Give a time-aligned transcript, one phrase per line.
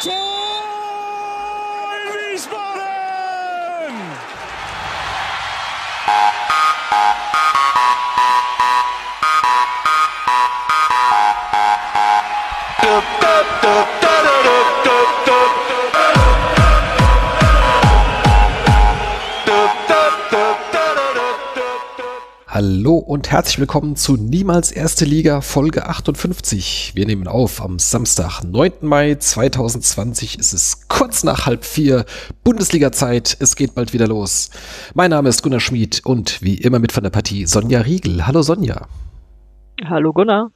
[0.00, 0.12] Tor
[2.14, 2.97] Wiesbaden!
[22.60, 26.90] Hallo und herzlich willkommen zu Niemals Erste Liga Folge 58.
[26.96, 28.72] Wir nehmen auf am Samstag, 9.
[28.80, 30.40] Mai 2020.
[30.40, 32.04] Es ist kurz nach halb vier
[32.42, 33.36] Bundesliga-Zeit.
[33.38, 34.50] Es geht bald wieder los.
[34.94, 38.26] Mein Name ist Gunnar Schmid und wie immer mit von der Partie Sonja Riegel.
[38.26, 38.88] Hallo Sonja.
[39.84, 40.50] Hallo Gunnar.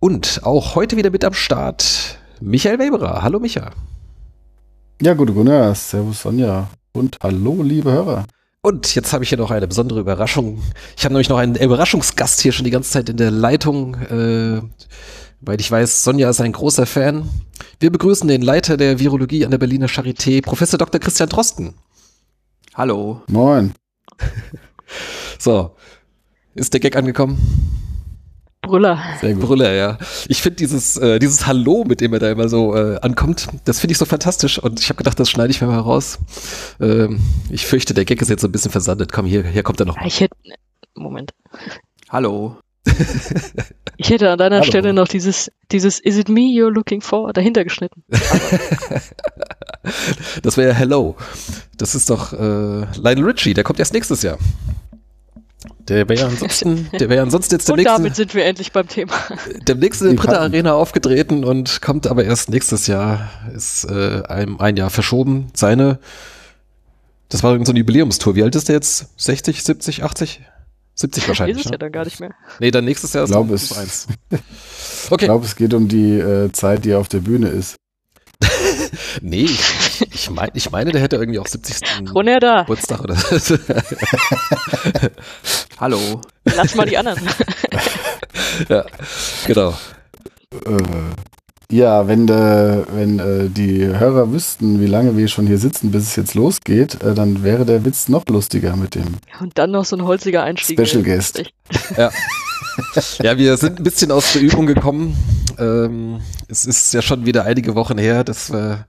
[0.00, 3.20] Und auch heute wieder mit am Start Michael Weberer.
[3.20, 3.72] Hallo Micha.
[5.02, 5.74] Ja, gute Gunnar.
[5.74, 6.70] Servus Sonja.
[6.92, 8.24] Und hallo, liebe Hörer.
[8.66, 10.60] Und jetzt habe ich hier noch eine besondere Überraschung.
[10.96, 14.60] Ich habe nämlich noch einen Überraschungsgast hier schon die ganze Zeit in der Leitung, äh,
[15.40, 17.28] weil ich weiß, Sonja ist ein großer Fan.
[17.78, 21.00] Wir begrüßen den Leiter der Virologie an der Berliner Charité, Professor Dr.
[21.00, 21.74] Christian Drosten.
[22.74, 23.22] Hallo.
[23.28, 23.72] Moin.
[25.38, 25.76] So,
[26.54, 27.85] ist der Gag angekommen?
[28.66, 28.98] Brüller.
[29.20, 29.42] Sehr gut.
[29.44, 29.98] Brüller, ja.
[30.28, 33.80] Ich finde dieses, äh, dieses Hallo, mit dem er da immer so äh, ankommt, das
[33.80, 36.18] finde ich so fantastisch und ich habe gedacht, das schneide ich mir mal raus.
[36.80, 39.12] Ähm, ich fürchte, der Gag ist jetzt so ein bisschen versandet.
[39.12, 39.96] Komm, hier, hier kommt er noch.
[40.04, 40.36] Ich hätte.
[40.94, 41.32] Moment.
[42.08, 42.56] Hallo.
[43.98, 44.66] Ich hätte an deiner Hallo.
[44.66, 48.04] Stelle noch dieses, dieses Is it me you're looking for dahinter geschnitten.
[50.42, 51.16] das wäre ja Hello.
[51.78, 54.36] Das ist doch äh, Lionel Richie, der kommt erst nächstes Jahr.
[55.88, 58.72] Der wäre ja ansonsten, der wäre ja ansonsten jetzt Und demnächst, damit sind wir endlich
[58.72, 59.12] beim Thema.
[59.68, 60.38] demnächst in der Britta.
[60.40, 65.48] Arena aufgetreten und kommt aber erst nächstes Jahr, ist äh, ein, ein Jahr verschoben.
[65.54, 65.98] Seine,
[67.28, 68.34] das war irgend so eine Jubiläumstour.
[68.34, 69.08] Wie alt ist der jetzt?
[69.16, 70.40] 60, 70, 80?
[70.94, 71.58] 70 wahrscheinlich.
[71.58, 71.74] Ist es ne?
[71.74, 72.30] ja dann gar nicht mehr.
[72.58, 73.76] Nee, dann nächstes Jahr ist Glaub es.
[73.76, 74.06] eins.
[75.04, 75.26] Ich Okay.
[75.26, 77.76] glaube, es geht um die äh, Zeit, die er auf der Bühne ist.
[79.22, 81.80] Nee, ich, ich, mein, ich meine, der hätte irgendwie auch 70.
[82.14, 82.60] Runter da.
[82.62, 83.56] Geburtstag oder so.
[85.78, 86.20] Hallo.
[86.44, 87.20] Lass mal die anderen.
[88.68, 88.84] ja,
[89.46, 89.74] genau.
[90.64, 90.76] Äh,
[91.70, 96.04] ja, wenn, äh, wenn äh, die Hörer wüssten, wie lange wir schon hier sitzen, bis
[96.04, 99.84] es jetzt losgeht, äh, dann wäre der Witz noch lustiger mit dem Und dann noch
[99.84, 100.78] so ein holziger Einstieg.
[100.86, 101.40] Special Guest.
[101.40, 101.54] Echt.
[103.22, 105.16] Ja, wir sind ein bisschen aus der Übung gekommen.
[105.58, 108.86] Ähm, es ist ja schon wieder einige Wochen her, dass wir,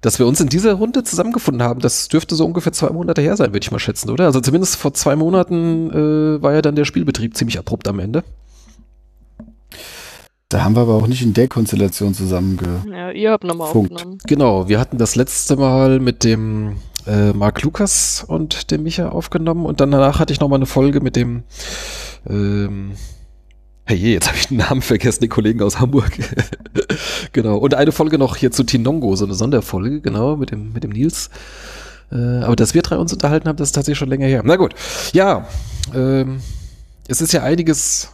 [0.00, 1.80] dass wir uns in dieser Runde zusammengefunden haben.
[1.80, 4.26] Das dürfte so ungefähr zwei Monate her sein, würde ich mal schätzen, oder?
[4.26, 8.24] Also zumindest vor zwei Monaten äh, war ja dann der Spielbetrieb ziemlich abrupt am Ende.
[10.48, 12.82] Da haben wir aber auch nicht in der Konstellation zusammenge...
[12.90, 14.18] Ja, ihr habt nochmal aufgenommen.
[14.26, 19.66] Genau, wir hatten das letzte Mal mit dem äh, Marc Lukas und dem Micha aufgenommen
[19.66, 21.42] und dann danach hatte ich noch mal eine Folge mit dem
[22.26, 22.92] ähm,
[23.88, 26.12] Hey, je, jetzt habe ich den Namen vergessen, den Kollegen aus Hamburg.
[27.32, 27.56] genau.
[27.56, 30.90] Und eine Folge noch hier zu Tinongo, so eine Sonderfolge, genau, mit dem, mit dem
[30.90, 31.30] Nils.
[32.12, 34.42] Äh, aber dass wir drei uns unterhalten haben, das ist tatsächlich schon länger her.
[34.44, 34.74] Na gut.
[35.14, 35.48] Ja,
[35.94, 36.42] ähm,
[37.08, 38.10] es ist ja einiges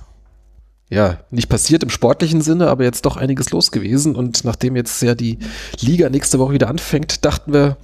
[0.90, 4.14] ja, nicht passiert im sportlichen Sinne, aber jetzt doch einiges los gewesen.
[4.14, 5.40] Und nachdem jetzt ja die
[5.80, 7.78] Liga nächste Woche wieder anfängt, dachten wir,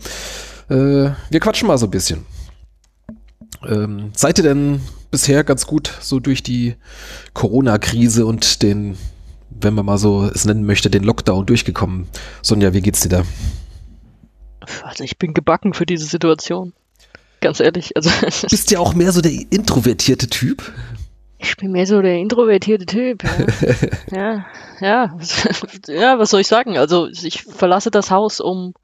[0.69, 2.25] äh, wir quatschen mal so ein bisschen.
[3.67, 4.81] Ähm, seid ihr denn
[5.11, 6.77] bisher ganz gut so durch die
[7.35, 8.97] Corona-Krise und den,
[9.51, 12.09] wenn man mal so es nennen möchte, den Lockdown durchgekommen?
[12.43, 13.23] Sonja, wie geht's dir da?
[14.83, 16.73] Also ich bin gebacken für diese Situation.
[17.41, 17.97] Ganz ehrlich.
[17.97, 18.11] Also
[18.51, 20.73] Bist ja auch mehr so der introvertierte Typ?
[21.41, 23.23] ich bin mehr so der introvertierte Typ.
[24.11, 24.45] Ja,
[24.81, 25.19] ja, ja.
[25.89, 26.77] ja, was soll ich sagen?
[26.77, 28.75] Also ich verlasse das Haus, um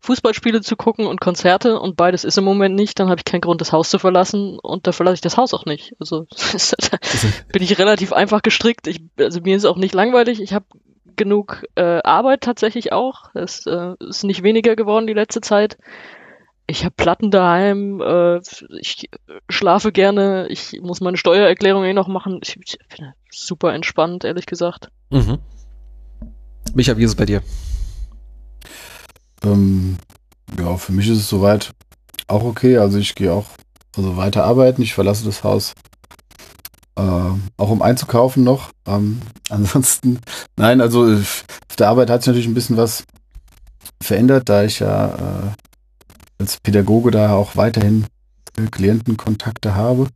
[0.00, 3.40] Fußballspiele zu gucken und Konzerte und beides ist im Moment nicht, dann habe ich keinen
[3.40, 5.94] Grund, das Haus zu verlassen und da verlasse ich das Haus auch nicht.
[5.98, 6.26] Also
[6.90, 6.98] da
[7.52, 8.86] bin ich relativ einfach gestrickt.
[8.86, 10.40] Ich, also mir ist auch nicht langweilig.
[10.40, 10.66] Ich habe
[11.16, 13.34] genug äh, Arbeit tatsächlich auch.
[13.34, 15.76] Es äh, ist nicht weniger geworden die letzte Zeit.
[16.66, 18.40] Ich habe Platten daheim, äh,
[18.78, 19.08] ich
[19.48, 22.40] schlafe gerne, ich muss meine Steuererklärung eh noch machen.
[22.42, 24.90] Ich, ich bin super entspannt, ehrlich gesagt.
[25.10, 25.38] Mhm.
[26.74, 27.42] Micha, wie ist es bei dir?
[29.44, 29.96] Ähm,
[30.58, 31.72] ja, für mich ist es soweit
[32.26, 32.78] auch okay.
[32.78, 33.46] Also ich gehe auch
[33.96, 34.82] also weiter arbeiten.
[34.82, 35.74] Ich verlasse das Haus
[36.98, 37.02] äh,
[37.56, 38.70] auch um einzukaufen noch.
[38.86, 39.20] Ähm,
[39.50, 40.20] ansonsten,
[40.56, 43.04] nein, also äh, auf der Arbeit hat sich natürlich ein bisschen was
[44.02, 45.50] verändert, da ich ja äh,
[46.38, 48.06] als Pädagoge da auch weiterhin
[48.70, 50.08] Klientenkontakte habe.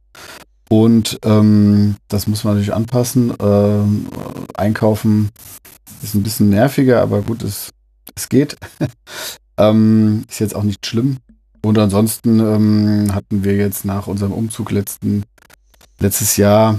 [0.69, 3.35] Und ähm, das muss man natürlich anpassen.
[3.41, 4.07] Ähm,
[4.55, 5.31] einkaufen
[6.03, 7.71] ist ein bisschen nerviger, aber gut, es,
[8.15, 8.57] es geht.
[9.59, 11.19] ähm, ist jetzt auch nicht schlimm.
[11.65, 15.25] Und ansonsten ähm, hatten wir jetzt nach unserem Umzug letzten,
[16.01, 16.79] letztes Jahr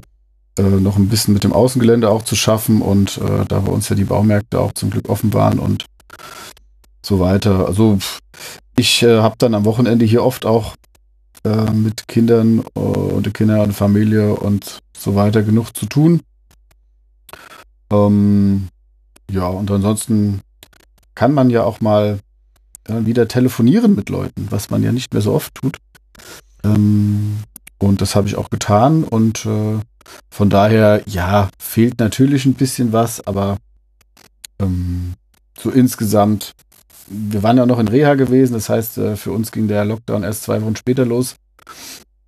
[0.57, 3.89] äh, noch ein bisschen mit dem Außengelände auch zu schaffen und äh, da bei uns
[3.89, 5.85] ja die Baumärkte auch zum Glück offen waren und
[7.01, 7.65] so weiter.
[7.65, 7.97] Also
[8.75, 10.75] ich äh, habe dann am Wochenende hier oft auch
[11.45, 16.21] äh, mit Kindern äh, und Kindern und Familie und so weiter genug zu tun.
[17.91, 18.67] Ähm,
[19.31, 20.41] ja, und ansonsten
[21.15, 22.19] kann man ja auch mal
[22.87, 25.77] wieder telefonieren mit Leuten, was man ja nicht mehr so oft tut.
[26.63, 27.37] Ähm,
[27.77, 29.79] und das habe ich auch getan und äh,
[30.29, 33.57] von daher, ja, fehlt natürlich ein bisschen was, aber
[34.59, 35.13] ähm,
[35.57, 36.53] so insgesamt,
[37.07, 40.23] wir waren ja noch in Reha gewesen, das heißt, äh, für uns ging der Lockdown
[40.23, 41.35] erst zwei Wochen später los,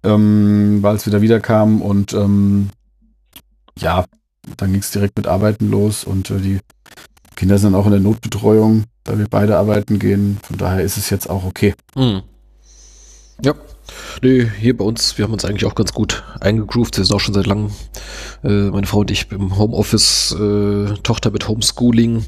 [0.04, 2.70] ähm, weil es wieder wiederkam und ähm,
[3.78, 4.06] ja,
[4.58, 6.60] dann ging es direkt mit Arbeiten los und äh, die
[7.36, 10.40] Kinder sind auch in der Notbetreuung, da wir beide arbeiten gehen.
[10.44, 11.74] Von daher ist es jetzt auch okay.
[11.96, 12.22] Hm.
[13.44, 13.54] Ja.
[14.22, 16.98] Nee, hier bei uns, wir haben uns eigentlich auch ganz gut eingegroovt.
[16.98, 17.72] Wir sind auch schon seit langem,
[18.44, 22.26] äh, meine Frau und ich im Homeoffice, äh, Tochter mit Homeschooling.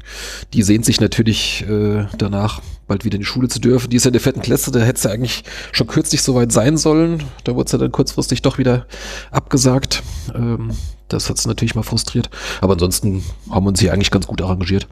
[0.52, 3.90] Die sehnt sich natürlich äh, danach, bald wieder in die Schule zu dürfen.
[3.90, 6.76] Die ist ja in der vierten Klasse, da hätte sie eigentlich schon kürzlich soweit sein
[6.76, 7.24] sollen.
[7.44, 8.86] Da wurde sie dann kurzfristig doch wieder
[9.30, 10.02] abgesagt.
[10.34, 10.70] Ähm,
[11.08, 12.30] das hat es natürlich mal frustriert.
[12.60, 14.86] Aber ansonsten haben wir uns hier eigentlich ganz gut arrangiert.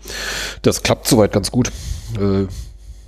[0.63, 1.71] Das klappt soweit ganz gut.
[2.19, 2.47] Äh,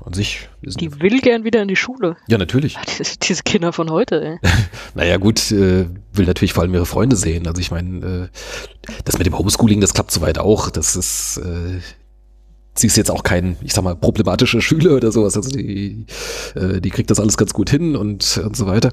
[0.09, 0.49] an sich.
[0.63, 2.17] Die will gern wieder in die Schule.
[2.27, 2.77] Ja, natürlich.
[3.23, 4.51] Diese, Kinder von heute, ey.
[4.95, 7.47] naja, gut, äh, will natürlich vor allem ihre Freunde sehen.
[7.47, 10.71] Also ich meine, äh, das mit dem Homeschooling, das klappt soweit auch.
[10.71, 11.81] Das ist, äh,
[12.75, 15.37] sie ist jetzt auch kein, ich sag mal, problematischer Schüler oder sowas.
[15.37, 16.07] Also die,
[16.55, 18.91] äh, die kriegt das alles ganz gut hin und, und so weiter.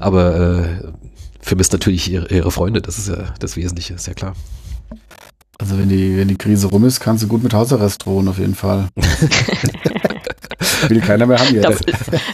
[0.00, 0.92] Aber äh,
[1.40, 4.34] vermisst natürlich ihre, ihre Freunde, das ist ja das Wesentliche, ist ja klar.
[5.58, 8.38] Also wenn die, wenn die Krise rum ist, kannst du gut mit Hausarrest drohen, auf
[8.38, 8.88] jeden Fall.
[10.88, 11.62] Will keiner mehr haben hier.
[11.62, 11.84] Damit,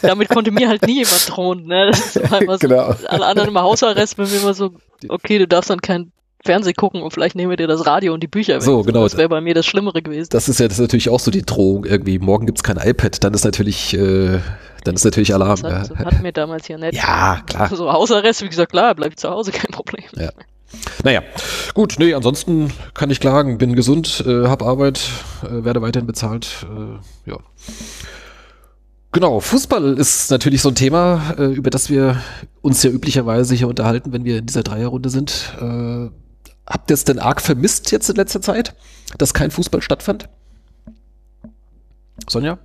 [0.03, 1.65] damit konnte mir halt nie jemand drohen.
[1.67, 1.91] Ne?
[1.91, 2.95] Das war immer so, Genau.
[3.07, 4.73] Alle anderen immer Hausarrest, wenn wir immer so,
[5.09, 6.13] okay, du darfst dann kein
[6.45, 8.63] Fernsehen gucken und vielleicht nehmen wir dir das Radio und die Bücher weg.
[8.63, 9.05] So, genau.
[9.05, 10.29] Das wäre bei mir das Schlimmere gewesen.
[10.31, 12.19] Das ist ja das ist natürlich auch so die Drohung irgendwie.
[12.19, 14.41] Morgen gibt's kein iPad, dann ist natürlich, äh,
[14.85, 15.61] dann ist natürlich Alarm.
[15.61, 15.95] das hat, ja.
[15.95, 16.95] das hatten wir damals ja nicht.
[17.03, 17.75] ja, klar.
[17.75, 20.05] So Hausarrest, wie gesagt, klar, bleib zu Hause, kein Problem.
[20.17, 20.31] Ja.
[21.05, 21.23] Naja,
[21.75, 25.01] gut, nee, ansonsten kann ich klagen, bin gesund, äh, hab Arbeit,
[25.43, 27.39] äh, werde weiterhin bezahlt, äh, ja.
[29.13, 32.21] Genau, Fußball ist natürlich so ein Thema, äh, über das wir
[32.63, 35.53] uns ja üblicherweise hier unterhalten, wenn wir in dieser Dreierrunde sind.
[35.61, 36.11] Äh,
[36.67, 38.75] habt ihr es denn arg vermisst jetzt in letzter Zeit,
[39.17, 40.29] dass kein Fußball stattfand?
[42.29, 42.59] Sonja?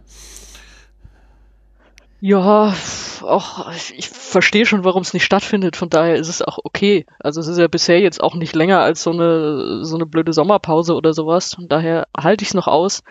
[2.21, 2.73] Ja,
[3.21, 5.77] auch ich verstehe schon, warum es nicht stattfindet.
[5.77, 7.05] Von daher ist es auch okay.
[7.19, 10.33] Also es ist ja bisher jetzt auch nicht länger als so eine so eine blöde
[10.33, 11.53] Sommerpause oder sowas.
[11.53, 13.03] Von daher halte ich es noch aus.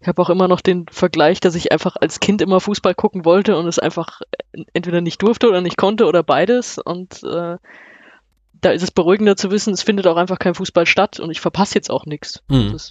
[0.00, 3.24] Ich habe auch immer noch den Vergleich, dass ich einfach als Kind immer Fußball gucken
[3.24, 4.20] wollte und es einfach
[4.72, 6.78] entweder nicht durfte oder nicht konnte oder beides.
[6.78, 7.56] Und äh,
[8.66, 11.40] da ist es beruhigender zu wissen, es findet auch einfach kein Fußball statt und ich
[11.40, 12.42] verpasse jetzt auch nichts.
[12.50, 12.72] Hm.
[12.72, 12.90] Das-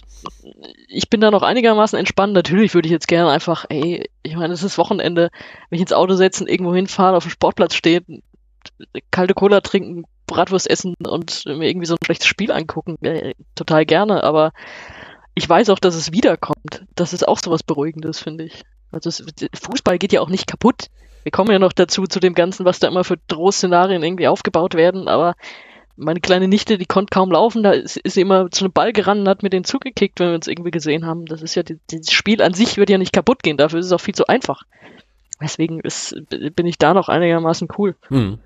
[0.88, 2.32] Ich bin da noch einigermaßen entspannt.
[2.32, 5.30] Natürlich würde ich jetzt gerne einfach, ey, ich meine, es ist Wochenende,
[5.68, 8.22] wenn ich ins Auto setze und irgendwo hinfahren, auf dem Sportplatz stehen,
[9.10, 13.86] kalte Cola trinken, Bratwurst essen und mir irgendwie so ein schlechtes Spiel angucken, äh, total
[13.86, 14.52] gerne, aber
[15.34, 16.84] ich weiß auch, dass es wiederkommt.
[16.94, 18.62] Das ist auch sowas Beruhigendes, finde ich.
[18.90, 19.24] Also es,
[19.54, 20.86] Fußball geht ja auch nicht kaputt.
[21.22, 24.74] Wir kommen ja noch dazu, zu dem Ganzen, was da immer für Drohszenarien irgendwie aufgebaut
[24.74, 25.34] werden, aber
[25.96, 28.92] meine kleine Nichte, die konnte kaum laufen, da ist, ist sie immer zu einem Ball
[28.92, 31.26] gerannt und hat mir den zugekickt, wenn wir uns irgendwie gesehen haben.
[31.26, 33.92] Das ist ja, das Spiel an sich wird ja nicht kaputt gehen, dafür ist es
[33.92, 34.62] auch viel zu einfach.
[35.40, 37.96] Deswegen ist, bin ich da noch einigermaßen cool.
[38.08, 38.38] Hm.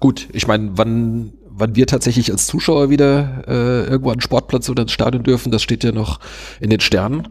[0.00, 4.70] Gut, ich meine, wann, wann wir tatsächlich als Zuschauer wieder äh, irgendwo an den Sportplatz
[4.70, 6.20] oder ins Stadion dürfen, das steht ja noch
[6.60, 7.28] in den Sternen.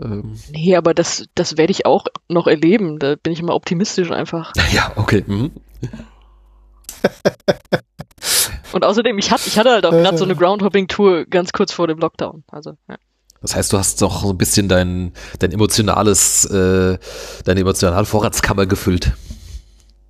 [0.00, 2.98] Ähm, Nee, aber das, das werde ich auch noch erleben.
[2.98, 4.52] Da bin ich immer optimistisch einfach.
[4.72, 5.24] ja, okay.
[5.26, 5.52] Mhm.
[8.78, 11.88] Und außerdem, ich, hat, ich hatte halt auch gerade so eine Groundhopping-Tour ganz kurz vor
[11.88, 12.44] dem Lockdown.
[12.46, 12.94] Also, ja.
[13.42, 16.96] Das heißt, du hast doch so ein bisschen dein, dein emotionales, äh,
[17.44, 19.14] deine emotionale Vorratskammer gefüllt.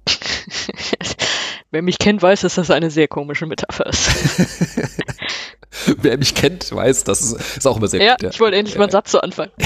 [1.70, 4.10] Wer mich kennt, weiß, dass das eine sehr komische Metapher ist.
[6.02, 8.34] Wer mich kennt, weiß, das ist, ist auch immer sehr ja, gut.
[8.34, 9.52] ich wollte endlich mal einen Satz zu anfangen.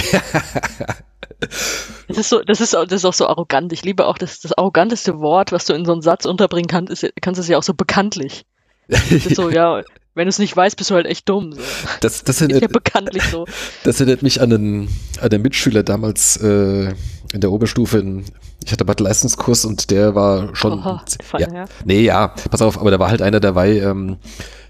[2.09, 3.73] Das ist, so, das, ist, auch- das ist auch so arrogant.
[3.73, 6.93] Ich liebe auch das, das arroganteste Wort, was du in so einen Satz unterbringen kannst,
[6.93, 8.45] ist, kannst ist ja auch so bekanntlich.
[8.89, 9.83] So, ja,
[10.15, 11.53] wenn du es nicht weißt, bist du halt echt dumm.
[11.53, 11.61] So.
[12.01, 13.47] Das, das, Ist ja erinnert, bekanntlich so.
[13.85, 14.89] das erinnert mich an einen,
[15.21, 16.93] an einen Mitschüler damals äh,
[17.33, 17.99] in der Oberstufe.
[17.99, 18.25] In,
[18.65, 20.75] ich hatte Mathe-Leistungskurs und der war schon.
[20.75, 21.05] Oha,
[21.39, 21.65] ja, ja.
[21.85, 24.19] Nee, ja, pass auf, aber da war halt einer dabei, ähm,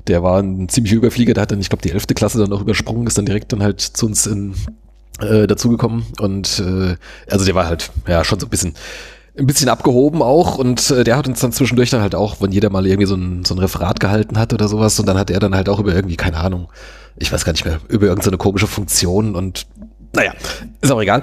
[0.07, 2.07] der war ein ziemlicher Überflieger, der hat dann, ich glaube, die 11.
[2.15, 4.55] Klasse dann noch übersprungen, ist dann direkt dann halt zu uns in,
[5.21, 6.97] äh, dazugekommen und äh,
[7.31, 8.75] also der war halt, ja, schon so ein bisschen
[9.39, 12.53] ein bisschen abgehoben auch und äh, der hat uns dann zwischendurch dann halt auch, wenn
[12.53, 15.31] jeder mal irgendwie so ein, so ein Referat gehalten hat oder sowas und dann hat
[15.31, 16.69] er dann halt auch über irgendwie, keine Ahnung,
[17.17, 19.67] ich weiß gar nicht mehr, über irgendeine komische Funktion und
[20.15, 20.35] naja,
[20.83, 21.23] ist auch egal.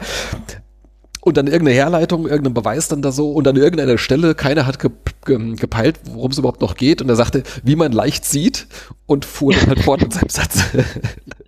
[1.21, 4.79] und dann irgendeine Herleitung, irgendein Beweis dann da so und an irgendeiner Stelle, keiner hat
[4.79, 4.89] ge
[5.25, 8.65] ge gepeilt, worum es überhaupt noch geht und er sagte, wie man leicht sieht
[9.05, 10.63] und fuhr dann halt fort mit seinem Satz.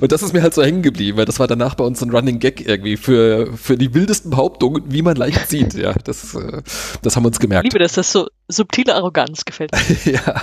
[0.00, 2.10] und das ist mir halt so hängen geblieben, weil das war danach bei uns ein
[2.10, 5.74] Running Gag irgendwie für, für die wildesten Behauptungen, wie man leicht sieht.
[5.74, 6.62] Ja, das, äh,
[7.02, 7.64] das haben wir uns Ich gemerkt.
[7.64, 9.96] liebe das, das so subtile Arroganz gefällt mir.
[10.12, 10.42] ja.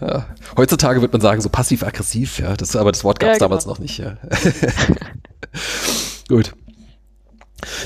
[0.00, 0.26] ja.
[0.56, 2.56] Heutzutage wird man sagen, so passiv-aggressiv, ja.
[2.56, 3.48] Das, aber das Wort gab es Ja, genau.
[3.48, 4.16] damals noch nicht, ja.
[6.28, 6.52] Gut.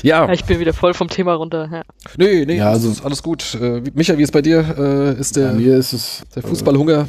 [0.03, 1.67] Ja, Ja, ich bin wieder voll vom Thema runter.
[1.71, 1.81] Ja.
[2.17, 3.55] nee, nee, Ja, also- ist alles gut.
[3.55, 4.59] Äh, wie- Micha, wie ist bei dir?
[4.77, 7.07] Äh, ist Bei der, mir ist es der Fußballhunger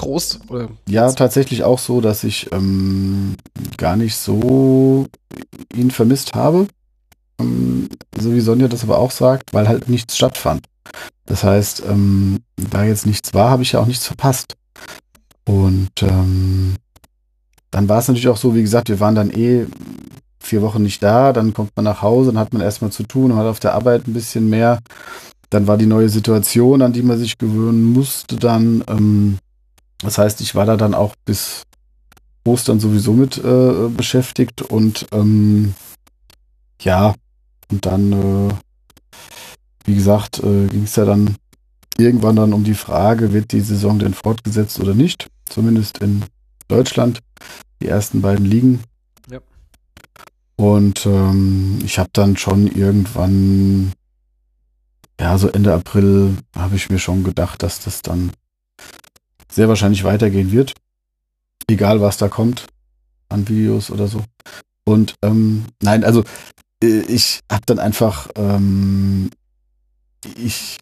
[0.00, 0.40] groß?
[0.48, 0.68] Oder?
[0.88, 3.36] Ja tatsächlich auch so, dass ich ähm,
[3.76, 5.06] gar nicht so
[5.74, 6.66] ihn vermisst habe.
[7.40, 7.88] Ähm,
[8.18, 10.66] so wie Sonja das aber auch sagt, weil halt nichts stattfand.
[11.26, 14.56] Das heißt, ähm, da jetzt nichts war, habe ich ja auch nichts verpasst.
[15.46, 16.74] Und ähm,
[17.70, 19.66] dann war es natürlich auch so, wie gesagt, wir waren dann eh
[20.40, 23.30] vier Wochen nicht da, dann kommt man nach Hause, dann hat man erstmal zu tun
[23.30, 24.80] und hat auf der Arbeit ein bisschen mehr.
[25.50, 28.84] Dann war die neue Situation, an die man sich gewöhnen musste dann.
[28.88, 29.38] Ähm,
[30.02, 31.62] das heißt, ich war da dann auch bis
[32.44, 35.74] Ostern sowieso mit äh, beschäftigt und ähm,
[36.80, 37.14] ja,
[37.70, 38.54] und dann, äh,
[39.84, 41.36] wie gesagt, äh, ging es ja dann
[41.98, 45.28] irgendwann dann um die Frage, wird die Saison denn fortgesetzt oder nicht?
[45.48, 46.24] Zumindest in
[46.68, 47.20] Deutschland,
[47.82, 48.80] die ersten beiden Ligen.
[49.30, 49.40] Ja.
[50.56, 53.92] Und ähm, ich habe dann schon irgendwann,
[55.20, 58.30] ja, so Ende April habe ich mir schon gedacht, dass das dann
[59.50, 60.74] sehr wahrscheinlich weitergehen wird.
[61.68, 62.66] Egal, was da kommt
[63.28, 64.22] an Videos oder so.
[64.84, 66.24] Und ähm, nein, also
[66.82, 69.30] äh, ich habe dann einfach, ähm,
[70.36, 70.78] ich,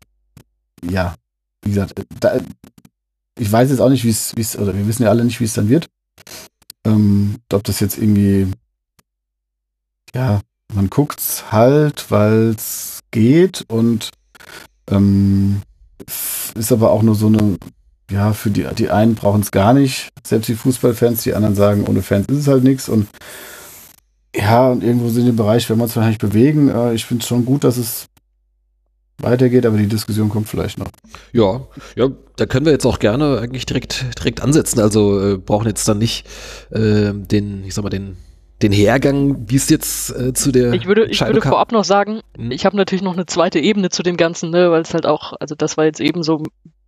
[0.83, 1.15] ja,
[1.63, 2.39] wie gesagt, äh, da,
[3.39, 5.41] ich weiß jetzt auch nicht, wie es, wie es, oder wir wissen ja alle nicht,
[5.41, 5.89] wie es dann wird.
[6.85, 8.51] Ähm, ob das jetzt irgendwie,
[10.15, 10.41] ja,
[10.73, 14.11] man guckt's halt, weil es geht und
[14.89, 15.63] ähm,
[16.55, 17.59] ist aber auch nur so eine,
[18.11, 21.85] ja, für die, die einen brauchen es gar nicht, selbst die Fußballfans, die anderen sagen,
[21.87, 23.09] ohne Fans ist es halt nichts und
[24.37, 27.29] ja, und irgendwo sind im Bereich, wenn wir uns wahrscheinlich bewegen, äh, ich finde es
[27.29, 28.07] schon gut, dass es
[29.21, 30.89] weitergeht, aber die Diskussion kommt vielleicht noch.
[31.33, 31.63] Ja,
[31.97, 34.79] ja, da können wir jetzt auch gerne eigentlich direkt, direkt ansetzen.
[34.81, 36.25] Also äh, brauchen jetzt dann nicht
[36.71, 38.17] äh, den, ich sag mal, den,
[38.63, 41.51] den Hergang, wie es jetzt äh, zu der Ich würde, ich würde kam.
[41.51, 42.53] vorab noch sagen, Hm.
[42.53, 45.33] ich habe natürlich noch eine zweite Ebene zu dem Ganzen, ne, weil es halt auch,
[45.41, 46.43] also das war jetzt eben so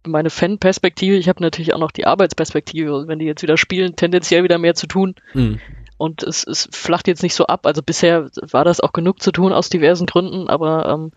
[0.07, 1.17] meine Fan-Perspektive.
[1.17, 2.95] Ich habe natürlich auch noch die Arbeitsperspektive.
[2.95, 5.15] Und wenn die jetzt wieder spielen, tendenziell wieder mehr zu tun.
[5.35, 5.61] Mhm.
[5.97, 7.67] Und es, es flacht jetzt nicht so ab.
[7.67, 11.13] Also bisher war das auch genug zu tun aus diversen Gründen, aber ähm,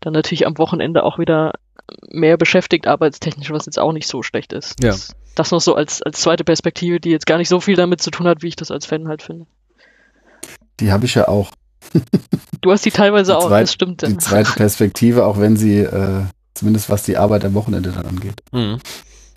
[0.00, 1.52] dann natürlich am Wochenende auch wieder
[2.08, 4.82] mehr beschäftigt arbeitstechnisch, was jetzt auch nicht so schlecht ist.
[4.82, 4.92] Ja.
[4.92, 8.00] Das, das noch so als, als zweite Perspektive, die jetzt gar nicht so viel damit
[8.00, 9.46] zu tun hat, wie ich das als Fan halt finde.
[10.80, 11.50] Die habe ich ja auch.
[12.62, 14.00] Du hast die teilweise Die auch, zweit- das stimmt.
[14.02, 16.22] Die zweite Perspektive, auch wenn sie, äh,
[16.54, 18.42] zumindest was die Arbeit am Wochenende dann angeht.
[18.52, 18.78] Mhm.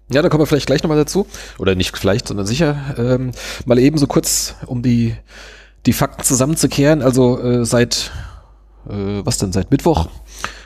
[0.10, 1.28] Ja, da kommen wir vielleicht gleich nochmal dazu.
[1.58, 2.96] Oder nicht vielleicht, sondern sicher.
[2.98, 3.32] Ähm,
[3.66, 5.16] mal eben so kurz, um die,
[5.86, 7.02] die Fakten zusammenzukehren.
[7.02, 8.12] Also äh, seit,
[8.88, 10.08] äh, was denn, seit Mittwoch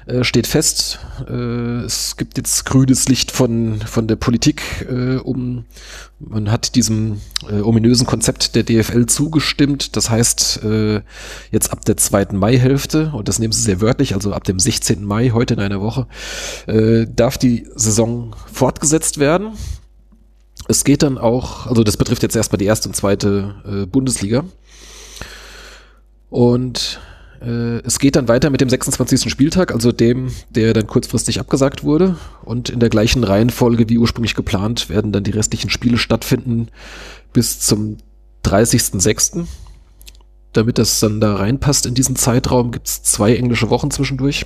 [0.06, 5.66] äh, steht fest, äh, es gibt jetzt grünes Licht von, von der Politik, äh, um,
[6.20, 9.96] man hat diesem äh, ominösen Konzept der DFL zugestimmt.
[9.96, 11.02] Das heißt, äh,
[11.52, 15.04] jetzt ab der zweiten Mai-Hälfte, und das nehmen sie sehr wörtlich, also ab dem 16.
[15.04, 16.08] Mai, heute in einer Woche,
[16.68, 19.54] äh, darf die Saison fortgesetzt werden.
[20.68, 24.46] Es geht dann auch, also das betrifft jetzt erstmal die erste und zweite äh, Bundesliga.
[26.30, 27.00] Und
[27.44, 29.32] es geht dann weiter mit dem 26.
[29.32, 32.18] Spieltag, also dem, der dann kurzfristig abgesagt wurde.
[32.44, 36.68] Und in der gleichen Reihenfolge wie ursprünglich geplant werden dann die restlichen Spiele stattfinden
[37.34, 37.98] bis zum
[38.46, 39.46] 30.06.
[40.54, 44.46] Damit das dann da reinpasst in diesen Zeitraum, gibt es zwei englische Wochen zwischendurch.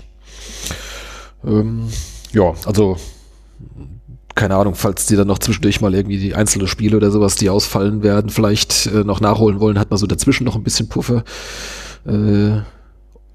[1.44, 1.90] Ähm,
[2.32, 2.98] ja, also
[4.36, 7.50] keine Ahnung, falls die dann noch zwischendurch mal irgendwie die einzelnen Spiele oder sowas, die
[7.50, 11.24] ausfallen werden, vielleicht äh, noch nachholen wollen, hat man so dazwischen noch ein bisschen Puffer.
[12.06, 12.62] Äh,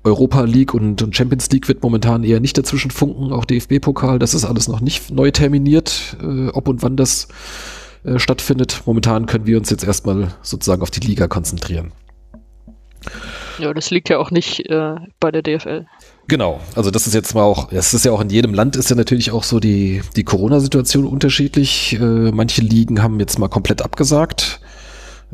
[0.05, 4.45] Europa League und, Champions League wird momentan eher nicht dazwischen funken, auch DFB-Pokal, das ist
[4.45, 7.29] alles noch nicht neu terminiert, äh, ob und wann das
[8.05, 8.83] äh, stattfindet.
[8.87, 11.93] Momentan können wir uns jetzt erstmal sozusagen auf die Liga konzentrieren.
[13.59, 15.87] Ja, das liegt ja auch nicht äh, bei der DFL.
[16.29, 18.89] Genau, also das ist jetzt mal auch, es ist ja auch in jedem Land ist
[18.89, 21.99] ja natürlich auch so die, die Corona-Situation unterschiedlich.
[22.01, 24.60] Äh, manche Ligen haben jetzt mal komplett abgesagt.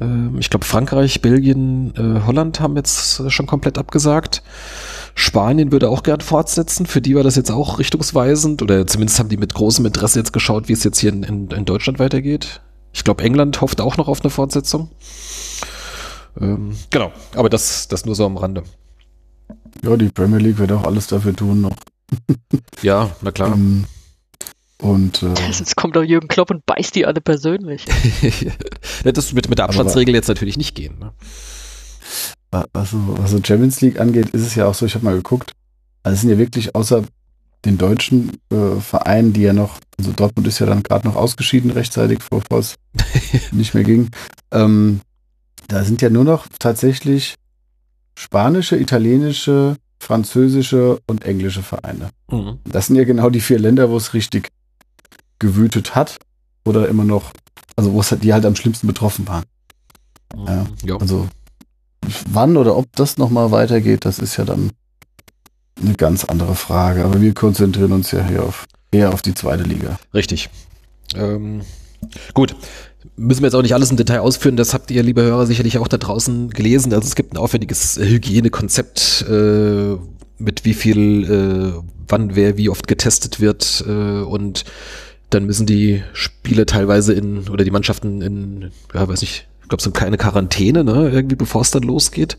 [0.00, 4.42] Ähm, ich glaube Frankreich, Belgien, äh, Holland haben jetzt äh, schon komplett abgesagt.
[5.14, 6.86] Spanien würde auch gern fortsetzen.
[6.86, 10.32] Für die war das jetzt auch richtungsweisend oder zumindest haben die mit großem Interesse jetzt
[10.32, 12.60] geschaut, wie es jetzt hier in, in, in Deutschland weitergeht.
[12.92, 14.90] Ich glaube, England hofft auch noch auf eine Fortsetzung.
[16.40, 18.62] Ähm, genau, aber das, das nur so am Rande.
[19.82, 21.76] Ja, die Premier League wird auch alles dafür tun noch.
[22.82, 23.54] Ja, na klar.
[23.56, 23.84] Ähm,
[24.82, 27.84] und äh, Jetzt kommt doch Jürgen Klopp und beißt die alle persönlich.
[29.04, 30.98] Das wird mit der Abstandsregel jetzt natürlich nicht gehen.
[30.98, 31.12] Ne?
[32.50, 35.04] wa- was so, was so Champions League angeht, ist es ja auch so, ich habe
[35.04, 35.52] mal geguckt,
[36.02, 37.04] also es sind ja wirklich außer
[37.64, 41.70] den deutschen äh, Vereinen, die ja noch, also Dortmund ist ja dann gerade noch ausgeschieden
[41.70, 42.74] rechtzeitig, bevor es
[43.52, 44.10] nicht mehr ging.
[44.52, 45.00] Ähm,
[45.68, 47.34] da sind ja nur noch tatsächlich
[48.16, 52.10] spanische, italienische, französische und englische Vereine.
[52.30, 52.58] Mhm.
[52.64, 54.48] Das sind ja genau die vier Länder, wo es richtig
[55.38, 56.18] gewütet hat
[56.64, 57.32] oder immer noch,
[57.76, 59.44] also wo es halt, die halt am schlimmsten betroffen waren.
[60.46, 60.66] Ja.
[60.84, 60.96] ja.
[60.96, 61.28] Also
[62.30, 64.70] wann oder ob das nochmal weitergeht, das ist ja dann
[65.80, 67.04] eine ganz andere Frage.
[67.04, 69.98] Aber wir konzentrieren uns ja hier auf, eher auf die zweite Liga.
[70.14, 70.50] Richtig.
[71.14, 71.62] Ähm,
[72.34, 72.56] gut.
[73.16, 75.78] Müssen wir jetzt auch nicht alles im Detail ausführen, das habt ihr, liebe Hörer, sicherlich
[75.78, 76.92] auch da draußen gelesen.
[76.92, 79.96] Also es gibt ein aufwendiges Hygienekonzept, äh,
[80.38, 84.64] mit wie viel, äh, wann wer wie oft getestet wird äh, und
[85.30, 89.82] dann müssen die Spiele teilweise in, oder die Mannschaften in, ja, weiß nicht, ich glaube,
[89.82, 92.38] so eine kleine Quarantäne, ne, irgendwie bevor es dann losgeht,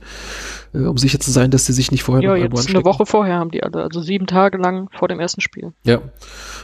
[0.74, 2.78] äh, um sicher zu sein, dass sie sich nicht vorher Ja, noch irgendwo jetzt eine
[2.78, 3.00] anstecken.
[3.00, 5.74] Woche vorher haben die alle, also sieben Tage lang vor dem ersten Spiel.
[5.84, 6.00] Ja.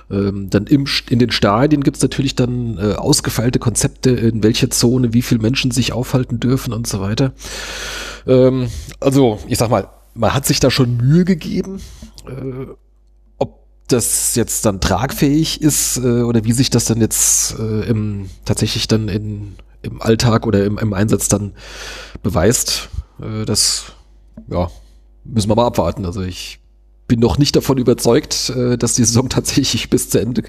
[0.10, 4.70] Ähm, dann im, in den Stadien gibt es natürlich dann äh, ausgefeilte Konzepte, in welcher
[4.70, 7.34] Zone wie viele Menschen sich aufhalten dürfen und so weiter.
[8.26, 8.70] Ähm,
[9.02, 11.82] also, ich sag mal, man hat sich da schon Mühe gegeben.
[12.26, 12.68] Äh,
[13.88, 18.88] das jetzt dann tragfähig ist äh, oder wie sich das dann jetzt äh, im, tatsächlich
[18.88, 21.54] dann in, im Alltag oder im, im Einsatz dann
[22.22, 22.90] beweist,
[23.22, 23.86] äh, das
[24.50, 24.70] ja,
[25.24, 26.06] müssen wir mal abwarten.
[26.06, 26.60] Also ich
[27.08, 30.44] bin noch nicht davon überzeugt, äh, dass die Saison tatsächlich bis zu Ende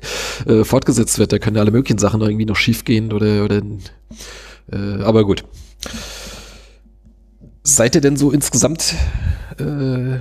[0.46, 1.32] äh, fortgesetzt wird.
[1.32, 3.60] Da können ja alle möglichen Sachen irgendwie noch schief gehen oder, oder
[4.72, 5.44] äh, aber gut.
[7.62, 8.94] Seid ihr denn so insgesamt
[9.58, 10.20] äh,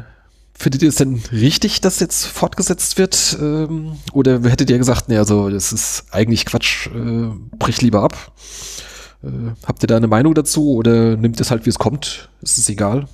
[0.55, 3.37] findet ihr es denn richtig, dass jetzt fortgesetzt wird?
[3.41, 8.31] Ähm, oder hättet ihr gesagt, nee, also das ist eigentlich Quatsch, äh, brich lieber ab?
[9.23, 9.27] Äh,
[9.65, 12.29] habt ihr da eine Meinung dazu oder nimmt es halt, wie es kommt?
[12.41, 13.07] Ist es egal?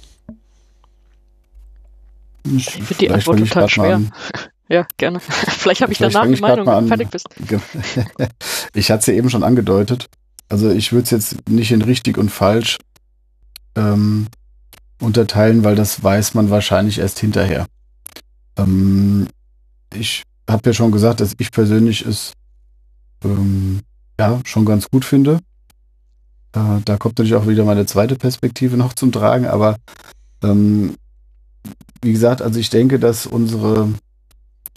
[2.55, 4.01] Ich finde die Antwort total schwer.
[4.71, 5.19] Ja, gerne.
[5.19, 7.27] Vielleicht habe ich Vielleicht danach grad Meinung, mal wenn du fertig bist.
[8.75, 10.05] Ich hatte es ja eben schon angedeutet.
[10.47, 12.77] Also ich würde es jetzt nicht in richtig und falsch
[13.75, 14.27] ähm,
[14.99, 17.65] unterteilen, weil das weiß man wahrscheinlich erst hinterher.
[18.57, 19.27] Ähm,
[19.93, 22.33] ich habe ja schon gesagt, dass ich persönlich es
[23.23, 23.81] ähm,
[24.19, 25.39] ja schon ganz gut finde.
[26.53, 29.77] Äh, da kommt natürlich auch wieder meine zweite Perspektive noch zum Tragen, aber
[30.43, 30.95] ähm,
[32.01, 33.89] wie gesagt, also ich denke, dass unsere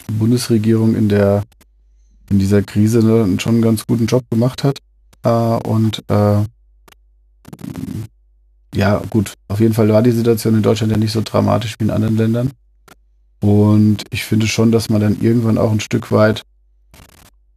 [0.07, 1.43] Bundesregierung in der
[2.29, 4.79] in dieser Krise ne, schon einen ganz guten Job gemacht hat.
[5.23, 6.43] Äh, und äh,
[8.73, 11.85] ja, gut, auf jeden Fall war die Situation in Deutschland ja nicht so dramatisch wie
[11.85, 12.51] in anderen Ländern.
[13.39, 16.43] Und ich finde schon, dass man dann irgendwann auch ein Stück weit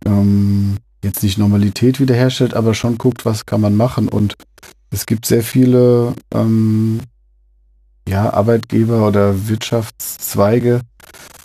[0.04, 4.08] ähm, jetzt nicht Normalität wiederherstellt, aber schon guckt, was kann man machen.
[4.08, 4.34] Und
[4.90, 7.00] es gibt sehr viele ähm,
[8.08, 10.80] ja, Arbeitgeber oder Wirtschaftszweige,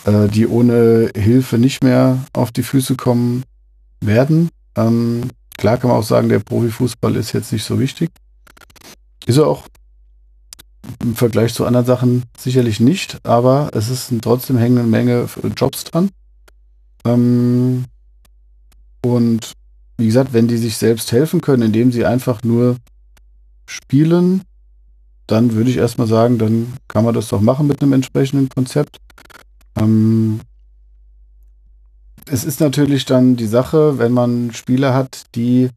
[0.04, 3.44] äh, die ohne Hilfe nicht mehr auf die Füße kommen
[4.00, 4.48] werden.
[4.76, 8.10] Ähm, klar kann man auch sagen, der Profifußball ist jetzt nicht so wichtig.
[9.26, 9.66] Ist er auch
[11.00, 15.84] im Vergleich zu anderen Sachen sicherlich nicht, aber es ist trotzdem hängen eine Menge Jobs
[15.84, 16.10] dran.
[17.04, 17.84] Ähm,
[19.04, 19.52] und
[19.98, 22.76] wie gesagt, wenn die sich selbst helfen können, indem sie einfach nur
[23.66, 24.42] spielen,
[25.26, 28.98] dann würde ich erstmal sagen, dann kann man das doch machen mit einem entsprechenden Konzept.
[29.76, 30.40] Ähm,
[32.26, 35.70] es ist natürlich dann die Sache, wenn man Spieler hat, die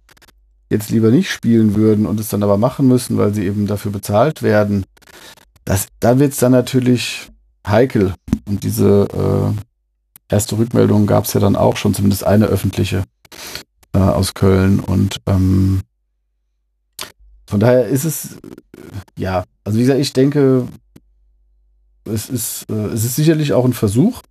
[0.69, 3.91] jetzt lieber nicht spielen würden und es dann aber machen müssen, weil sie eben dafür
[3.91, 4.85] bezahlt werden,
[5.63, 7.29] das, da wird es dann natürlich
[7.67, 8.13] heikel.
[8.47, 9.07] Und diese
[10.29, 13.03] äh, erste Rückmeldung gab es ja dann auch schon, zumindest eine öffentliche
[13.93, 14.79] äh, aus Köln.
[14.79, 15.81] Und ähm,
[17.47, 18.39] von daher ist es, äh,
[19.17, 20.67] ja, also wie gesagt, ich denke,
[22.05, 24.21] es ist, äh, es ist sicherlich auch ein Versuch.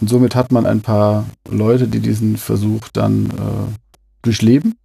[0.00, 3.74] Und somit hat man ein paar Leute, die diesen Versuch dann äh,
[4.22, 4.76] durchleben.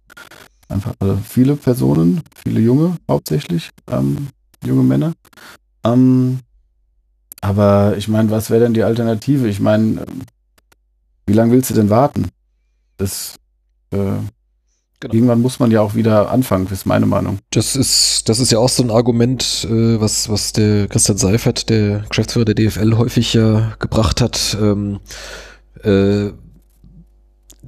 [0.68, 4.28] Einfach also viele Personen, viele junge hauptsächlich, ähm,
[4.64, 5.12] junge Männer.
[5.84, 6.40] Ähm,
[7.40, 9.48] aber ich meine, was wäre denn die Alternative?
[9.48, 10.04] Ich meine,
[11.26, 12.28] wie lange willst du denn warten?
[12.96, 13.34] Das
[13.90, 14.16] äh,
[15.04, 15.14] Genau.
[15.16, 17.38] irgendwann muss man ja auch wieder anfangen, ist meine Meinung.
[17.50, 21.68] Das ist, das ist ja auch so ein Argument, äh, was, was der Christian Seifert,
[21.68, 24.56] der Geschäftsführer der DFL, häufig ja gebracht hat.
[24.58, 25.00] Ähm,
[25.82, 26.30] äh,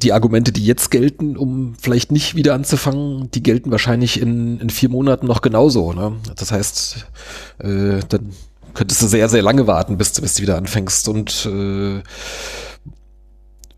[0.03, 4.71] die Argumente, die jetzt gelten, um vielleicht nicht wieder anzufangen, die gelten wahrscheinlich in, in
[4.71, 5.93] vier Monaten noch genauso.
[5.93, 6.13] Ne?
[6.37, 7.07] Das heißt,
[7.59, 8.33] äh, dann
[8.75, 11.09] könntest du sehr, sehr lange warten, bis, bis du wieder anfängst.
[11.09, 11.99] Und äh,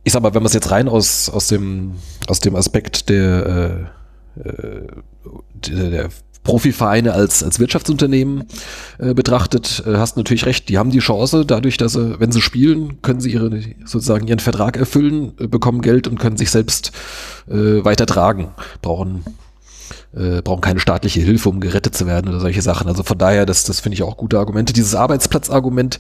[0.02, 1.94] ich sag mal, wenn man es jetzt rein aus, aus, dem,
[2.26, 3.90] aus dem Aspekt der,
[4.36, 4.86] äh, äh
[5.66, 6.08] der, der
[6.42, 8.44] Profivereine als, als Wirtschaftsunternehmen
[8.98, 12.40] äh, betrachtet, äh, hast natürlich recht, die haben die Chance, dadurch, dass sie, wenn sie
[12.40, 13.50] spielen, können sie ihre,
[13.84, 16.92] sozusagen ihren Vertrag erfüllen, äh, bekommen Geld und können sich selbst
[17.48, 18.48] äh, weiter tragen,
[18.80, 19.24] brauchen,
[20.14, 22.88] äh, brauchen keine staatliche Hilfe, um gerettet zu werden oder solche Sachen.
[22.88, 24.72] Also von daher, das, das finde ich auch gute Argumente.
[24.72, 25.98] Dieses Arbeitsplatzargument,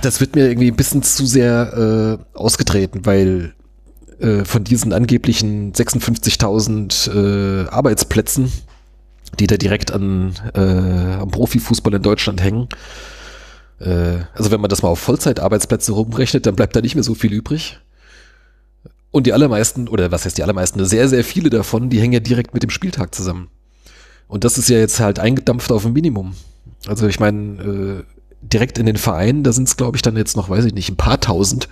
[0.00, 3.55] das wird mir irgendwie ein bisschen zu sehr äh, ausgetreten, weil
[4.20, 8.52] äh, von diesen angeblichen 56.000 äh, Arbeitsplätzen,
[9.38, 12.68] die da direkt an, äh, am Profifußball in Deutschland hängen.
[13.78, 17.14] Äh, also wenn man das mal auf Vollzeitarbeitsplätze rumrechnet, dann bleibt da nicht mehr so
[17.14, 17.78] viel übrig.
[19.10, 22.20] Und die allermeisten, oder was heißt die allermeisten, sehr, sehr viele davon, die hängen ja
[22.20, 23.48] direkt mit dem Spieltag zusammen.
[24.28, 26.34] Und das ist ja jetzt halt eingedampft auf ein Minimum.
[26.86, 28.04] Also ich meine, äh,
[28.42, 30.90] direkt in den Vereinen, da sind es, glaube ich, dann jetzt noch, weiß ich nicht,
[30.90, 31.68] ein paar tausend.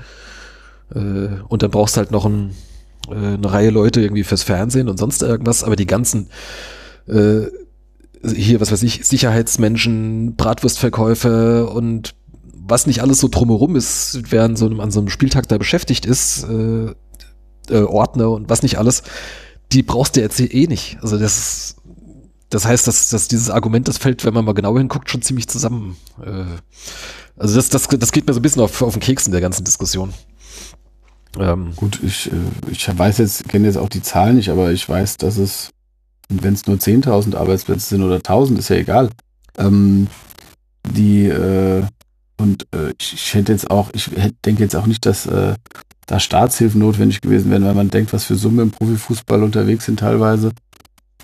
[0.95, 2.55] Äh, und dann brauchst du halt noch ein,
[3.09, 6.29] äh, eine Reihe Leute irgendwie fürs Fernsehen und sonst irgendwas, aber die ganzen
[7.07, 7.43] äh,
[8.33, 12.15] hier, was weiß ich, Sicherheitsmenschen, Bratwurstverkäufer und
[12.67, 16.07] was nicht alles so drumherum ist, während so einem, an so einem Spieltag da beschäftigt
[16.07, 16.95] ist, äh,
[17.71, 19.03] äh, Ordner und was nicht alles,
[19.73, 20.99] die brauchst du jetzt eh nicht.
[21.03, 21.77] Also das,
[22.49, 25.49] das heißt, dass, dass dieses Argument, das fällt, wenn man mal genau hinguckt, schon ziemlich
[25.49, 25.97] zusammen.
[26.25, 26.45] Äh,
[27.37, 29.41] also das, das, das geht mir so ein bisschen auf, auf den Keks in der
[29.41, 30.15] ganzen Diskussion.
[31.39, 34.89] Ähm, Gut, ich, äh, ich weiß jetzt, kenne jetzt auch die Zahlen nicht, aber ich
[34.89, 35.71] weiß, dass es,
[36.29, 39.11] wenn es nur 10.000 Arbeitsplätze sind oder 1.000, ist ja egal.
[39.59, 40.09] Ähm,
[40.87, 41.83] die, äh,
[42.37, 44.11] und äh, ich, ich, hätte jetzt auch, ich
[44.45, 45.55] denke jetzt auch nicht, dass äh,
[46.07, 50.01] da Staatshilfen notwendig gewesen wären, weil man denkt, was für Summe im Profifußball unterwegs sind
[50.01, 50.53] teilweise.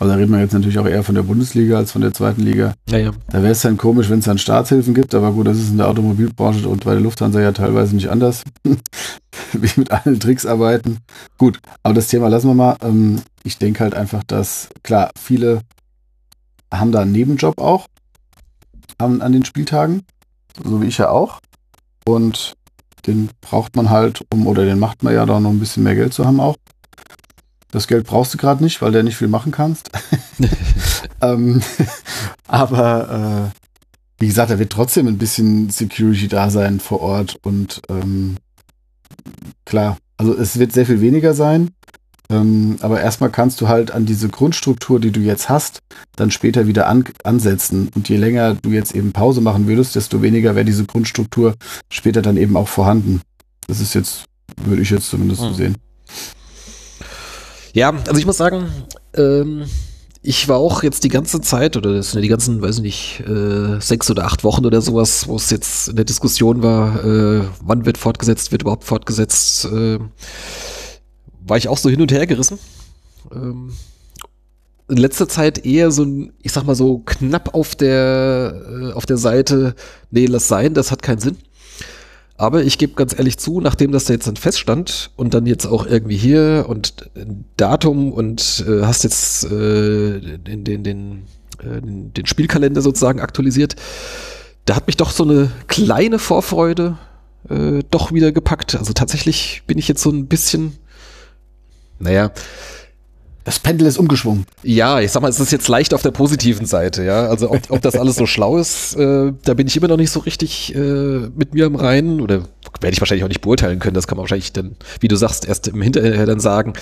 [0.01, 2.41] Also da reden wir jetzt natürlich auch eher von der Bundesliga als von der zweiten
[2.41, 2.73] Liga.
[2.89, 3.11] Ja, ja.
[3.29, 5.77] Da wäre es dann komisch, wenn es dann Staatshilfen gibt, aber gut, das ist in
[5.77, 8.43] der Automobilbranche und bei der Lufthansa ja teilweise nicht anders.
[9.53, 11.01] Wie mit allen Tricks arbeiten.
[11.37, 12.77] Gut, aber das Thema lassen wir mal.
[12.81, 15.61] Ähm, ich denke halt einfach, dass, klar, viele
[16.73, 17.87] haben da einen Nebenjob auch
[18.97, 20.05] an, an den Spieltagen,
[20.65, 21.41] so wie ich ja auch.
[22.07, 22.55] Und
[23.07, 25.95] den braucht man halt, um, oder den macht man ja da noch ein bisschen mehr
[25.95, 26.57] Geld zu haben auch.
[27.71, 29.91] Das Geld brauchst du gerade nicht, weil du nicht viel machen kannst.
[31.21, 31.63] ähm,
[32.47, 33.61] aber äh,
[34.21, 38.37] wie gesagt, da wird trotzdem ein bisschen Security da sein vor Ort und ähm,
[39.65, 41.71] klar, also es wird sehr viel weniger sein.
[42.31, 45.81] Ähm, aber erstmal kannst du halt an diese Grundstruktur, die du jetzt hast,
[46.15, 47.89] dann später wieder an, ansetzen.
[47.95, 51.55] Und je länger du jetzt eben Pause machen würdest, desto weniger wäre diese Grundstruktur
[51.91, 53.23] später dann eben auch vorhanden.
[53.67, 54.27] Das ist jetzt,
[54.63, 55.55] würde ich jetzt zumindest so hm.
[55.55, 55.77] sehen.
[57.73, 58.67] Ja, also ich muss sagen,
[59.15, 59.65] ähm,
[60.23, 63.23] ich war auch jetzt die ganze Zeit, oder das sind die ganzen, weiß ich nicht,
[63.27, 67.43] äh, sechs oder acht Wochen oder sowas, wo es jetzt in der Diskussion war, äh,
[67.63, 69.99] wann wird fortgesetzt, wird überhaupt fortgesetzt, äh,
[71.47, 72.59] war ich auch so hin und her gerissen.
[73.33, 73.73] Ähm,
[74.89, 79.07] in letzter Zeit eher so ein, ich sag mal so knapp auf der, äh, auf
[79.07, 79.75] der Seite,
[80.11, 81.39] nee, lass sein, das hat keinen Sinn.
[82.41, 85.67] Aber ich gebe ganz ehrlich zu, nachdem das da jetzt dann feststand und dann jetzt
[85.67, 87.11] auch irgendwie hier und
[87.59, 91.25] Datum und äh, hast jetzt äh, den, den, den,
[91.59, 93.77] äh, den Spielkalender sozusagen aktualisiert,
[94.65, 96.97] da hat mich doch so eine kleine Vorfreude
[97.51, 98.75] äh, doch wieder gepackt.
[98.75, 100.79] Also tatsächlich bin ich jetzt so ein bisschen,
[101.99, 102.33] naja,
[103.45, 104.45] das Pendel ist umgeschwungen.
[104.63, 107.27] Ja, ich sag mal, es ist jetzt leicht auf der positiven Seite, ja.
[107.27, 110.11] Also ob, ob das alles so schlau ist, äh, da bin ich immer noch nicht
[110.11, 112.43] so richtig äh, mit mir im Reinen oder
[112.81, 113.95] werde ich wahrscheinlich auch nicht beurteilen können.
[113.95, 116.75] Das kann man wahrscheinlich dann, wie du sagst, erst im Hinterher dann sagen.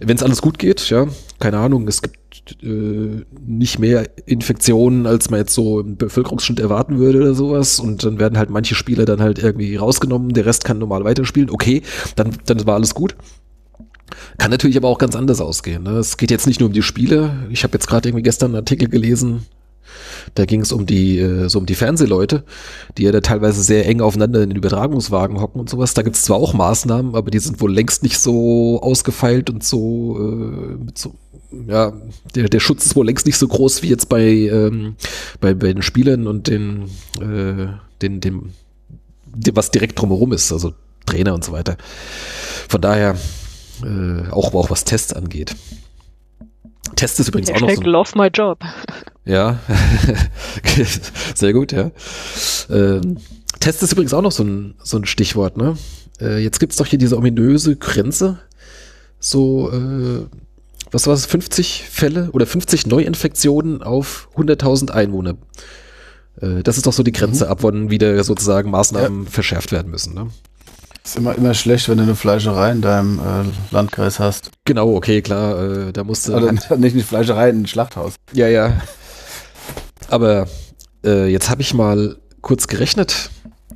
[0.00, 1.06] Wenn es alles gut geht, ja,
[1.40, 2.16] keine Ahnung, es gibt
[2.62, 7.80] äh, nicht mehr Infektionen, als man jetzt so im Bevölkerungsschnitt erwarten würde oder sowas.
[7.80, 11.50] Und dann werden halt manche Spieler dann halt irgendwie rausgenommen, der Rest kann normal weiterspielen.
[11.50, 11.82] Okay,
[12.16, 13.16] dann, dann war alles gut.
[14.38, 15.82] Kann natürlich aber auch ganz anders ausgehen.
[15.82, 15.98] Ne?
[15.98, 17.46] Es geht jetzt nicht nur um die Spiele.
[17.50, 19.46] Ich habe jetzt gerade irgendwie gestern einen Artikel gelesen,
[20.34, 22.44] da ging es um die, äh, so um die Fernsehleute,
[22.96, 25.94] die ja da teilweise sehr eng aufeinander in den Übertragungswagen hocken und sowas.
[25.94, 29.64] Da gibt es zwar auch Maßnahmen, aber die sind wohl längst nicht so ausgefeilt und
[29.64, 31.14] so, äh, so
[31.66, 31.92] ja,
[32.34, 34.96] der, der Schutz ist wohl längst nicht so groß wie jetzt bei, ähm,
[35.40, 36.90] bei, bei den Spielern und den,
[37.20, 37.68] äh,
[38.02, 38.50] den, dem,
[39.26, 40.74] dem, was direkt drumherum ist, also
[41.06, 41.78] Trainer und so weiter.
[42.68, 43.16] Von daher,
[43.84, 45.54] äh, auch, auch was Tests angeht.
[46.96, 47.90] Test ist übrigens Hashtag auch noch so.
[47.90, 48.58] love my job.
[49.24, 49.58] Ja,
[51.34, 51.90] sehr gut, ja.
[52.70, 53.18] Ähm,
[53.60, 55.76] Test ist übrigens auch noch so ein, so ein Stichwort, ne?
[56.20, 58.38] Äh, jetzt gibt's doch hier diese ominöse Grenze.
[59.20, 60.26] So, äh,
[60.90, 65.36] was war es, 50 Fälle oder 50 Neuinfektionen auf 100.000 Einwohner.
[66.40, 70.14] Äh, das ist doch so die Grenze, ab wann wieder sozusagen Maßnahmen verschärft werden müssen.
[70.14, 70.28] Ne?
[71.08, 74.50] Ist immer, immer schlecht, wenn du eine Fleischerei in deinem äh, Landkreis hast.
[74.66, 76.34] Genau, okay, klar, äh, da musste.
[76.34, 78.16] Oder nicht eine Fleischerei, ein Schlachthaus.
[78.34, 78.82] Ja, ja.
[80.08, 80.48] Aber
[81.02, 83.30] äh, jetzt habe ich mal kurz gerechnet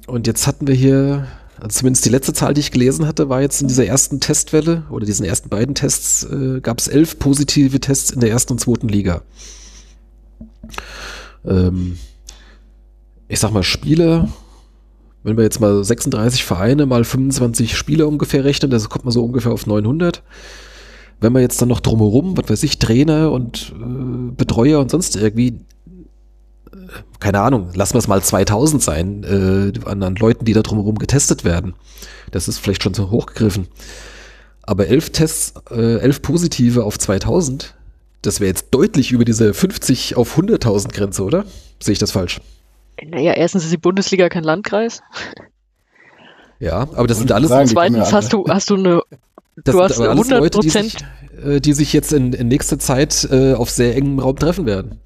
[0.07, 3.41] und jetzt hatten wir hier, also zumindest die letzte Zahl, die ich gelesen hatte, war
[3.41, 7.81] jetzt in dieser ersten Testwelle oder diesen ersten beiden Tests, äh, gab es elf positive
[7.81, 9.23] Tests in der ersten und zweiten Liga.
[11.47, 11.97] Ähm,
[13.27, 14.29] ich sag mal, Spiele,
[15.25, 19.25] wenn wir jetzt mal 36 Vereine mal 25 Spieler ungefähr rechnen, das kommt man so
[19.25, 20.23] ungefähr auf 900.
[21.21, 25.15] Wenn man jetzt dann noch drumherum, was weiß ich, Trainer und äh, Betreuer und sonst
[25.15, 25.61] irgendwie,
[26.73, 26.77] äh,
[27.21, 30.99] keine Ahnung, lassen wir es mal 2000 sein, äh, an, an Leuten, die da drumherum
[30.99, 31.75] getestet werden.
[32.33, 33.69] Das ist vielleicht schon zu hochgegriffen.
[34.63, 37.75] Aber elf Tests, äh, elf positive auf 2000,
[38.23, 41.45] das wäre jetzt deutlich über diese 50 auf 100.000 Grenze, oder?
[41.81, 42.41] Sehe ich das falsch?
[43.05, 45.03] Naja, erstens ist die Bundesliga kein Landkreis.
[46.59, 49.03] Ja, aber das Und sind alles, sagen, Zweitens hast du, hast du eine,
[49.57, 52.33] das du hast aber alles 100 Leute, die Prozent, sich, äh, die sich jetzt in,
[52.33, 55.01] in nächster Zeit äh, auf sehr engem Raum treffen werden.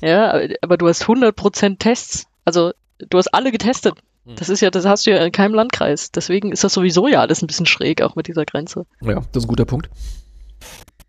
[0.00, 2.26] ja, aber du hast 100% Tests.
[2.44, 3.94] Also, du hast alle getestet.
[4.24, 4.36] Hm.
[4.36, 6.10] Das ist ja, das hast du ja in keinem Landkreis.
[6.12, 8.86] Deswegen ist das sowieso ja alles ein bisschen schräg, auch mit dieser Grenze.
[9.02, 9.90] Ja, das ist ein guter Punkt.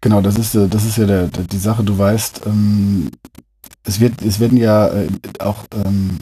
[0.02, 1.84] Genau, das ist, äh, das ist ja der, der, die Sache.
[1.84, 3.10] Du weißt, ähm,
[3.88, 5.08] es, wird, es werden ja äh,
[5.40, 6.20] auch, ähm,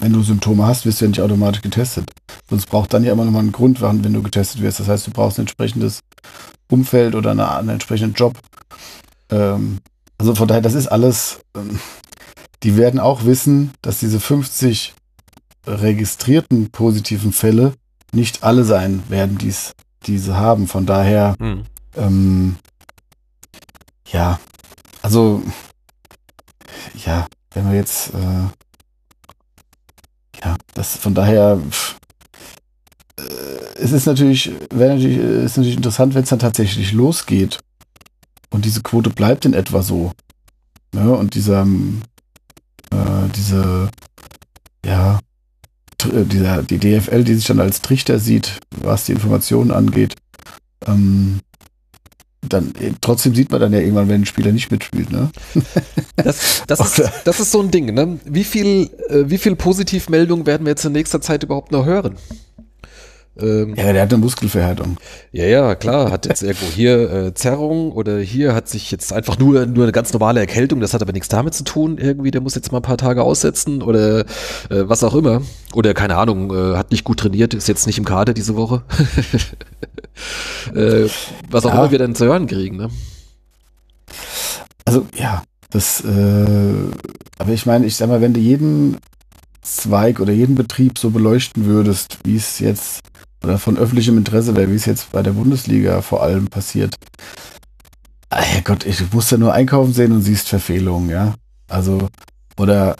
[0.00, 2.10] wenn du Symptome hast, wirst du ja nicht automatisch getestet.
[2.48, 4.80] Sonst braucht dann ja immer nochmal einen Grund, wenn du getestet wirst.
[4.80, 6.00] Das heißt, du brauchst ein entsprechendes
[6.70, 8.38] Umfeld oder eine, einen entsprechenden Job.
[9.30, 9.78] Ähm,
[10.16, 11.78] also von daher, das ist alles, ähm,
[12.62, 14.94] die werden auch wissen, dass diese 50
[15.66, 17.74] registrierten positiven Fälle
[18.12, 19.74] nicht alle sein werden, die's,
[20.06, 20.66] diese haben.
[20.66, 21.64] Von daher, Hm.
[21.96, 22.56] ähm,
[24.10, 24.40] ja,
[25.02, 25.42] also,
[27.04, 28.48] ja, wenn wir jetzt, äh,
[30.42, 31.96] ja, das von daher, pff,
[33.18, 33.22] äh,
[33.78, 37.58] es ist natürlich, natürlich, äh, ist natürlich interessant, wenn es dann tatsächlich losgeht
[38.50, 40.12] und diese Quote bleibt in etwa so.
[40.92, 41.14] Ne?
[41.14, 42.02] Und dieser, ähm,
[42.90, 43.90] äh, diese,
[44.84, 45.20] ja,
[46.04, 50.16] äh, dieser, die DFL, die sich dann als Trichter sieht, was die Informationen angeht,
[50.86, 51.40] ähm,
[52.40, 55.30] dann äh, trotzdem sieht man dann ja irgendwann, wenn ein Spieler nicht mitspielt, ne?
[56.16, 58.18] Das, das, ist, das ist so ein Ding, ne?
[58.24, 62.16] Wie viel, äh, wie viel Positivmeldungen werden wir jetzt in nächster Zeit überhaupt noch hören?
[63.40, 64.96] Ähm, Ja, der hat eine Muskelverhärtung.
[65.32, 69.38] Ja, ja, klar, hat jetzt irgendwo hier äh, Zerrung oder hier hat sich jetzt einfach
[69.38, 72.40] nur, nur eine ganz normale Erkältung, das hat aber nichts damit zu tun, irgendwie, der
[72.40, 74.24] muss jetzt mal ein paar Tage aussetzen oder äh,
[74.70, 75.42] was auch immer.
[75.74, 78.82] Oder keine Ahnung, äh, hat nicht gut trainiert, ist jetzt nicht im Kader diese Woche.
[80.74, 81.08] äh,
[81.50, 81.78] was auch Ja.
[81.82, 82.88] immer wir dann zu hören kriegen, ne?
[84.84, 86.46] Also, ja, das, äh,
[87.38, 88.96] aber ich meine, ich sag mal, wenn du jeden
[89.62, 93.00] Zweig oder jeden Betrieb so beleuchten würdest, wie es jetzt
[93.42, 96.96] oder von öffentlichem Interesse wäre, wie es jetzt bei der Bundesliga vor allem passiert.
[98.30, 101.34] Ah, Herrgott, ich muss ja nur einkaufen sehen und siehst Verfehlungen, ja.
[101.68, 102.08] Also,
[102.58, 102.96] oder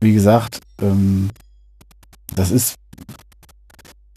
[0.00, 1.30] wie gesagt, ähm,
[2.34, 2.74] das ist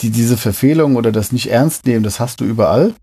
[0.01, 2.93] die, diese Verfehlung oder das nicht ernst nehmen, das hast du überall.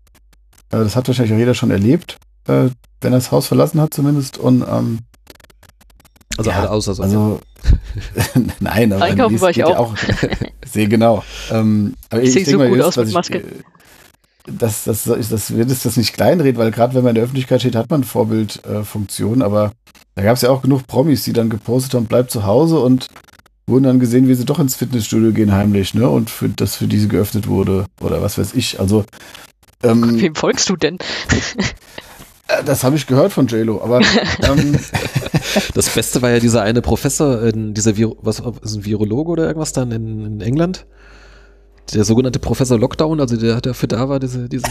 [0.69, 2.69] Äh, das hat wahrscheinlich auch jeder schon erlebt, äh,
[3.01, 4.37] wenn er das Haus verlassen hat zumindest.
[4.37, 4.99] Und ähm,
[6.37, 7.03] Also Ja, alle außer so.
[7.03, 7.39] also
[8.59, 9.95] nein, aber Einkaufen war ich geht ja auch.
[10.65, 11.23] Sehr genau.
[11.51, 13.43] Ähm, aber Ich ich, denke so mal, gut aus mit Maske.
[14.45, 17.23] Das, das, das, das wird es das nicht kleinreden, weil gerade wenn man in der
[17.23, 19.71] Öffentlichkeit steht, hat man Vorbildfunktion, äh, aber
[20.15, 23.07] da gab es ja auch genug Promis, die dann gepostet haben, bleibt zu Hause und
[23.65, 26.09] wurden dann gesehen, wie sie doch ins Fitnessstudio gehen heimlich, ne?
[26.09, 28.79] Und für, das für diese geöffnet wurde oder was weiß ich.
[28.79, 29.05] Also
[29.83, 30.97] ähm, Wem folgst du denn?
[32.47, 34.01] Äh, das habe ich gehört von JLo, aber
[34.43, 34.77] ähm,
[35.73, 39.47] Das Beste war ja dieser eine Professor, äh, dieser Viro, was ist ein Virologe oder
[39.47, 40.85] irgendwas dann in, in England?
[41.93, 44.63] Der sogenannte Professor Lockdown, also der dafür da war, diese, diese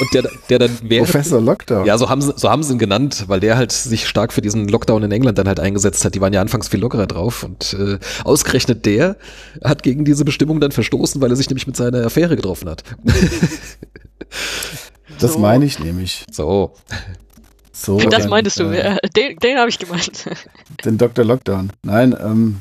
[0.00, 1.86] und der, der dann mehr Professor Lockdown.
[1.86, 4.42] Ja, so haben sie, so haben sie ihn genannt, weil der halt sich stark für
[4.42, 6.14] diesen Lockdown in England dann halt eingesetzt hat.
[6.14, 9.16] Die waren ja anfangs viel lockerer drauf und äh, ausgerechnet der
[9.64, 12.84] hat gegen diese Bestimmung dann verstoßen, weil er sich nämlich mit seiner Affäre getroffen hat.
[15.18, 15.38] das So.
[15.38, 16.24] meine ich nämlich.
[16.30, 16.74] So.
[17.72, 20.28] So, Das dann, meintest du, äh, den, den habe ich gemeint.
[20.84, 21.24] Den Dr.
[21.24, 21.72] Lockdown.
[21.82, 22.60] Nein, ähm,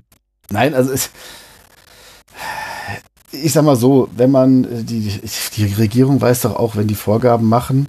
[0.50, 1.12] nein, also es,
[3.32, 5.20] ich sag mal so, wenn man, die,
[5.56, 7.88] die Regierung weiß doch auch, wenn die Vorgaben machen,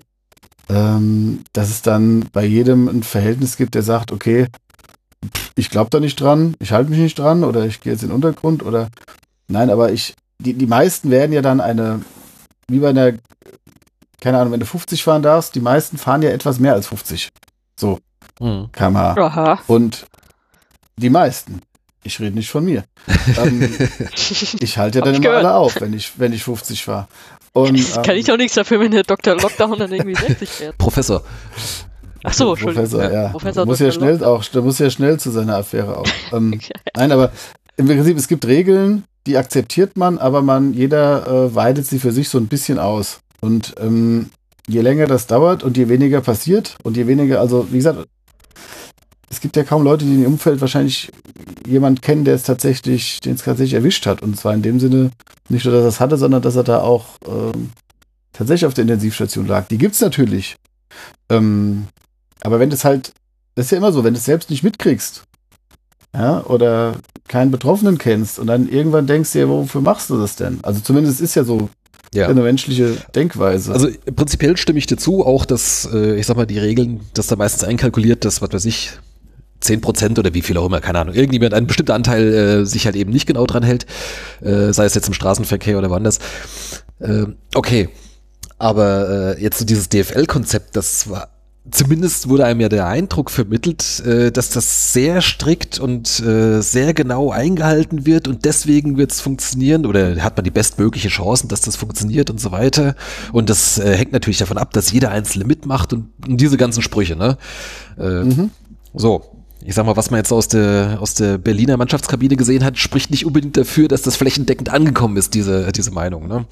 [0.69, 4.47] ähm, dass es dann bei jedem ein Verhältnis gibt, der sagt, okay,
[5.55, 8.09] ich glaube da nicht dran, ich halte mich nicht dran oder ich gehe jetzt in
[8.09, 8.89] den Untergrund oder
[9.49, 12.03] nein, aber ich, die, die meisten werden ja dann eine,
[12.69, 13.13] wie bei einer,
[14.23, 17.31] keine Ahnung, wenn du 50 fahren darfst, die meisten fahren ja etwas mehr als 50
[18.39, 18.69] Hm.
[18.71, 19.15] km/h.
[19.17, 19.59] Aha.
[19.67, 20.07] Und
[20.97, 21.61] die meisten.
[22.05, 22.85] Ich rede nicht von mir.
[23.37, 23.63] ähm,
[24.61, 25.45] ich halte ja dann immer gehört.
[25.45, 27.09] alle auf, wenn ich, wenn ich 50 war.
[27.53, 29.35] Und, Kann ähm, ich doch nichts dafür, wenn der Dr.
[29.35, 30.79] Lockdown dann irgendwie 60 wird.
[30.79, 31.23] Professor.
[32.23, 32.89] Ach so, Entschuldigung.
[32.89, 33.29] Professor, ja.
[33.29, 36.07] Professor du muss ja schnell auch, du muss ja schnell zu seiner Affäre auch.
[36.33, 36.61] Ähm,
[36.97, 37.33] nein, aber
[37.77, 42.13] im Prinzip, es gibt Regeln, die akzeptiert man, aber man, jeder äh, weitet sie für
[42.13, 43.21] sich so ein bisschen aus.
[43.43, 44.31] Und ähm,
[44.69, 48.07] je länger das dauert und je weniger passiert und je weniger, also wie gesagt,
[49.29, 51.11] es gibt ja kaum Leute, die im Umfeld wahrscheinlich
[51.67, 54.23] jemand kennen, der es tatsächlich, den es tatsächlich erwischt hat.
[54.23, 55.11] Und zwar in dem Sinne,
[55.49, 57.71] nicht nur, dass er es hatte, sondern dass er da auch ähm,
[58.33, 59.67] tatsächlich auf der Intensivstation lag.
[59.69, 60.57] Die gibt's natürlich.
[61.31, 61.87] Ähm,
[62.43, 63.13] aber wenn das halt,
[63.55, 65.25] das ist ja immer so, wenn du es selbst nicht mitkriegst,
[66.15, 70.61] ja, oder keinen Betroffenen kennst und dann irgendwann denkst dir, wofür machst du das denn?
[70.63, 71.71] Also zumindest ist ja so
[72.15, 72.29] Ja.
[72.29, 73.73] eine menschliche Denkweise.
[73.73, 77.27] Also prinzipiell stimme ich dir zu, auch dass, äh, ich sag mal, die Regeln, dass
[77.27, 78.93] da meistens einkalkuliert, dass, was weiß ich,
[79.63, 82.97] 10% oder wie viel auch immer, keine Ahnung, irgendjemand, ein bestimmter Anteil äh, sich halt
[82.97, 83.87] eben nicht genau dran hält,
[84.43, 86.19] äh, sei es jetzt im Straßenverkehr oder woanders.
[86.99, 87.89] Äh, okay,
[88.59, 91.29] aber äh, jetzt so dieses DFL-Konzept, das war,
[91.71, 96.93] zumindest wurde einem ja der Eindruck vermittelt, äh, dass das sehr strikt und äh, sehr
[96.93, 101.61] genau eingehalten wird und deswegen wird es funktionieren oder hat man die bestmögliche Chancen, dass
[101.61, 102.97] das funktioniert und so weiter.
[103.33, 107.17] Und das äh, hängt natürlich davon ab, dass jeder Einzelne mitmacht und, diese ganzen Sprüche,
[107.17, 107.37] ne?
[107.97, 108.51] Mhm.
[108.95, 109.23] So.
[109.65, 113.13] Ich sag mal, was man jetzt aus der, aus der Berliner Mannschaftskabine gesehen hat, spricht
[113.13, 116.27] nicht unbedingt dafür, dass das flächendeckend angekommen ist, diese, diese Meinung.
[116.27, 116.47] Ne?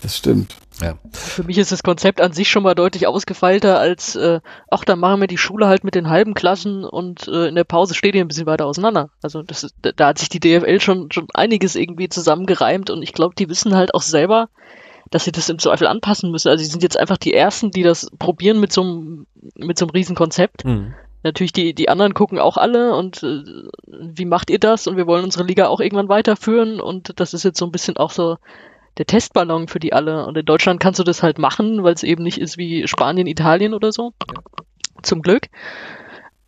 [0.00, 0.56] das stimmt.
[0.80, 0.94] Ja.
[1.12, 4.40] Für mich ist das Konzept an sich schon mal deutlich ausgefeilter als, äh,
[4.70, 7.64] ach, dann machen wir die Schule halt mit den halben Klassen und äh, in der
[7.64, 9.10] Pause steht ihr ein bisschen weiter auseinander.
[9.22, 13.12] Also das ist, da, hat sich die DFL schon, schon einiges irgendwie zusammengereimt und ich
[13.12, 14.48] glaube, die wissen halt auch selber,
[15.10, 16.48] dass sie das im Zweifel anpassen müssen.
[16.48, 19.84] Also sie sind jetzt einfach die Ersten, die das probieren mit so einem, mit so
[19.84, 20.64] einem riesen Konzept.
[20.64, 20.94] Mhm.
[21.22, 23.42] Natürlich, die, die anderen gucken auch alle und äh,
[23.86, 24.86] wie macht ihr das?
[24.86, 27.98] Und wir wollen unsere Liga auch irgendwann weiterführen und das ist jetzt so ein bisschen
[27.98, 28.38] auch so
[28.98, 30.26] der Testballon für die alle.
[30.26, 33.26] Und in Deutschland kannst du das halt machen, weil es eben nicht ist wie Spanien,
[33.26, 34.12] Italien oder so.
[35.02, 35.48] Zum Glück.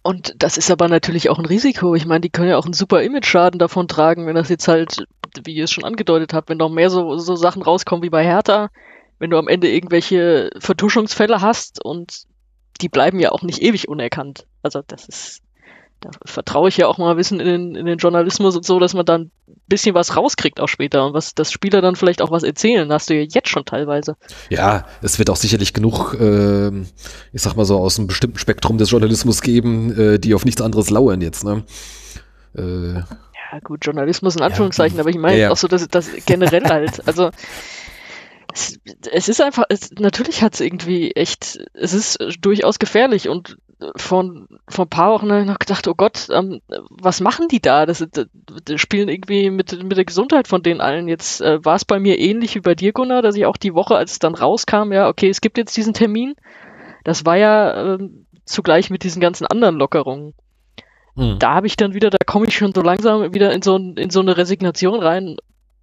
[0.02, 1.94] Und das ist aber natürlich auch ein Risiko.
[1.94, 5.06] Ich meine, die können ja auch einen super Image-Schaden davon tragen, wenn das jetzt halt,
[5.44, 8.24] wie ihr es schon angedeutet habt, wenn noch mehr so, so Sachen rauskommen wie bei
[8.24, 8.70] Hertha,
[9.20, 12.24] wenn du am Ende irgendwelche Vertuschungsfälle hast und
[12.80, 14.46] die bleiben ja auch nicht ewig unerkannt.
[14.62, 15.40] Also das ist,
[16.02, 18.78] da vertraue ich ja auch mal ein bisschen in den, in den Journalismus und so,
[18.78, 22.20] dass man dann ein bisschen was rauskriegt auch später und was das Spieler dann vielleicht
[22.20, 22.92] auch was erzählen.
[22.92, 24.16] hast du ja jetzt schon teilweise.
[24.50, 26.86] Ja, es wird auch sicherlich genug, ähm,
[27.32, 30.60] ich sag mal so, aus einem bestimmten Spektrum des Journalismus geben, äh, die auf nichts
[30.60, 31.44] anderes lauern jetzt.
[31.44, 31.64] Ne?
[32.56, 35.50] Äh, Ja, gut, Journalismus in Anführungszeichen, aber ich meine Ja, ja.
[35.50, 37.30] auch so, dass das generell halt, also
[38.52, 38.78] es,
[39.10, 43.56] es ist einfach, es, natürlich hat es irgendwie echt, es ist durchaus gefährlich und
[43.96, 47.60] von, vor ein paar Wochen habe ich noch gedacht, oh Gott, ähm, was machen die
[47.60, 47.86] da?
[47.86, 48.26] Das, das,
[48.64, 51.08] das spielen irgendwie mit, mit der Gesundheit von denen allen.
[51.08, 53.74] Jetzt äh, war es bei mir ähnlich wie bei dir, Gunnar, dass ich auch die
[53.74, 56.34] Woche, als es dann rauskam, ja, okay, es gibt jetzt diesen Termin.
[57.04, 60.34] Das war ja ähm, zugleich mit diesen ganzen anderen Lockerungen
[61.16, 61.38] hm.
[61.38, 64.10] da habe ich dann wieder, da komme ich schon so langsam wieder in so, in
[64.10, 65.36] so eine Resignation rein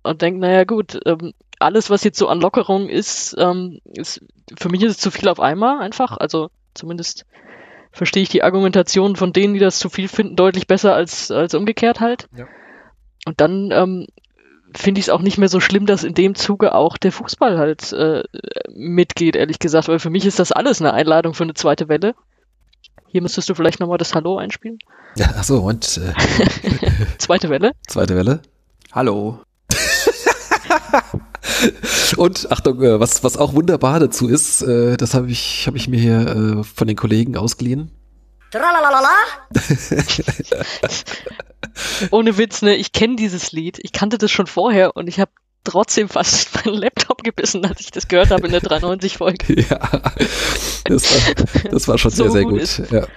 [0.03, 4.21] und denke, naja gut, ähm, alles, was jetzt so an Lockerung ist, ähm, ist,
[4.57, 6.17] für mich ist es zu viel auf einmal einfach.
[6.17, 7.25] Also zumindest
[7.99, 11.53] verstehe ich die Argumentation von denen, die das zu viel finden, deutlich besser als, als
[11.53, 12.29] umgekehrt halt.
[12.35, 12.47] Ja.
[13.25, 14.07] Und dann ähm,
[14.73, 17.57] finde ich es auch nicht mehr so schlimm, dass in dem Zuge auch der Fußball
[17.57, 18.23] halt äh,
[18.73, 22.15] mitgeht, ehrlich gesagt, weil für mich ist das alles eine Einladung für eine zweite Welle.
[23.09, 24.79] Hier müsstest du vielleicht nochmal das Hallo einspielen.
[25.17, 26.13] ja, ach so, und äh,
[27.17, 27.73] Zweite Welle.
[27.85, 28.41] zweite Welle.
[28.93, 29.39] Hallo.
[32.17, 35.87] Und Achtung, äh, was, was auch wunderbar dazu ist, äh, das habe ich, hab ich
[35.87, 37.91] mir hier äh, von den Kollegen ausgeliehen.
[38.51, 39.09] Tralalala.
[42.11, 42.75] Ohne Witz, ne?
[42.75, 43.79] Ich kenne dieses Lied.
[43.81, 45.31] Ich kannte das schon vorher und ich habe
[45.63, 49.61] trotzdem fast meinen Laptop gebissen, als ich das gehört habe in der 390-Folge.
[49.69, 49.79] ja,
[50.85, 52.91] das war, das war schon So sehr, sehr gut gut.
[52.91, 53.07] Ja.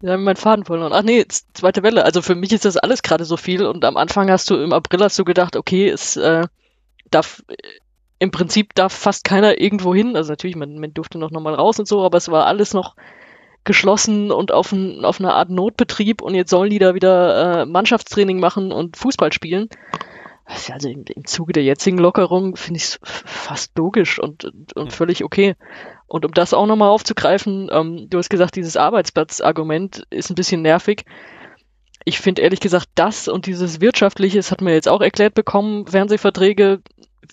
[0.00, 0.92] Da haben wir meinen Faden verloren.
[0.92, 1.24] Ach nee,
[1.54, 2.04] zweite Welle.
[2.04, 4.72] Also für mich ist das alles gerade so viel und am Anfang hast du, im
[4.72, 6.46] April hast du gedacht, okay, es äh,
[7.10, 7.56] darf, äh,
[8.18, 10.16] im Prinzip darf fast keiner irgendwo hin.
[10.16, 12.96] Also natürlich, man, man durfte noch mal raus und so, aber es war alles noch
[13.64, 17.66] geschlossen und auf, ein, auf eine Art Notbetrieb und jetzt sollen die da wieder äh,
[17.66, 19.68] Mannschaftstraining machen und Fußball spielen.
[20.46, 24.92] Also im, im Zuge der jetzigen Lockerung finde ich es fast logisch und, und, und
[24.94, 25.54] völlig okay.
[26.06, 30.62] Und um das auch nochmal aufzugreifen, ähm, du hast gesagt, dieses Arbeitsplatzargument ist ein bisschen
[30.62, 31.04] nervig.
[32.08, 35.86] Ich finde ehrlich gesagt, das und dieses Wirtschaftliche, das hat man jetzt auch erklärt bekommen,
[35.86, 36.80] Fernsehverträge,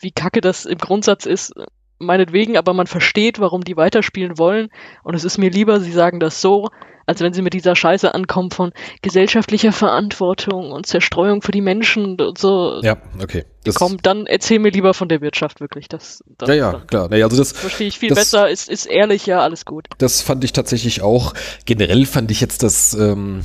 [0.02, 1.54] wie kacke das im Grundsatz ist,
[1.98, 4.68] meinetwegen, aber man versteht, warum die weiterspielen wollen.
[5.02, 6.68] Und es ist mir lieber, sie sagen das so,
[7.06, 12.20] als wenn sie mit dieser Scheiße ankommen von gesellschaftlicher Verantwortung und Zerstreuung für die Menschen
[12.20, 12.82] und so.
[12.82, 13.46] Ja, okay.
[13.64, 15.88] Das, Komm, dann erzähl mir lieber von der Wirtschaft wirklich.
[15.88, 17.08] Das, das ja, ja, das klar.
[17.10, 19.88] Nee, also das, verstehe ich viel das- besser, ist, ist ehrlich, ja, alles gut.
[20.00, 21.34] das fand ich tatsächlich auch.
[21.66, 23.42] Generell fand ich jetzt das, ähm,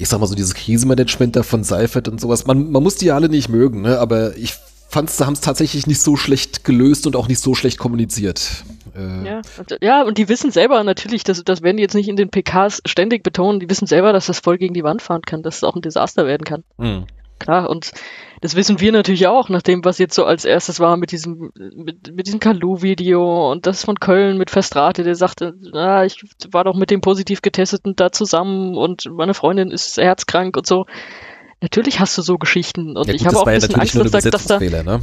[0.00, 2.46] ich sag mal so dieses Krisenmanagement da von Seifert und sowas.
[2.46, 3.98] Man, man muss die ja alle nicht mögen, ne?
[3.98, 4.54] aber ich
[4.88, 8.64] fand, sie haben es tatsächlich nicht so schlecht gelöst und auch nicht so schlecht kommuniziert.
[8.96, 12.08] Äh, Ja, und, ja, und die wissen selber natürlich, das, das werden die jetzt nicht
[12.08, 15.22] in den PKs ständig betonen, die wissen selber, dass das voll gegen die Wand fahren
[15.22, 16.64] kann, dass es auch ein Desaster werden kann.
[16.78, 17.04] hm.
[17.38, 17.92] Klar, und
[18.40, 21.50] das wissen wir natürlich auch, nach dem, was jetzt so als erstes war mit diesem,
[21.54, 26.64] mit, mit diesem Kalu-Video und das von Köln mit Verstrate, der sagte, na, ich war
[26.64, 30.86] doch mit dem positiv Getesteten da zusammen und meine Freundin ist herzkrank und so.
[31.60, 34.14] Natürlich hast du so Geschichten und Ja, ich gut, habe das auch ein bisschen Angst,
[34.14, 35.00] dass da, dass da, ne?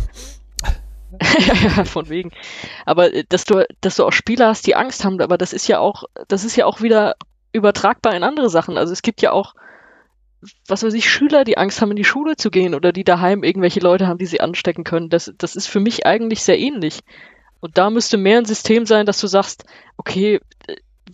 [1.22, 2.32] ja, von wegen.
[2.86, 5.68] Aber äh, dass du, dass du auch Spieler hast, die Angst haben, aber das ist
[5.68, 7.16] ja auch, das ist ja auch wieder
[7.54, 8.78] übertragbar in andere Sachen.
[8.78, 9.54] Also es gibt ja auch,
[10.68, 13.44] was weiß ich, Schüler, die Angst haben, in die Schule zu gehen oder die daheim
[13.44, 15.10] irgendwelche Leute haben, die sie anstecken können.
[15.10, 17.00] Das, das ist für mich eigentlich sehr ähnlich.
[17.60, 19.66] Und da müsste mehr ein System sein, dass du sagst,
[19.98, 20.40] okay,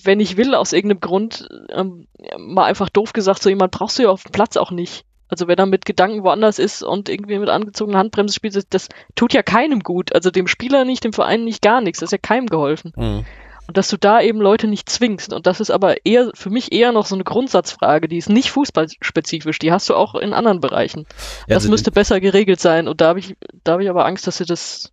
[0.03, 2.07] wenn ich will, aus irgendeinem Grund, ähm,
[2.37, 5.05] mal einfach doof gesagt, so jemand brauchst du ja auf dem Platz auch nicht.
[5.29, 8.89] Also wer da mit Gedanken woanders ist und irgendwie mit angezogener Handbremse spielt, das, das
[9.15, 10.13] tut ja keinem gut.
[10.13, 11.99] Also dem Spieler nicht, dem Verein nicht, gar nichts.
[11.99, 12.93] Das ist ja keinem geholfen.
[12.95, 13.25] Hm.
[13.73, 15.33] Und dass du da eben Leute nicht zwingst.
[15.33, 18.51] Und das ist aber eher für mich eher noch so eine Grundsatzfrage, die ist nicht
[18.51, 21.07] fußballspezifisch, die hast du auch in anderen Bereichen.
[21.07, 22.87] Ja, das also- müsste besser geregelt sein.
[22.87, 24.91] Und da habe ich, da habe ich aber Angst, dass sie das,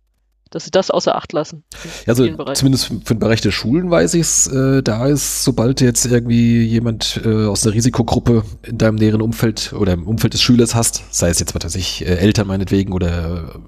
[0.49, 1.63] dass sie das außer Acht lassen.
[2.07, 5.85] Also zumindest für den Bereich der Schulen weiß ich es, äh, da ist, sobald du
[5.85, 10.41] jetzt irgendwie jemand äh, aus einer Risikogruppe in deinem näheren Umfeld oder im Umfeld des
[10.41, 13.61] Schülers hast, sei es jetzt was weiß ich, äh, Eltern meinetwegen oder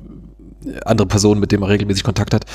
[0.86, 2.46] andere Personen, mit denen man regelmäßig Kontakt hat,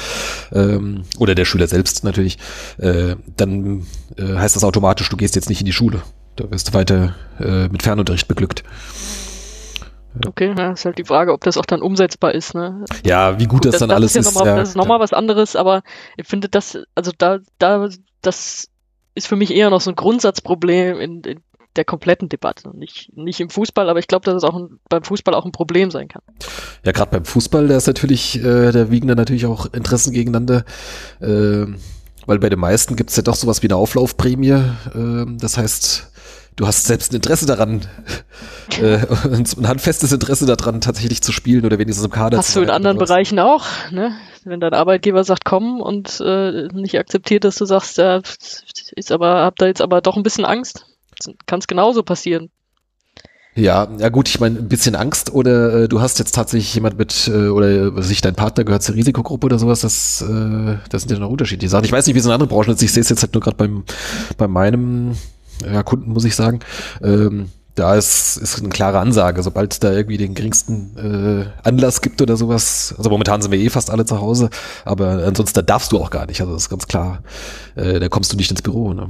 [0.52, 2.38] ähm, oder der Schüler selbst natürlich,
[2.78, 3.86] äh, dann
[4.16, 6.02] äh, heißt das automatisch, du gehst jetzt nicht in die Schule.
[6.36, 8.62] Da wirst du weiter äh, mit Fernunterricht beglückt.
[10.26, 12.54] Okay, ja, ist halt die Frage, ob das auch dann umsetzbar ist.
[12.54, 12.84] Ne?
[13.04, 14.26] Ja, wie gut das, dann alles ist.
[14.26, 14.26] ist.
[14.26, 15.82] Ja nochmal, ja, das ist nochmal was anderes, aber
[16.16, 17.88] ich finde das, also da, da,
[18.22, 18.68] das
[19.14, 21.40] ist für mich eher noch so ein Grundsatzproblem in, in
[21.76, 22.76] der kompletten Debatte.
[22.76, 25.52] Nicht, nicht im Fußball, aber ich glaube, dass es auch ein, beim Fußball auch ein
[25.52, 26.22] Problem sein kann.
[26.84, 30.64] Ja, gerade beim Fußball, da ist natürlich, äh, da wiegen da natürlich auch Interessen gegeneinander.
[31.20, 31.78] ähm,
[32.28, 34.62] weil bei den meisten gibt's ja doch sowas wie eine Auflaufprämie.
[34.94, 36.12] ähm, das heißt,
[36.56, 37.80] du hast selbst ein Interesse daran,
[38.82, 42.62] äh, ein handfestes Interesse daran, tatsächlich zu spielen oder wenigstens im Kader Hast zu du
[42.64, 42.98] in sein anderen.
[42.98, 44.14] Bereichen auch, ne?
[44.44, 48.20] Wenn dein Arbeitgeber sagt, komm und äh, nicht akzeptiert, dass du sagst, ja,
[48.94, 50.84] ist aber, hab da jetzt aber doch ein bisschen Angst.
[51.46, 52.50] Kann es genauso passieren.
[53.58, 56.96] Ja, ja gut, ich meine, ein bisschen Angst oder äh, du hast jetzt tatsächlich jemand
[56.96, 60.76] mit, äh, oder was weiß ich, dein Partner gehört zur Risikogruppe oder sowas, das, äh,
[60.90, 61.84] das sind ja noch unterschiedliche Sachen.
[61.84, 63.42] Ich weiß nicht, wie es in anderen Branchen ist, ich sehe es jetzt halt nur
[63.42, 63.82] gerade beim,
[64.36, 65.16] bei meinem
[65.64, 66.60] ja, Kunden, muss ich sagen.
[67.02, 72.22] Ähm, da ist, ist eine klare Ansage, sobald da irgendwie den geringsten äh, Anlass gibt
[72.22, 74.50] oder sowas, also momentan sind wir eh fast alle zu Hause,
[74.84, 77.22] aber ansonsten da darfst du auch gar nicht, also das ist ganz klar,
[77.74, 78.94] äh, da kommst du nicht ins Büro.
[78.94, 79.08] Ne?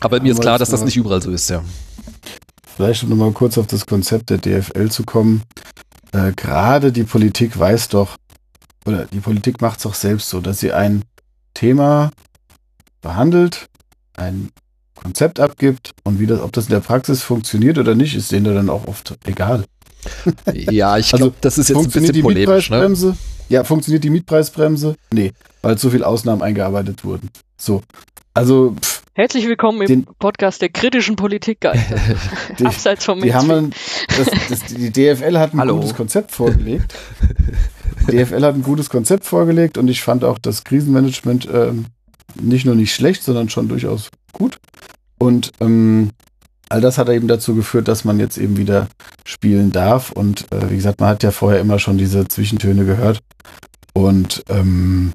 [0.00, 1.62] Aber mir ist klar, dass das mal- nicht überall so ist, ja.
[2.76, 5.42] Vielleicht um nochmal kurz auf das Konzept der DFL zu kommen.
[6.12, 8.16] Äh, Gerade die Politik weiß doch,
[8.84, 11.02] oder die Politik macht es doch selbst so, dass sie ein
[11.54, 12.10] Thema
[13.00, 13.66] behandelt,
[14.14, 14.50] ein
[14.94, 18.54] Konzept abgibt und wie das, ob das in der Praxis funktioniert oder nicht, ist denen
[18.54, 19.64] dann auch oft egal.
[20.54, 22.76] Ja, ich Also, glaube, das ist jetzt ein bisschen die polemisch, ne?
[22.76, 23.16] Mietpreisbremse?
[23.48, 24.94] Ja, funktioniert die Mietpreisbremse?
[25.12, 25.32] Nee,
[25.62, 27.28] weil so viele Ausnahmen eingearbeitet wurden.
[27.56, 27.82] So.
[28.34, 31.96] Also, pff, Herzlich willkommen im Den- Podcast der kritischen Politikgeister.
[32.58, 33.70] die, Abseits vom die haben ein,
[34.08, 35.76] das, das, die DFL hat ein Hallo.
[35.76, 36.94] gutes Konzept vorgelegt.
[38.08, 41.86] Die DFL hat ein gutes Konzept vorgelegt und ich fand auch das Krisenmanagement ähm,
[42.38, 44.58] nicht nur nicht schlecht, sondern schon durchaus gut.
[45.18, 46.10] Und ähm,
[46.68, 48.88] all das hat eben dazu geführt, dass man jetzt eben wieder
[49.24, 50.12] spielen darf.
[50.12, 53.20] Und äh, wie gesagt, man hat ja vorher immer schon diese Zwischentöne gehört.
[53.94, 55.14] Und ähm,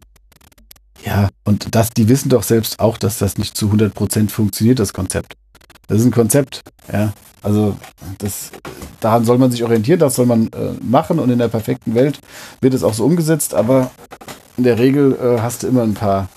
[1.03, 4.93] ja, und das, die wissen doch selbst auch, dass das nicht zu 100% funktioniert, das
[4.93, 5.33] Konzept.
[5.87, 7.13] Das ist ein Konzept, ja.
[7.43, 7.75] Also
[8.19, 8.51] das,
[8.99, 12.19] daran soll man sich orientieren, das soll man äh, machen und in der perfekten Welt
[12.61, 13.89] wird es auch so umgesetzt, aber
[14.57, 16.29] in der Regel äh, hast du immer ein paar.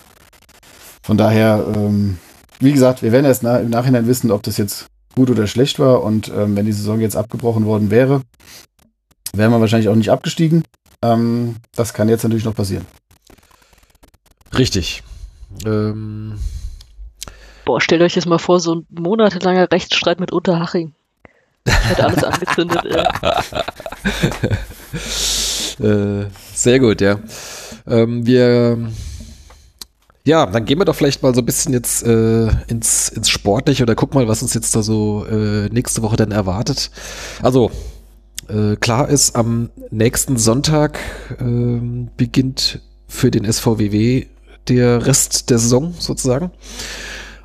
[1.02, 2.18] Von daher, ähm,
[2.58, 5.78] wie gesagt, wir werden erst na im Nachhinein wissen, ob das jetzt gut oder schlecht
[5.78, 8.22] war und ähm, wenn die Saison jetzt abgebrochen worden wäre,
[9.34, 10.64] wären wir wahrscheinlich auch nicht abgestiegen.
[11.02, 12.86] Ähm, das kann jetzt natürlich noch passieren.
[14.56, 15.02] Richtig.
[15.64, 16.38] Ähm,
[17.64, 20.92] Boah, stellt euch das mal vor, so ein monatelanger Rechtsstreit mit Unterhaching.
[21.66, 22.84] Hätte alles angezündet.
[25.80, 25.84] Äh.
[25.86, 27.18] äh, sehr gut, ja.
[27.86, 28.78] Ähm, wir,
[30.24, 33.82] ja, dann gehen wir doch vielleicht mal so ein bisschen jetzt äh, ins, ins Sportliche
[33.82, 36.90] oder guck mal, was uns jetzt da so äh, nächste Woche dann erwartet.
[37.42, 37.70] Also,
[38.48, 40.98] äh, klar ist, am nächsten Sonntag
[41.40, 44.26] ähm, beginnt für den SVWW
[44.68, 46.50] der Rest der Saison sozusagen.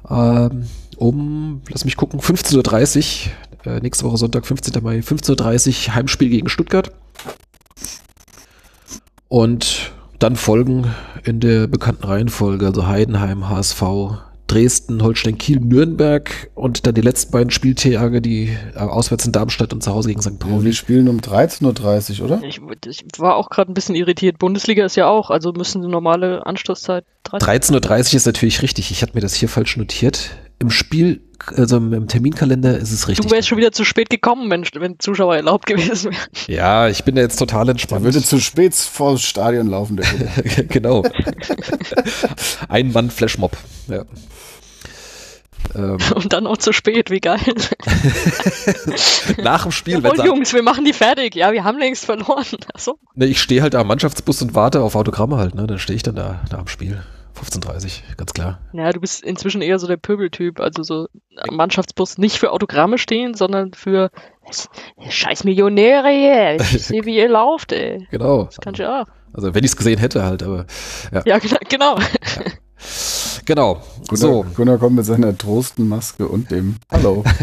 [0.10, 0.66] Ähm,
[0.98, 3.28] um, lass mich gucken, 15.30
[3.66, 4.84] Uhr, äh, nächste Woche Sonntag, 15.
[4.84, 6.92] Mai, 15.30 Uhr, Heimspiel gegen Stuttgart.
[9.28, 10.94] Und dann folgen
[11.24, 13.82] in der bekannten Reihenfolge, also Heidenheim, HSV,
[14.50, 19.74] Dresden, Holstein, Kiel, Nürnberg und dann die letzten beiden Spieltage, die äh, auswärts in Darmstadt
[19.74, 20.32] und zu Hause gegen St.
[20.32, 20.66] Ja, Pauli.
[20.66, 22.44] wir spielen um 13.30 Uhr, oder?
[22.44, 24.40] Ich, ich war auch gerade ein bisschen irritiert.
[24.40, 27.76] Bundesliga ist ja auch, also müssen eine normale Anstoßzeit 13.
[27.76, 28.92] 13.30 Uhr ist natürlich richtig.
[28.92, 30.32] Ich hatte mir das hier falsch notiert.
[30.60, 31.22] Im Spiel,
[31.56, 33.26] also im Terminkalender ist es richtig.
[33.26, 36.28] Du wärst schon wieder zu spät gekommen, Mensch, wenn Zuschauer erlaubt gewesen wären.
[36.48, 38.04] ja, ich bin da jetzt total Der entspannt.
[38.04, 41.04] würde zu spät vor das Stadion laufen, der genau.
[42.68, 43.56] Ein Mann Flashmob.
[43.88, 44.04] Ja.
[45.76, 47.40] Ähm, Und dann auch zu spät, wie geil.
[49.44, 51.36] nach dem Spiel, wenn Jawohl, sie, Jungs, wir machen die fertig.
[51.36, 52.46] Ja, wir haben längst verloren.
[52.74, 52.98] Achso.
[53.16, 55.68] ne, ich stehe halt am Mannschaftsbus und warte auf Autogramme halt, ne?
[55.68, 57.04] Dann stehe ich dann da nach dem Spiel.
[57.40, 58.60] 15.30 ganz klar.
[58.74, 60.60] Ja, du bist inzwischen eher so der Pöbeltyp.
[60.60, 64.12] Also so am Mannschaftsbus nicht für Autogramme stehen, sondern für
[65.10, 66.58] scheiß Millionäre hier.
[66.76, 68.08] Ich sehe, wie ihr lauft, ey.
[68.12, 68.46] Genau.
[68.46, 69.06] Das kann ich auch.
[69.34, 70.66] Also wenn ich es gesehen hätte halt, aber
[71.26, 71.98] Ja, gena- genau.
[73.46, 73.74] genau.
[74.08, 77.24] Gunnar, So, Gunnar kommt mit seiner Trostenmaske und dem Hallo.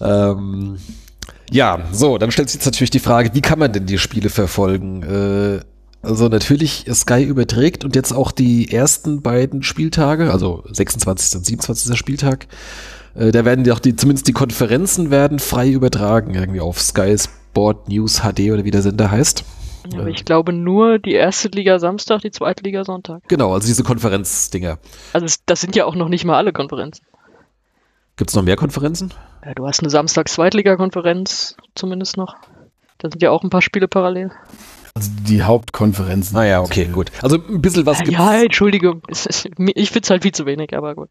[0.00, 0.78] ähm,
[1.50, 4.30] ja, so, dann stellt sich jetzt natürlich die Frage, wie kann man denn die Spiele
[4.30, 5.02] verfolgen?
[5.02, 5.60] Äh,
[6.02, 11.38] also natürlich, Sky überträgt und jetzt auch die ersten beiden Spieltage, also 26.
[11.38, 11.96] und 27.
[11.98, 12.46] Spieltag,
[13.14, 17.16] äh, da werden die auch die, zumindest die Konferenzen werden frei übertragen, irgendwie auf Sky
[17.18, 19.44] Sport News HD oder wie der Sender heißt.
[19.94, 23.22] Aber ich glaube nur die erste Liga Samstag, die zweite Liga Sonntag.
[23.28, 24.78] Genau, also diese Konferenzdinger.
[25.14, 27.04] Also es- das sind ja auch noch nicht mal alle Konferenzen.
[28.16, 29.12] Gibt's noch mehr Konferenzen?
[29.44, 32.36] Ja, du hast eine Samstags-Zweitliga-Konferenz zumindest noch.
[32.98, 34.30] Da sind ja auch ein paar Spiele parallel.
[34.94, 36.34] Also die Hauptkonferenzen.
[36.36, 37.10] Naja, Ah okay, gut.
[37.22, 38.12] Also ein bisschen was gibt's.
[38.12, 39.02] ja, Entschuldigung.
[39.08, 39.26] Ist-
[39.74, 41.08] Ich finde es halt viel zu wenig, aber gut.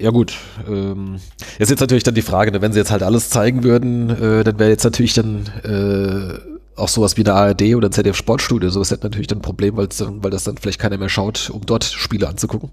[0.00, 0.32] Ja gut,
[0.68, 1.16] ähm,
[1.58, 4.44] jetzt jetzt natürlich dann die Frage, ne, wenn sie jetzt halt alles zeigen würden, äh,
[4.44, 8.70] dann wäre jetzt natürlich dann äh, auch sowas wie eine ARD oder ein ZDF Sportstudio,
[8.70, 11.82] sowas hätte natürlich dann ein Problem, weil das dann vielleicht keiner mehr schaut, um dort
[11.82, 12.70] Spiele anzugucken.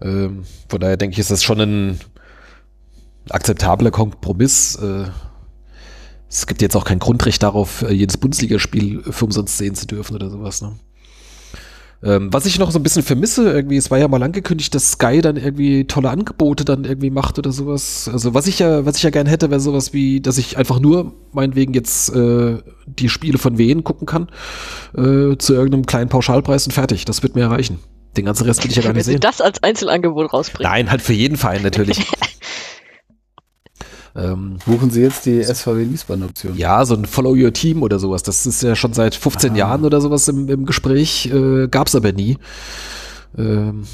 [0.00, 2.00] Ähm, von daher denke ich, ist das schon ein
[3.30, 4.74] akzeptabler Kompromiss.
[4.76, 5.04] Äh,
[6.32, 10.16] es gibt jetzt auch kein Grundrecht darauf, äh, jedes Bundesligaspiel für umsonst sehen zu dürfen
[10.16, 10.62] oder sowas.
[10.62, 10.72] Ne?
[12.02, 14.92] Ähm, was ich noch so ein bisschen vermisse, irgendwie, es war ja mal angekündigt, dass
[14.92, 18.10] Sky dann irgendwie tolle Angebote dann irgendwie macht oder sowas.
[18.10, 20.80] Also was ich ja, was ich ja gern hätte, wäre sowas wie, dass ich einfach
[20.80, 24.28] nur meinetwegen jetzt äh, die Spiele von Wien gucken kann,
[24.96, 27.04] äh, zu irgendeinem kleinen Pauschalpreis und fertig.
[27.04, 27.78] Das wird mir reichen.
[28.16, 29.20] Den ganzen Rest will ich ja gar Wenn nicht sie sehen.
[29.20, 30.70] das als Einzelangebot rausbringen.
[30.70, 31.98] Nein, halt für jeden Verein natürlich.
[34.14, 36.56] ähm, Buchen Sie jetzt die SVW Wiesbaden-Option.
[36.56, 38.22] ja, so ein Follow Your Team oder sowas.
[38.22, 39.56] Das ist ja schon seit 15 Ah.
[39.56, 41.26] Jahren oder sowas im, im Gespräch.
[41.32, 42.38] Äh, gab's aber nie.
[43.38, 43.84] Ähm,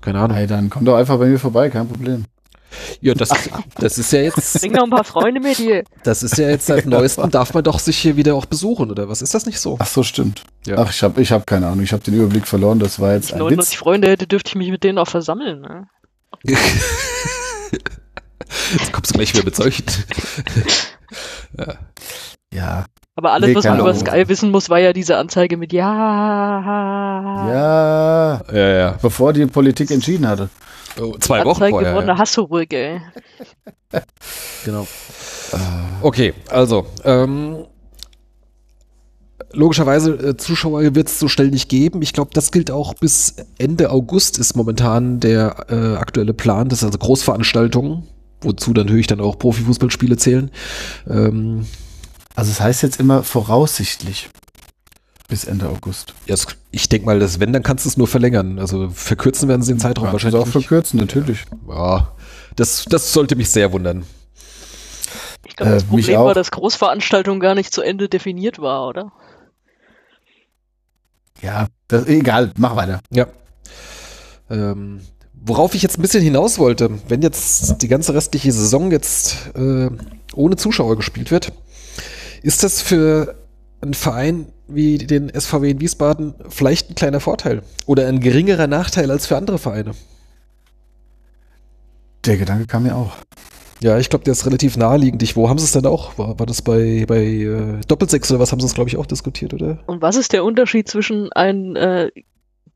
[0.00, 0.36] keine Ahnung.
[0.36, 2.24] Hey, dann komm doch einfach bei mir vorbei, kein Problem.
[3.00, 3.28] Ja, das,
[3.78, 5.84] das ist ja jetzt, Bring noch ein paar Freunde mit dir.
[6.02, 9.08] das ist ja jetzt seit neuestem, darf man doch sich hier wieder auch besuchen, oder
[9.08, 9.22] was?
[9.22, 9.76] Ist das nicht so?
[9.78, 10.42] Ach so, stimmt.
[10.66, 10.78] Ja.
[10.78, 11.84] Ach, ich habe ich hab keine Ahnung.
[11.84, 12.80] Ich habe den Überblick verloren.
[12.80, 13.78] Das war jetzt Wenn ich ein 99 Witz.
[13.78, 15.60] Freunde hätte, dürfte ich mich mit denen auch versammeln.
[15.60, 15.86] Ne?
[18.72, 19.84] Jetzt kommst du gleich wieder mit solchen.
[22.52, 22.84] Ja,
[23.16, 23.94] Aber alles, Nee, was man über.
[23.94, 25.82] Sky wissen muss, war ja diese Anzeige mit Ja.
[27.48, 28.42] ja.
[28.52, 28.98] Ja, ja.
[29.02, 30.48] Bevor die Politik entschieden hatte.
[31.00, 31.90] Oh, zwei Wochen Anzeige vorher.
[31.90, 32.18] gewonnene Ja.
[32.18, 33.00] Hassrück, ey.
[34.64, 34.86] Genau.
[36.00, 37.64] Okay, also, ähm,
[39.52, 42.02] logischerweise, äh, Zuschauer wird es so schnell nicht geben.
[42.02, 46.68] Ich glaube, das gilt auch bis Ende August ist momentan der äh, aktuelle Plan.
[46.68, 48.08] Das ist also Großveranstaltungen,
[48.40, 50.50] wozu dann natürlich dann auch Profifußballspiele zählen.
[51.08, 51.66] Ähm,
[52.36, 54.28] Also es heißt jetzt immer voraussichtlich
[55.28, 56.14] bis Ende August.
[56.26, 56.34] ja,
[56.70, 58.58] ich denke mal, dass wenn, dann kannst du es nur verlängern.
[58.58, 61.44] Also verkürzen werden sie den Zeitraum du wahrscheinlich auch verkürzen, natürlich.
[61.68, 62.12] Ja,
[62.56, 64.04] das, das sollte mich sehr wundern.
[65.46, 66.26] Ich glaube, das Äh, Problem auch.
[66.26, 69.12] war, dass Großveranstaltung gar nicht zu Ende definiert war, oder?
[71.40, 73.00] Ja, das, egal, mach weiter.
[73.10, 73.26] Ja.
[74.50, 75.00] Ähm,
[75.44, 79.90] worauf ich jetzt ein bisschen hinaus wollte, wenn jetzt die ganze restliche Saison jetzt äh,
[80.34, 81.52] ohne Zuschauer gespielt wird,
[82.42, 83.36] ist das für
[83.80, 89.10] einen Verein wie den SVW in Wiesbaden vielleicht ein kleiner Vorteil oder ein geringerer Nachteil
[89.10, 89.92] als für andere Vereine.
[92.24, 93.12] Der Gedanke kam mir auch.
[93.82, 95.22] Ja, ich glaube, der ist relativ naheliegend.
[95.22, 96.16] Ich, wo haben sie es denn auch?
[96.16, 99.04] War, war das bei, bei äh, Doppelsechs oder was haben sie es, glaube ich, auch
[99.04, 99.80] diskutiert, oder?
[99.84, 102.10] Und was ist der Unterschied zwischen einem äh,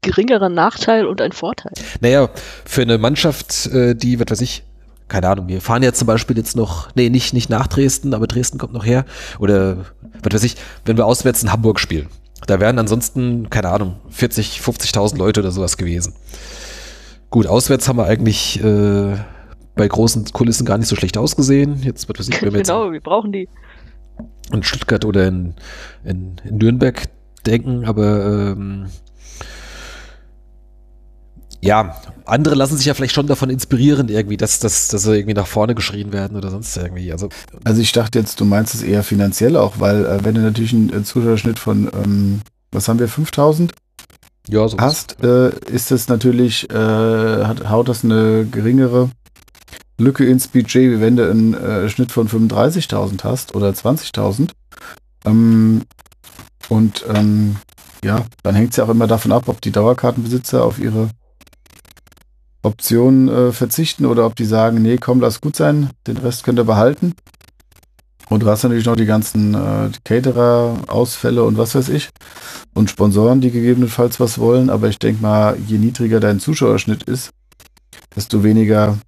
[0.08, 1.72] geringeren Nachteil und einem Vorteil?
[2.00, 2.30] Naja,
[2.64, 4.64] für eine Mannschaft, äh, die, was weiß ich,
[5.08, 8.26] keine Ahnung, wir fahren ja zum Beispiel jetzt noch, nee, nicht, nicht nach Dresden, aber
[8.26, 9.04] Dresden kommt noch her.
[9.38, 9.86] Oder,
[10.22, 12.08] was weiß ich, wenn wir auswärts in Hamburg spielen.
[12.46, 16.14] Da wären ansonsten, keine Ahnung, 40, 50.000 Leute oder sowas gewesen.
[17.30, 19.16] Gut, auswärts haben wir eigentlich äh,
[19.74, 21.82] bei großen Kulissen gar nicht so schlecht ausgesehen.
[21.82, 23.48] Jetzt, was weiß ich, wenn wir jetzt genau, wir brauchen die.
[24.52, 25.54] in Stuttgart oder in,
[26.04, 27.04] in, in Nürnberg
[27.46, 28.86] denken, aber ähm,
[31.60, 35.34] ja, andere lassen sich ja vielleicht schon davon inspirieren, irgendwie, dass, dass, dass sie irgendwie
[35.34, 37.10] nach vorne geschrien werden oder sonst irgendwie.
[37.10, 37.28] Also,
[37.64, 40.72] Also ich dachte jetzt, du meinst es eher finanziell auch, weil äh, wenn du natürlich
[40.72, 42.40] einen äh, Zuschauerschnitt von, ähm,
[42.70, 43.72] was haben wir, 5000
[44.48, 49.10] ja, so hast, äh, ist das natürlich, äh, hat, haut das eine geringere
[49.98, 54.50] Lücke ins Budget, wie wenn du einen äh, Schnitt von 35.000 hast oder 20.000.
[55.24, 55.82] Ähm,
[56.68, 57.56] und ähm,
[58.04, 61.10] ja, dann hängt es ja auch immer davon ab, ob die Dauerkartenbesitzer auf ihre
[62.62, 66.58] Optionen äh, verzichten oder ob die sagen, nee, komm, lass gut sein, den Rest könnt
[66.58, 67.14] ihr behalten.
[68.28, 72.10] Und du hast natürlich noch die ganzen äh, Caterer-Ausfälle und was weiß ich.
[72.74, 74.68] Und Sponsoren, die gegebenenfalls was wollen.
[74.68, 77.30] Aber ich denke mal, je niedriger dein Zuschauerschnitt ist,
[78.14, 78.98] desto weniger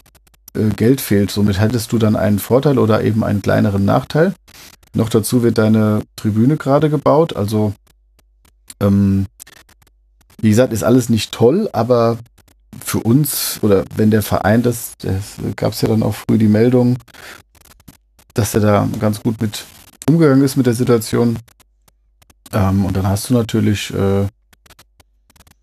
[0.54, 1.30] äh, Geld fehlt.
[1.30, 4.34] Somit hättest du dann einen Vorteil oder eben einen kleineren Nachteil.
[4.94, 7.36] Noch dazu wird deine Tribüne gerade gebaut.
[7.36, 7.74] Also,
[8.80, 9.26] ähm,
[10.40, 12.16] wie gesagt, ist alles nicht toll, aber
[12.84, 16.48] für uns oder wenn der Verein das, das gab es ja dann auch früh die
[16.48, 16.96] Meldung,
[18.34, 19.64] dass er da ganz gut mit
[20.08, 21.38] umgegangen ist mit der Situation.
[22.52, 24.26] Ähm, und dann hast du natürlich äh,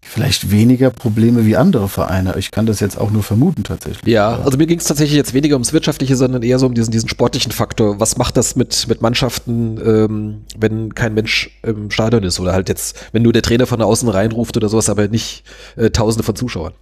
[0.10, 2.36] vielleicht weniger Probleme wie andere Vereine.
[2.38, 4.12] Ich kann das jetzt auch nur vermuten tatsächlich.
[4.12, 6.92] Ja, also mir ging es tatsächlich jetzt weniger ums Wirtschaftliche, sondern eher so um diesen,
[6.92, 8.00] diesen sportlichen Faktor.
[8.00, 12.40] Was macht das mit, mit Mannschaften, ähm, wenn kein Mensch im Stadion ist?
[12.40, 15.44] Oder halt jetzt, wenn nur der Trainer von außen reinruft oder sowas, aber nicht
[15.76, 16.74] äh, Tausende von Zuschauern.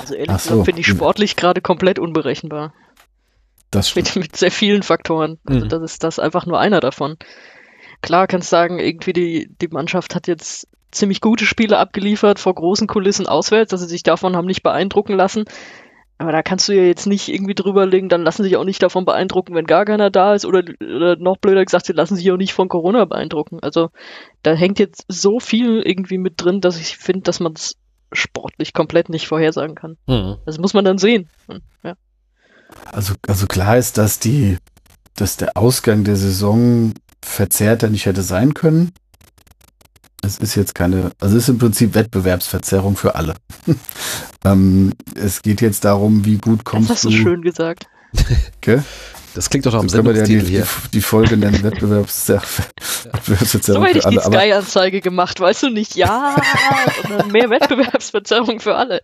[0.00, 0.50] Also ehrlich Ach so.
[0.50, 2.72] gesagt finde ich sportlich gerade komplett unberechenbar.
[3.70, 4.16] Das stimmt.
[4.16, 5.38] Mit, mit sehr vielen Faktoren.
[5.46, 5.68] Also Mhm.
[5.68, 7.16] das ist das einfach nur einer davon.
[8.02, 12.54] Klar kannst du sagen, irgendwie die, die Mannschaft hat jetzt ziemlich gute Spiele abgeliefert vor
[12.54, 15.44] großen Kulissen auswärts, dass sie sich davon haben nicht beeindrucken lassen.
[16.18, 18.64] Aber da kannst du ja jetzt nicht irgendwie drüber legen, dann lassen sie sich auch
[18.64, 20.44] nicht davon beeindrucken, wenn gar keiner da ist.
[20.44, 23.58] Oder, oder noch blöder gesagt, sie lassen sich auch nicht von Corona beeindrucken.
[23.62, 23.88] Also
[24.42, 27.76] da hängt jetzt so viel irgendwie mit drin, dass ich finde, dass man es
[28.12, 29.96] sportlich komplett nicht vorhersagen kann.
[30.06, 30.36] Mhm.
[30.44, 31.28] Das muss man dann sehen.
[31.82, 31.94] Ja.
[32.84, 34.58] Also, also klar ist, dass die,
[35.16, 36.92] dass der Ausgang der Saison
[37.24, 38.92] verzerrter nicht hätte sein können.
[40.22, 43.34] Es ist jetzt keine, also es ist im Prinzip Wettbewerbsverzerrung für alle.
[44.44, 47.10] ähm, es geht jetzt darum, wie gut Das kommst hast du.
[47.10, 47.86] du schön gesagt.
[48.60, 48.84] Gell?
[49.34, 50.90] Das klingt doch nach einem So können wir ja die, Sendungstitel die, hier.
[50.92, 55.94] die Folge nennen Wettbewerbsver So Wettbewerbsverzerrung hätte für ich die Sky-Anzeige gemacht, weißt du nicht?
[55.94, 56.36] Ja,
[57.30, 59.00] mehr Wettbewerbsverzerrung für alle.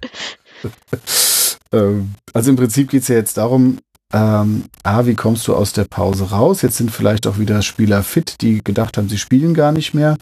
[1.72, 3.78] Ähm, also im Prinzip geht es ja jetzt darum,
[4.12, 6.62] ähm, A, wie kommst du aus der Pause raus?
[6.62, 10.16] Jetzt sind vielleicht auch wieder Spieler fit, die gedacht haben, sie spielen gar nicht mehr.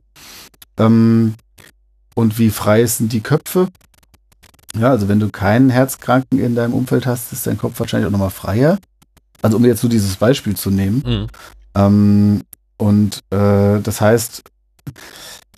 [0.79, 1.35] Ähm,
[2.14, 3.68] und wie frei sind die Köpfe?
[4.77, 8.12] Ja, also wenn du keinen Herzkranken in deinem Umfeld hast, ist dein Kopf wahrscheinlich auch
[8.12, 8.79] nochmal freier.
[9.43, 11.03] Also um jetzt so dieses Beispiel zu nehmen.
[11.07, 11.27] Mhm.
[11.75, 12.43] Ähm,
[12.77, 14.43] und äh, das heißt,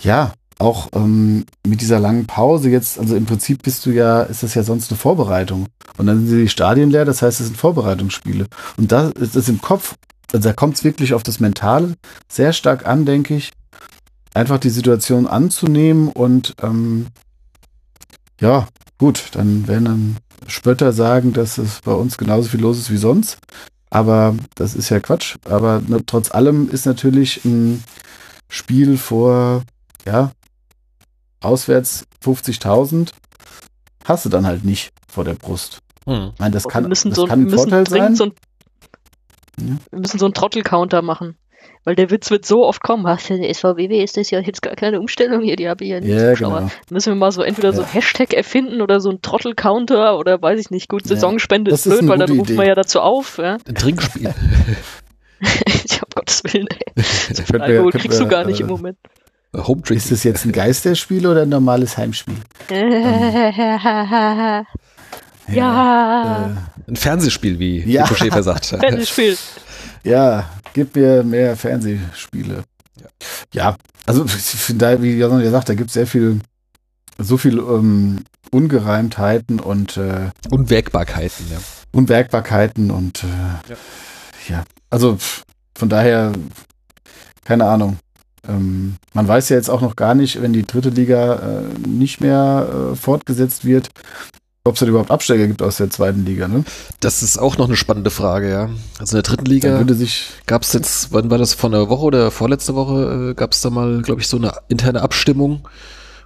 [0.00, 4.42] ja, auch ähm, mit dieser langen Pause jetzt, also im Prinzip bist du ja, ist
[4.42, 5.66] das ja sonst eine Vorbereitung.
[5.98, 8.46] Und dann sind die Stadien leer, das heißt, es sind Vorbereitungsspiele.
[8.76, 9.96] Und da ist es im Kopf,
[10.32, 11.94] also da kommt es wirklich auf das Mentale
[12.28, 13.52] sehr stark an, denke ich,
[14.36, 17.06] einfach die Situation anzunehmen und ähm,
[18.40, 18.68] ja,
[18.98, 20.16] gut, dann werden dann
[20.46, 23.38] Spötter sagen, dass es bei uns genauso viel los ist wie sonst.
[23.88, 25.36] Aber das ist ja Quatsch.
[25.44, 27.82] Aber ne, trotz allem ist natürlich ein
[28.48, 29.62] Spiel vor,
[30.04, 30.32] ja,
[31.40, 33.12] auswärts 50.000
[34.04, 35.78] hast du dann halt nicht vor der Brust.
[36.04, 36.32] Mhm.
[36.34, 38.14] Ich meine, das kann, das so, kann wir ein müssen Vorteil sein.
[38.14, 38.32] So ein,
[39.60, 39.76] Ja.
[39.90, 41.36] Wir müssen so einen Trottel-Counter machen.
[41.84, 43.06] Weil der Witz wird so oft kommen.
[43.06, 45.90] Ach, für die SVW ist das ja jetzt gar keine Umstellung hier, die habe ich
[45.90, 46.58] ja nicht Ja, Zuschauer.
[46.60, 46.70] genau.
[46.90, 47.86] Müssen wir mal so entweder so Ja.
[47.86, 50.88] ein Hashtag erfinden oder so ein Trottel-Counter oder weiß ich nicht.
[50.88, 52.56] Gut, Ja, Saisonspende das ist ist blöd, eine weil dann ruft Idee.
[52.58, 53.38] man ja dazu auf.
[53.38, 53.58] Ja?
[53.68, 54.34] Ein Trinkspiel.
[55.84, 57.02] ich hab Gottes Willen, ey.
[57.34, 58.98] So viel wir- Alkohol könnten kriegst du wir, gar nicht äh, im Moment.
[59.56, 59.98] Home Drink.
[60.00, 62.34] Ist es jetzt ein Geisterspiel oder ein normales Heimspiel?
[65.48, 66.46] ja.
[66.88, 68.02] Äh, Ein Fernsehspiel, wie Ja.
[68.02, 68.66] Nico Schäfer sagt.
[68.66, 69.36] Fernsehspiel.
[70.06, 72.62] Ja, gib mir mehr Fernsehspiele.
[73.52, 73.76] Ja,
[74.06, 76.40] also ich finde, wie Jason ja sagt, da gibt es sehr viel,
[77.18, 81.58] so viel ähm, Ungereimtheiten und äh, Unwägbarkeiten, ja.
[81.90, 83.76] Unwägbarkeiten und äh, ja.
[84.48, 84.64] ja.
[84.90, 85.18] also
[85.76, 86.32] von daher,
[87.44, 87.98] keine Ahnung.
[88.48, 92.20] Ähm, man weiß ja jetzt auch noch gar nicht, wenn die dritte Liga äh, nicht
[92.20, 93.88] mehr äh, fortgesetzt wird,
[94.66, 96.64] ob es denn überhaupt Absteiger gibt aus der zweiten Liga, ne?
[97.00, 98.70] Das ist auch noch eine spannende Frage, ja.
[98.98, 99.84] Also in der dritten Liga
[100.46, 103.60] gab es jetzt, wann war das, von der Woche oder vorletzte Woche, äh, gab es
[103.60, 105.66] da mal, glaube ich, so eine interne Abstimmung.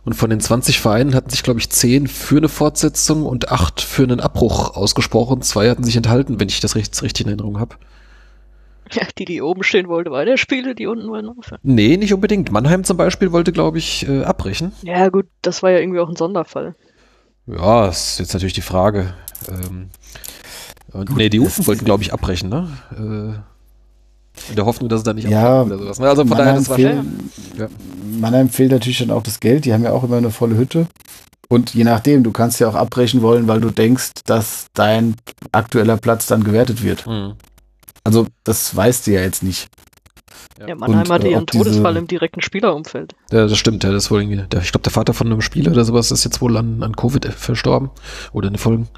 [0.05, 3.83] Und von den 20 Vereinen hatten sich, glaube ich, 10 für eine Fortsetzung und 8
[3.83, 5.43] für einen Abbruch ausgesprochen.
[5.43, 7.77] Zwei hatten sich enthalten, wenn ich das richtig, richtig in Erinnerung habe.
[8.93, 11.61] Ja, die, die oben stehen wollte, weiterspielen, die unten wollen aufhören.
[11.63, 12.51] Nee, nicht unbedingt.
[12.51, 14.73] Mannheim zum Beispiel wollte, glaube ich, äh, abbrechen.
[14.83, 16.75] Ja, gut, das war ja irgendwie auch ein Sonderfall.
[17.51, 19.15] Ja, ist jetzt natürlich die Frage.
[19.49, 19.91] Ähm,
[20.93, 22.69] und, nee, die Ufen wollten, glaube ich, abbrechen, ne?
[22.93, 25.99] Äh, in der Hoffnung, dass es da nicht ja, oder sowas.
[25.99, 26.09] Ne?
[26.09, 27.05] Also von daher, das war fehl,
[27.59, 27.69] ja.
[28.19, 29.65] Mannheim fehlt natürlich dann auch das Geld.
[29.65, 30.87] Die haben ja auch immer eine volle Hütte.
[31.49, 35.17] Und je nachdem, du kannst ja auch abbrechen wollen, weil du denkst, dass dein
[35.53, 37.07] aktueller Platz dann gewertet wird.
[37.07, 37.35] Mhm.
[38.05, 39.69] Also, das weißt du ja jetzt nicht.
[40.67, 43.15] Ja, Mannheim und, hatte äh, ja einen Todesfall im direkten Spielerumfeld.
[43.33, 45.73] Ja, das stimmt, ja, das wohl irgendwie, der, ich glaube, der Vater von einem Spieler
[45.73, 47.91] oder sowas ist jetzt wohl an, an Covid verstorben.
[48.33, 48.89] Oder in den Folgen.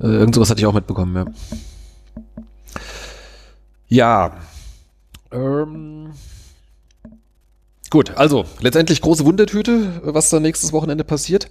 [0.00, 1.26] Äh, irgend sowas hatte ich auch mitbekommen, ja.
[3.88, 4.36] Ja.
[5.32, 6.12] Ähm,
[7.90, 11.50] Gut, also letztendlich große Wundertüte, was da nächstes Wochenende passiert.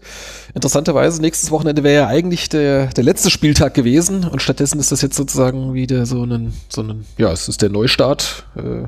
[0.54, 5.02] Interessanterweise, nächstes Wochenende wäre ja eigentlich der, der letzte Spieltag gewesen und stattdessen ist das
[5.02, 8.46] jetzt sozusagen wieder so ein, so ein ja, es ist der Neustart.
[8.56, 8.88] Äh,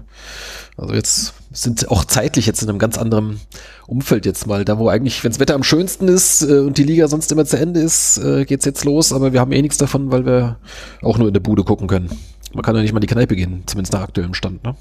[0.78, 3.40] also jetzt sind auch zeitlich jetzt in einem ganz anderen
[3.88, 4.64] Umfeld jetzt mal.
[4.64, 7.46] Da, wo eigentlich, wenn das Wetter am schönsten ist äh, und die Liga sonst immer
[7.46, 10.60] zu Ende ist, äh, geht's jetzt los, aber wir haben eh nichts davon, weil wir
[11.02, 12.12] auch nur in der Bude gucken können.
[12.54, 14.76] Man kann ja nicht mal in die Kneipe gehen, zumindest nach aktuellem Stand, ne?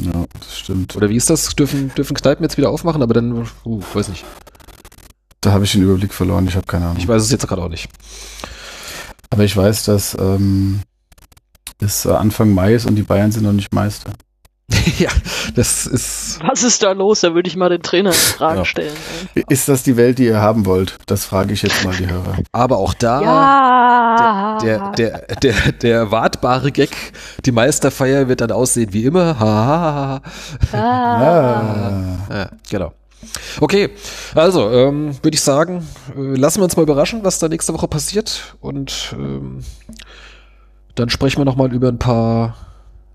[0.00, 0.96] Ja, das stimmt.
[0.96, 1.54] Oder wie ist das?
[1.56, 4.24] Dürfen, dürfen Kneipen jetzt wieder aufmachen, aber dann, uh, weiß nicht.
[5.40, 6.98] Da habe ich den Überblick verloren, ich habe keine Ahnung.
[6.98, 7.88] Ich weiß es jetzt gerade auch nicht.
[9.30, 10.80] Aber ich weiß, dass ähm,
[11.80, 14.12] es Anfang Mai ist und die Bayern sind noch nicht Meister.
[14.98, 15.08] ja,
[15.54, 16.40] das ist.
[16.46, 17.20] Was ist da los?
[17.20, 18.64] Da würde ich mal den Trainer in Frage ja.
[18.64, 18.96] stellen.
[19.34, 19.44] Ey.
[19.48, 20.98] Ist das die Welt, die ihr haben wollt?
[21.06, 22.36] Das frage ich jetzt mal die Hörer.
[22.52, 24.58] Aber auch da ja.
[24.58, 26.90] der, der, der, der, der wartbare Gag,
[27.46, 29.40] die Meisterfeier wird dann aussehen wie immer.
[29.40, 30.20] Ha, ha,
[30.72, 30.78] ha.
[30.78, 32.26] Ah.
[32.30, 32.92] Ja, genau.
[33.60, 33.90] Okay,
[34.34, 37.88] also ähm, würde ich sagen, äh, lassen wir uns mal überraschen, was da nächste Woche
[37.88, 39.64] passiert und ähm,
[40.94, 42.56] dann sprechen wir nochmal über ein paar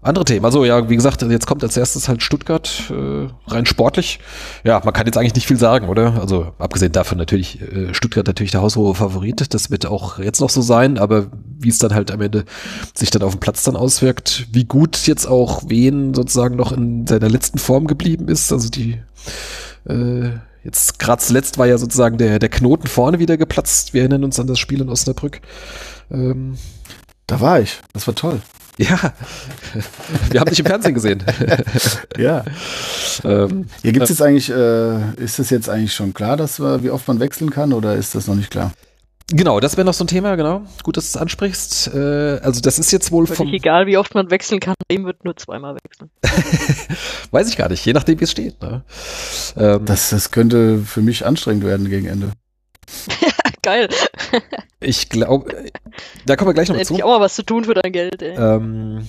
[0.03, 0.45] andere Themen.
[0.45, 4.19] Also ja, wie gesagt, jetzt kommt als erstes halt Stuttgart äh, rein sportlich.
[4.63, 6.19] Ja, man kann jetzt eigentlich nicht viel sagen, oder?
[6.19, 9.53] Also abgesehen davon natürlich äh, Stuttgart natürlich der haushohe Favorit.
[9.53, 11.27] Das wird auch jetzt noch so sein, aber
[11.59, 12.45] wie es dann halt am Ende
[12.93, 17.07] sich dann auf dem Platz dann auswirkt, wie gut jetzt auch Wen sozusagen noch in
[17.07, 18.51] seiner letzten Form geblieben ist.
[18.51, 18.99] Also die
[19.87, 20.31] äh,
[20.63, 23.93] jetzt gerade zuletzt war ja sozusagen der der Knoten vorne wieder geplatzt.
[23.93, 25.41] Wir erinnern uns an das Spiel in Osnabrück.
[26.11, 26.57] Ähm,
[27.27, 27.79] da war ich.
[27.93, 28.41] Das war toll.
[28.77, 29.13] Ja,
[30.31, 31.23] wir haben dich im Fernsehen gesehen.
[32.17, 32.43] ja.
[33.23, 36.89] Ähm, Hier gibt es jetzt eigentlich, äh, ist es jetzt eigentlich schon klar, dass wie
[36.89, 38.71] oft man wechseln kann oder ist das noch nicht klar?
[39.31, 40.63] Genau, das wäre noch so ein Thema, genau.
[40.83, 41.93] Gut, dass du es ansprichst.
[41.93, 43.47] Äh, also das ist jetzt wohl vom...
[43.47, 46.09] egal, wie oft man wechseln kann, dem wird nur zweimal wechseln.
[47.31, 48.61] Weiß ich gar nicht, je nachdem, wie es steht.
[48.61, 48.83] Ne?
[49.55, 52.31] Ähm, das, das könnte für mich anstrengend werden gegen Ende.
[53.63, 53.89] Geil.
[54.79, 55.71] Ich glaube,
[56.25, 56.93] da kommen wir gleich noch zu.
[56.93, 58.35] Ich auch mal was zu tun für dein Geld, ey.
[58.35, 59.07] Ähm,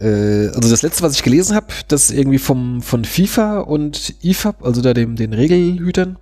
[0.00, 4.64] äh, also das letzte, was ich gelesen habe, das irgendwie vom, von FIFA und IFAB,
[4.64, 6.16] also da dem, den Regelhütern,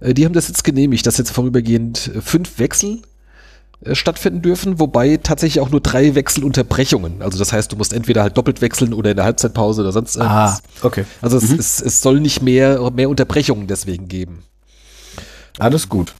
[0.00, 3.02] äh, die haben das jetzt genehmigt, dass jetzt vorübergehend fünf Wechsel
[3.84, 7.22] äh, stattfinden dürfen, wobei tatsächlich auch nur drei Wechselunterbrechungen.
[7.22, 10.16] Also das heißt, du musst entweder halt doppelt wechseln oder in der Halbzeitpause oder sonst
[10.16, 10.62] irgendwas.
[10.62, 11.04] Ah, okay.
[11.20, 11.58] Also mhm.
[11.58, 14.42] es, es, es soll nicht mehr, mehr Unterbrechungen deswegen geben.
[15.58, 16.14] Alles gut.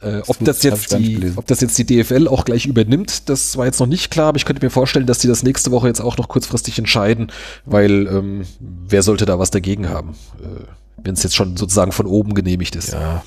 [0.00, 3.66] Äh, ob, das jetzt die, ob das jetzt die DFL auch gleich übernimmt, das war
[3.66, 6.00] jetzt noch nicht klar, aber ich könnte mir vorstellen, dass die das nächste Woche jetzt
[6.00, 7.32] auch noch kurzfristig entscheiden,
[7.64, 10.62] weil ähm, wer sollte da was dagegen haben, äh,
[11.02, 12.92] wenn es jetzt schon sozusagen von oben genehmigt ist.
[12.92, 13.24] Ja.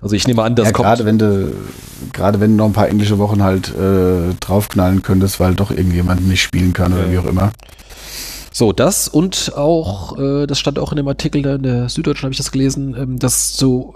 [0.00, 0.88] Also ich nehme an, dass ja, kommt.
[0.88, 1.52] Gerade wenn du,
[2.12, 6.26] gerade wenn du noch ein paar englische Wochen halt äh, draufknallen könntest, weil doch irgendjemand
[6.26, 7.52] nicht spielen kann oder wie auch immer.
[8.52, 12.24] So, das und auch, äh, das stand auch in dem Artikel da in der Süddeutschen,
[12.24, 13.94] habe ich das gelesen, ähm, dass so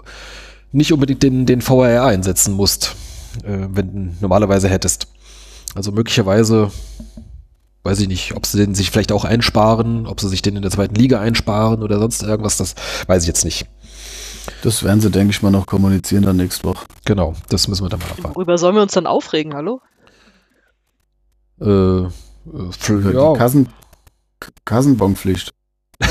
[0.71, 2.95] nicht unbedingt den, den VRR einsetzen musst,
[3.43, 5.07] äh, wenn du normalerweise hättest.
[5.75, 6.71] Also möglicherweise,
[7.83, 10.61] weiß ich nicht, ob sie den sich vielleicht auch einsparen, ob sie sich den in
[10.61, 12.75] der zweiten Liga einsparen oder sonst irgendwas, das
[13.07, 13.67] weiß ich jetzt nicht.
[14.63, 16.85] Das werden sie, denke ich mal, noch kommunizieren dann nächste Woche.
[17.05, 18.35] Genau, das müssen wir dann mal erfahren.
[18.35, 19.81] Worüber sollen wir uns dann aufregen, hallo?
[21.59, 22.09] Äh, äh
[22.71, 23.33] für ja.
[23.33, 23.69] die Kassen,
[24.65, 25.53] Kassenbonpflicht.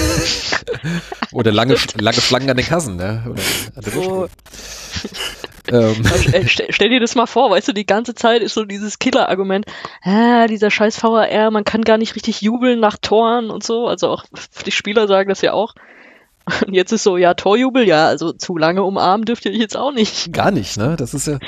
[1.33, 3.25] Oder lange, lange Schlangen an den Kassen, ne?
[3.77, 4.29] Oder so.
[5.69, 8.65] Ähm, Stell, stell, stell dir das mal vor, weißt du, die ganze Zeit ist so
[8.65, 9.67] dieses Killer-Argument,
[10.03, 13.89] ah, dieser scheiß VAR, man kann gar nicht richtig jubeln nach Toren und so.
[13.89, 14.25] Also auch
[14.65, 15.75] die Spieler sagen das ja auch.
[16.65, 19.77] Und jetzt ist so, ja, Torjubel, ja, also zu lange umarmen dürft ihr euch jetzt
[19.77, 20.33] auch nicht.
[20.33, 20.95] Gar nicht, ne?
[20.97, 21.41] Das ist ja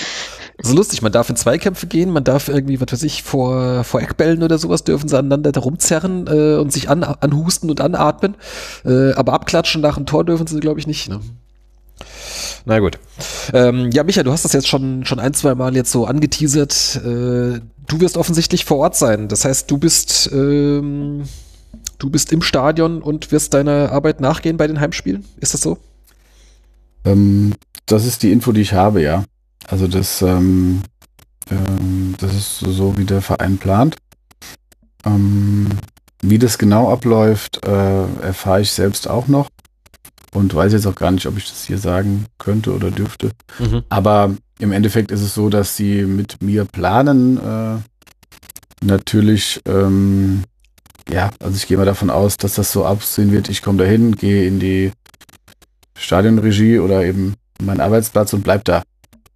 [0.61, 1.03] so lustig.
[1.03, 4.59] Man darf in Zweikämpfe gehen, man darf irgendwie, was weiß ich, vor, vor Eckbällen oder
[4.59, 8.35] sowas dürfen sie aneinander da rumzerren äh, und sich an, anhusten und anatmen.
[8.85, 11.21] Äh, aber abklatschen nach dem Tor dürfen sie, glaube ich, nicht, ne?
[12.65, 12.99] Na gut.
[13.53, 16.97] Ähm, ja, Micha, du hast das jetzt schon, schon ein, zwei Mal jetzt so angeteasert.
[16.97, 19.29] Äh, du wirst offensichtlich vor Ort sein.
[19.29, 21.25] Das heißt, du bist, ähm,
[21.99, 25.25] du bist im Stadion und wirst deiner Arbeit nachgehen bei den Heimspielen.
[25.39, 25.79] Ist das so?
[27.05, 27.55] Ähm,
[27.87, 29.25] das ist die Info, die ich habe, ja.
[29.69, 30.83] Also das, ähm,
[31.51, 33.97] ähm, das ist so, wie der Verein plant.
[35.05, 35.69] Ähm,
[36.23, 39.49] wie das genau abläuft, äh, erfahre ich selbst auch noch
[40.33, 43.31] und weiß jetzt auch gar nicht, ob ich das hier sagen könnte oder dürfte.
[43.59, 43.83] Mhm.
[43.89, 47.39] Aber im Endeffekt ist es so, dass sie mit mir planen.
[47.39, 47.77] Äh,
[48.85, 50.43] natürlich, ähm,
[51.09, 53.49] ja, also ich gehe mal davon aus, dass das so aussehen wird.
[53.49, 54.93] Ich komme dahin, gehe in die
[55.97, 58.83] Stadionregie oder eben in meinen Arbeitsplatz und bleib da.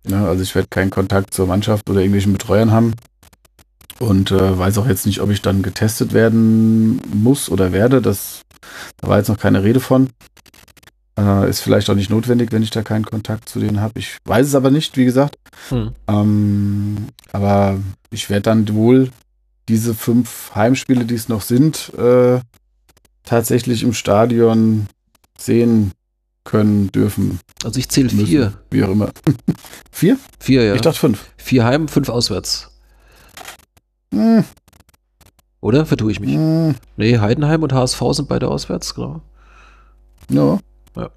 [0.07, 2.95] Ja, also ich werde keinen Kontakt zur Mannschaft oder irgendwelchen Betreuern haben
[3.99, 8.03] und äh, weiß auch jetzt nicht, ob ich dann getestet werden muss oder werde.
[8.03, 8.43] Das,
[8.99, 10.11] da war jetzt noch keine Rede von.
[11.17, 13.99] Äh, ist vielleicht auch nicht notwendig, wenn ich da keinen Kontakt zu denen habe.
[13.99, 15.37] Ich weiß es aber nicht, wie gesagt.
[15.69, 15.93] Hm.
[16.09, 16.97] Ähm,
[17.33, 17.79] aber
[18.11, 19.11] ich werde dann wohl
[19.69, 22.41] diese fünf Heimspiele, die es noch sind, äh,
[23.25, 24.87] tatsächlich im Stadion
[25.39, 25.93] sehen
[26.45, 28.27] können, dürfen, Also ich zähle müssen.
[28.27, 28.53] vier.
[28.71, 29.11] Wie auch immer.
[29.93, 30.19] Vier?
[30.41, 30.75] Vier, ja.
[30.75, 31.25] Ich dachte fünf.
[31.37, 32.71] vier Heim, fünf auswärts.
[34.13, 34.45] Hm,
[35.61, 35.87] Oder?
[35.87, 36.35] Vertue ich mich?
[36.35, 39.23] hm, Nee, Heidenheim und HSV sind beide auswärts, genau.
[40.29, 40.59] ja.
[40.97, 41.11] Ja.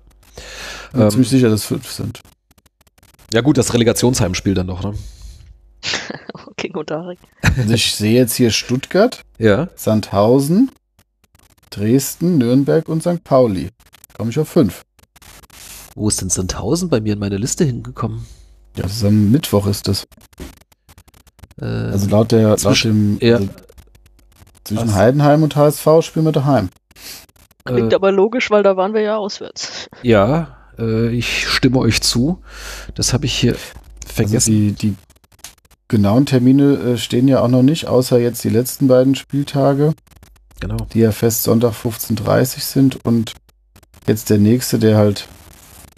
[0.93, 2.21] Bin Ähm, ziemlich sicher, dass es fünf sind.
[3.33, 4.93] Ja gut, das Relegationsheimspiel dann noch, ne?
[6.57, 7.19] King und Tarek.
[7.57, 9.69] Also ich sehe jetzt hier Stuttgart, Ja.
[9.75, 10.71] Sandhausen,
[11.69, 13.23] Dresden, Nürnberg und St.
[13.23, 13.69] Pauli.
[14.15, 14.83] Komme ich auf fünf.
[15.95, 18.25] Wo ist denn Sandhausen bei mir in meine Liste hingekommen?
[18.75, 20.05] Ja, das ist am Mittwoch ist das.
[21.61, 23.35] Äh, Also laut der laut zwischen- dem ja.
[23.37, 23.49] also
[24.65, 24.95] zwischen Was?
[24.95, 26.69] Heidenheim und HSV spielen wir daheim.
[27.65, 29.87] Klingt äh, aber logisch, weil da waren wir ja auswärts.
[30.03, 32.41] ja, äh, ich stimme euch zu.
[32.95, 34.51] Das habe ich hier Also vergessen.
[34.51, 34.95] die, die
[35.87, 39.93] genauen Termine äh, stehen ja auch noch nicht, außer jetzt die letzten beiden Spieltage,
[40.59, 40.77] genau.
[40.93, 43.33] die ja fest Sonntag 15.30 sind und
[44.07, 45.27] jetzt der nächste, der halt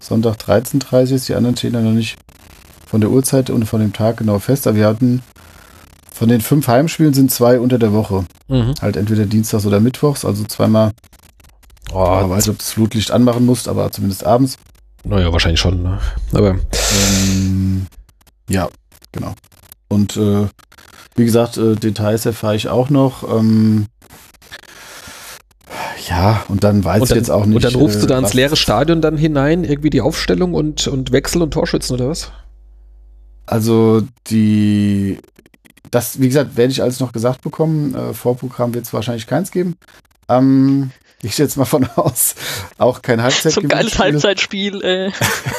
[0.01, 1.29] Sonntag 13.30 ist.
[1.29, 2.17] Die anderen stehen ja noch nicht
[2.85, 4.67] von der Uhrzeit und von dem Tag genau fest.
[4.67, 5.21] Aber wir hatten
[6.13, 8.25] von den fünf Heimspielen sind zwei unter der Woche.
[8.47, 8.73] Mhm.
[8.81, 10.91] Halt entweder Dienstags oder Mittwochs, also zweimal.
[11.93, 14.57] Oh, ich weiß nicht, ob du das Flutlicht anmachen musst, aber zumindest abends.
[15.03, 15.83] naja, wahrscheinlich schon.
[15.83, 15.99] Ne?
[16.33, 16.55] Aber
[17.01, 17.87] Ähm,
[18.49, 18.67] ja,
[19.11, 19.33] genau.
[19.89, 20.47] Und äh,
[21.15, 23.23] wie gesagt, äh, Details erfahre ich auch noch.
[23.23, 23.87] Ähm,
[26.09, 27.55] ja, und dann weiß und ich dann, jetzt auch nicht.
[27.55, 30.87] und dann rufst du äh, da ins leere Stadion dann hinein, irgendwie die Aufstellung und,
[30.87, 32.31] und Wechsel und Torschützen oder was?
[33.45, 35.19] Also die,
[35.91, 37.95] das, wie gesagt, werde ich alles noch gesagt bekommen.
[37.95, 39.75] Äh, Vorprogramm wird es wahrscheinlich keins geben.
[40.29, 40.91] Ähm,
[41.21, 42.35] ich jetzt mal von aus,
[42.77, 43.53] auch kein Halbzeit.
[43.53, 44.83] So ein geiles Halbzeitspiel.
[44.83, 45.11] Äh.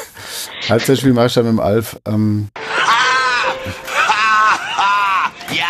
[0.69, 2.01] Halbzeitspiel mache ich dann mit dem Alf.
[2.07, 2.49] Ähm,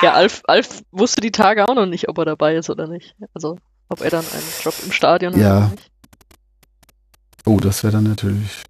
[0.03, 3.15] Ja, Alf, Alf wusste die Tage auch noch nicht, ob er dabei ist oder nicht.
[3.35, 3.59] Also,
[3.89, 5.57] ob er dann einen Job im Stadion hat Ja.
[5.59, 5.91] oder nicht.
[7.47, 8.63] oh, das wäre dann natürlich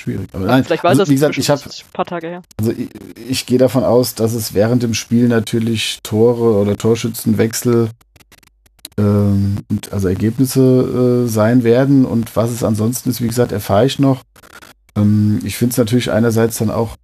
[0.00, 0.28] schwierig.
[0.32, 2.04] Aber nein, Vielleicht weiß also, er es wie gesagt, ich habe das ist ein paar
[2.06, 2.42] Tage her.
[2.58, 2.88] Also ich,
[3.28, 7.90] ich gehe davon aus, dass es während dem Spiel natürlich Tore oder Torschützenwechsel
[8.98, 13.86] ähm, und also Ergebnisse äh, sein werden und was es ansonsten ist, wie gesagt, erfahre
[13.86, 14.22] ich noch.
[14.96, 16.96] Ähm, ich finde es natürlich einerseits dann auch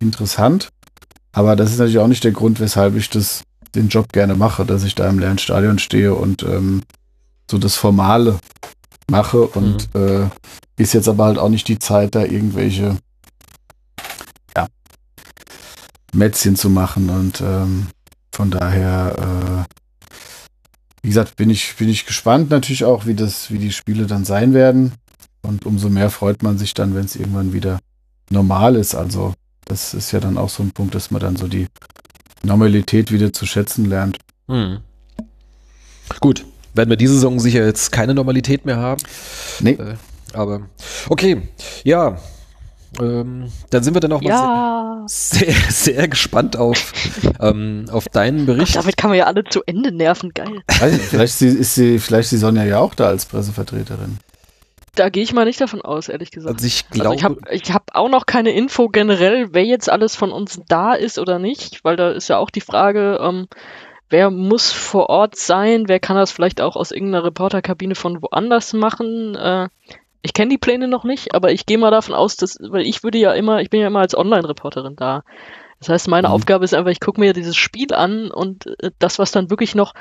[0.00, 0.68] interessant,
[1.32, 3.42] aber das ist natürlich auch nicht der Grund, weshalb ich das
[3.74, 6.82] den Job gerne mache, dass ich da im leeren Stadion stehe und ähm,
[7.50, 8.38] so das Formale
[9.10, 10.28] mache und äh,
[10.76, 12.96] ist jetzt aber halt auch nicht die Zeit, da irgendwelche
[16.12, 17.88] Mätzchen zu machen und ähm,
[18.32, 19.74] von daher, äh,
[21.02, 24.24] wie gesagt, bin ich, bin ich gespannt natürlich auch, wie das, wie die Spiele dann
[24.24, 24.92] sein werden.
[25.42, 27.78] Und umso mehr freut man sich dann, wenn es irgendwann wieder
[28.30, 28.94] normal ist.
[28.94, 29.34] Also,
[29.64, 31.68] das ist ja dann auch so ein Punkt, dass man dann so die
[32.42, 34.18] Normalität wieder zu schätzen lernt.
[34.48, 34.78] Hm.
[36.20, 36.44] Gut,
[36.74, 39.02] werden wir diese Saison sicher jetzt keine Normalität mehr haben.
[39.60, 39.94] Nee, Äh,
[40.34, 40.62] aber
[41.08, 41.42] okay,
[41.84, 42.18] ja.
[43.00, 46.92] Ähm, dann sind wir dann auch mal Ja, sehr, sehr, sehr gespannt auf,
[47.38, 48.76] ähm, auf deinen Ach, Bericht.
[48.76, 50.62] damit kann man ja alle zu Ende nerven, geil.
[50.90, 54.18] nicht, vielleicht ist sie, vielleicht ist die Sonja ja auch da als Pressevertreterin.
[54.94, 56.56] Da gehe ich mal nicht davon aus, ehrlich gesagt.
[56.56, 59.88] Also ich glaube, Also ich habe ich hab auch noch keine Info generell, wer jetzt
[59.90, 63.46] alles von uns da ist oder nicht, weil da ist ja auch die Frage, ähm,
[64.10, 68.72] wer muss vor Ort sein, wer kann das vielleicht auch aus irgendeiner Reporterkabine von woanders
[68.72, 69.34] machen.
[69.34, 69.68] Äh,
[70.22, 73.02] ich kenne die Pläne noch nicht, aber ich gehe mal davon aus, dass, weil ich
[73.02, 75.22] würde ja immer, ich bin ja immer als Online-Reporterin da.
[75.78, 76.34] Das heißt, meine Mhm.
[76.34, 79.74] Aufgabe ist einfach, ich gucke mir dieses Spiel an und äh, das, was dann wirklich
[79.74, 79.94] noch,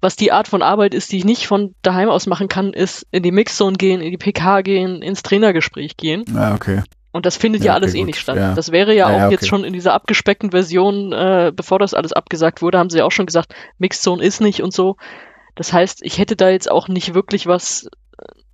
[0.00, 3.04] was die Art von Arbeit ist, die ich nicht von daheim aus machen kann, ist
[3.10, 6.24] in die Mixzone gehen, in die PK gehen, ins Trainergespräch gehen.
[6.36, 6.82] Ah, okay.
[7.18, 8.06] Und das findet Ja, ja, alles okay, eh gut.
[8.06, 8.36] nicht statt.
[8.36, 8.54] Ja.
[8.54, 9.48] Das wäre ja Ja, auch ja, jetzt okay.
[9.48, 13.26] schon in dieser abgespeckten Version, äh, bevor das alles abgesagt wurde, haben sie auch schon
[13.26, 14.96] gesagt, Mixzone ist nicht und so.
[15.56, 17.88] Das heißt, ich hätte da jetzt auch nicht wirklich was,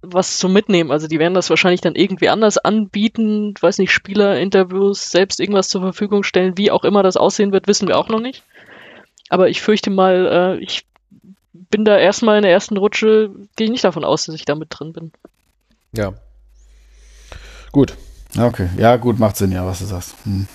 [0.00, 0.90] was zu mitnehmen.
[0.90, 5.82] Also die werden das wahrscheinlich dann irgendwie anders anbieten, weiß nicht, Spielerinterviews, selbst irgendwas zur
[5.82, 8.42] Verfügung stellen, wie auch immer das aussehen wird, wissen wir auch noch nicht.
[9.28, 10.86] Aber ich fürchte mal, äh, ich
[11.52, 14.54] bin da erstmal in der ersten Rutsche, gehe ich nicht davon aus, dass ich da
[14.54, 15.12] mit drin bin.
[15.92, 16.14] ja.
[17.72, 17.94] Gut.
[18.34, 18.68] Ja, Okay.
[18.76, 20.14] Ja, gut, macht Sinn, ja, was du sagst.
[20.24, 20.46] Hm.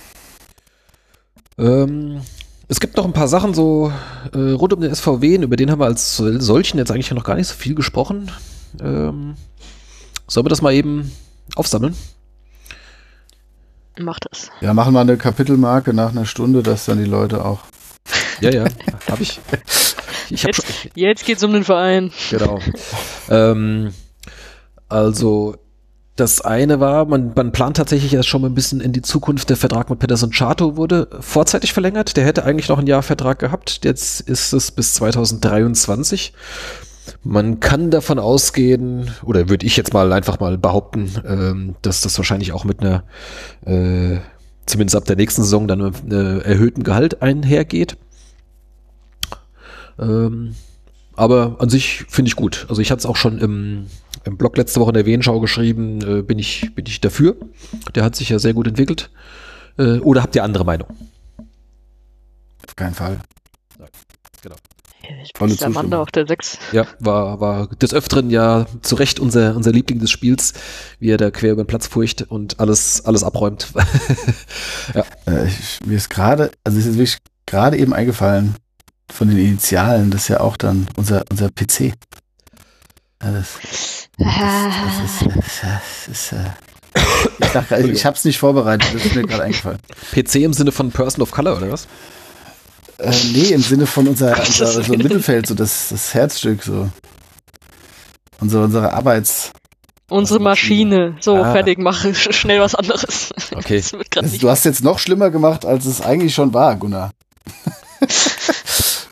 [1.57, 2.21] Ähm,
[2.67, 3.91] es gibt noch ein paar Sachen so
[4.33, 7.23] äh, rund um den SVW, über den haben wir als sol- solchen jetzt eigentlich noch
[7.23, 8.31] gar nicht so viel gesprochen.
[8.81, 9.35] Ähm,
[10.27, 11.11] sollen wir das mal eben
[11.55, 11.95] aufsammeln?
[13.99, 14.49] Mach das.
[14.61, 17.59] Ja, machen wir eine Kapitelmarke nach einer Stunde, dass dann die Leute auch.
[18.39, 18.65] Ja, ja,
[19.09, 19.39] habe ich.
[20.29, 20.91] Ich habe Jetzt- schon.
[20.95, 22.11] Jetzt geht's um den Verein.
[22.29, 22.59] Genau.
[23.29, 23.91] ähm,
[24.87, 25.57] also,
[26.19, 29.49] das eine war, man, man plant tatsächlich erst schon mal ein bisschen in die Zukunft.
[29.49, 32.17] Der Vertrag mit Pedersen Chato wurde vorzeitig verlängert.
[32.17, 33.81] Der hätte eigentlich noch ein Jahr Vertrag gehabt.
[33.83, 36.33] Jetzt ist es bis 2023.
[37.23, 42.17] Man kann davon ausgehen, oder würde ich jetzt mal einfach mal behaupten, ähm, dass das
[42.17, 43.03] wahrscheinlich auch mit einer,
[43.65, 44.19] äh,
[44.65, 47.97] zumindest ab der nächsten Saison, dann mit einem erhöhten Gehalt einhergeht.
[49.97, 50.55] Ähm,
[51.15, 52.65] aber an sich finde ich gut.
[52.69, 53.87] Also ich hatte es auch schon im,
[54.29, 57.35] im Blog letzte Woche in der Wehenschau geschrieben, äh, bin, ich, bin ich dafür.
[57.95, 59.09] Der hat sich ja sehr gut entwickelt.
[59.77, 60.87] Äh, oder habt ihr andere Meinung?
[62.65, 63.19] Auf keinen Fall.
[64.41, 64.55] Genau.
[65.35, 66.59] Volle ist der Mann auf der 6.
[66.71, 70.53] Ja, war, war des Öfteren ja zu Recht unser, unser Liebling des Spiels,
[70.99, 73.67] wie er da quer über den Platz furcht und alles, alles abräumt.
[75.27, 78.55] Äh, ich, mir ist gerade, also es ist wirklich gerade eben eingefallen
[79.11, 81.93] von den Initialen, das ist ja auch dann unser, unser PC.
[83.19, 83.59] Das,
[84.17, 84.27] das,
[85.61, 86.41] das ist, äh,
[86.97, 89.79] ist, ich, sag, grad, ich hab's nicht vorbereitet, das ist mir gerade eingefallen.
[90.13, 91.87] PC im Sinne von Person of Color, oder was?
[92.97, 96.89] Äh, nee, im Sinne von unser, unser so Mittelfeld, so das, das Herzstück, so.
[98.39, 99.51] Unsere, unsere Arbeits.
[100.09, 101.17] Unsere Maschine.
[101.19, 101.51] So, Ah.
[101.51, 103.31] fertig, mach sch- schnell was anderes.
[103.53, 103.83] Okay.
[104.39, 107.11] Du hast jetzt noch schlimmer gemacht, als es eigentlich schon war, Gunnar.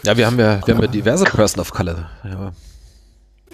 [0.03, 2.09] Ja, wir haben ja, wir haben ja diverse Person of Color.
[2.23, 2.51] Ja,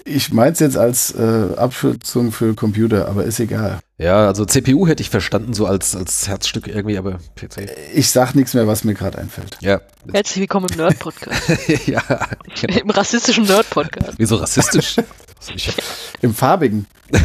[0.05, 3.79] Ich mein's jetzt als äh, Abkürzung für Computer, aber ist egal.
[3.97, 7.69] ja also CPU hätte ich verstanden, so als, als Herzstück irgendwie, aber PC.
[7.93, 9.57] Ich sag nichts mehr, was mir gerade einfällt.
[9.61, 9.79] Ja.
[10.11, 11.41] Herzlich willkommen im Nerd-Podcast.
[11.87, 12.01] ja,
[12.59, 12.79] genau.
[12.79, 14.15] Im rassistischen Nerd-Podcast.
[14.17, 14.97] Wieso rassistisch?
[14.97, 15.05] Hab,
[16.21, 16.85] Im farbigen.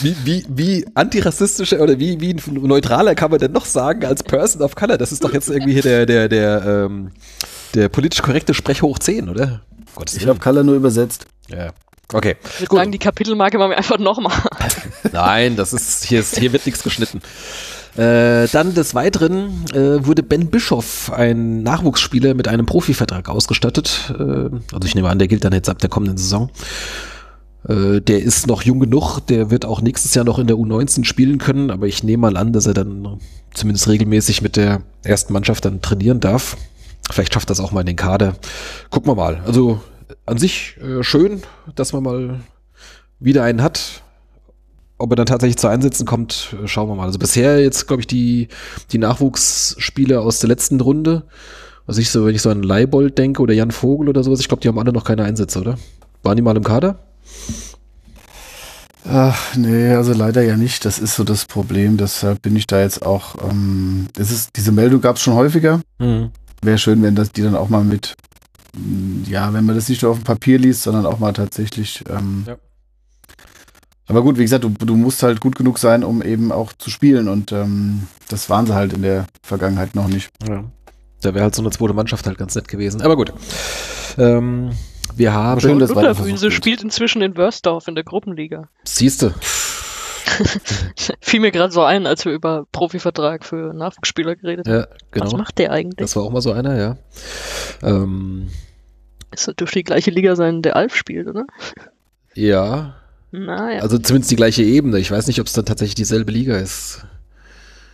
[0.00, 4.62] wie, wie, wie antirassistischer oder wie, wie neutraler kann man denn noch sagen als Person
[4.62, 4.98] of Color?
[4.98, 7.12] Das ist doch jetzt irgendwie hier der, der, der, ähm,
[7.74, 9.62] der politisch korrekte Sprech hoch 10, oder?
[9.94, 11.26] Gottes Ich habe Color nur übersetzt.
[11.48, 11.70] Ja.
[12.12, 12.36] Okay.
[12.54, 14.32] Ich würde sagen, die Kapitelmarke machen wir einfach nochmal.
[15.12, 17.20] Nein, das ist, hier, ist, hier wird nichts geschnitten.
[17.96, 24.12] Äh, dann des Weiteren äh, wurde Ben Bischoff, ein Nachwuchsspieler, mit einem Profivertrag ausgestattet.
[24.18, 26.50] Äh, also ich nehme an, der gilt dann jetzt ab der kommenden Saison.
[27.68, 31.04] Äh, der ist noch jung genug, der wird auch nächstes Jahr noch in der U19
[31.04, 33.20] spielen können, aber ich nehme mal an, dass er dann
[33.54, 36.56] zumindest regelmäßig mit der ersten Mannschaft dann trainieren darf.
[37.12, 38.34] Vielleicht schafft das auch mal in den Kader.
[38.90, 39.42] Gucken wir mal.
[39.46, 39.80] Also
[40.26, 41.42] an sich äh, schön,
[41.74, 42.40] dass man mal
[43.18, 44.02] wieder einen hat.
[44.98, 47.06] Ob er dann tatsächlich zu Einsätzen kommt, äh, schauen wir mal.
[47.06, 48.48] Also bisher jetzt, glaube ich, die,
[48.92, 51.24] die Nachwuchsspieler aus der letzten Runde.
[51.86, 54.48] Also ich so, wenn ich so an Leibold denke oder Jan Vogel oder sowas, ich
[54.48, 55.76] glaube, die haben alle noch keine Einsätze, oder?
[56.22, 56.98] Waren die mal im Kader?
[59.08, 60.84] Ach, nee, also leider ja nicht.
[60.84, 61.96] Das ist so das Problem.
[61.96, 63.34] Deshalb bin ich da jetzt auch.
[63.50, 65.80] Ähm, es ist, diese Meldung gab es schon häufiger.
[65.98, 66.30] Mhm.
[66.62, 68.14] Wäre schön, wenn das die dann auch mal mit,
[68.76, 72.04] mm, ja, wenn man das nicht nur auf dem Papier liest, sondern auch mal tatsächlich.
[72.08, 72.56] Ähm, Ja.
[74.10, 76.90] Aber gut, wie gesagt, du, du musst halt gut genug sein, um eben auch zu
[76.90, 77.28] spielen.
[77.28, 80.30] Und ähm, das waren sie halt in der Vergangenheit noch nicht.
[80.48, 80.64] Ja.
[81.20, 83.02] Da wäre halt so eine zweite Mannschaft halt ganz nett gewesen.
[83.02, 83.32] Aber gut.
[84.18, 84.70] Ähm,
[85.14, 85.60] wir haben.
[85.60, 86.52] schön, dass wird.
[86.52, 88.68] spielt inzwischen in Wörsdorf in der Gruppenliga.
[88.82, 89.32] Siehste.
[91.20, 94.74] Fiel mir gerade so ein, als wir über Profivertrag für Nachwuchsspieler geredet haben.
[94.80, 95.26] Ja, genau.
[95.26, 95.96] Was macht der eigentlich?
[95.96, 96.96] Das war auch mal so einer, ja.
[97.82, 98.48] Ähm,
[99.30, 101.46] Es dürfte die gleiche Liga sein, in der Alf spielt, oder?
[102.34, 102.94] Ja,
[103.32, 103.80] Naja.
[103.82, 104.98] also zumindest die gleiche Ebene.
[104.98, 107.04] Ich weiß nicht, ob es dann tatsächlich dieselbe Liga ist.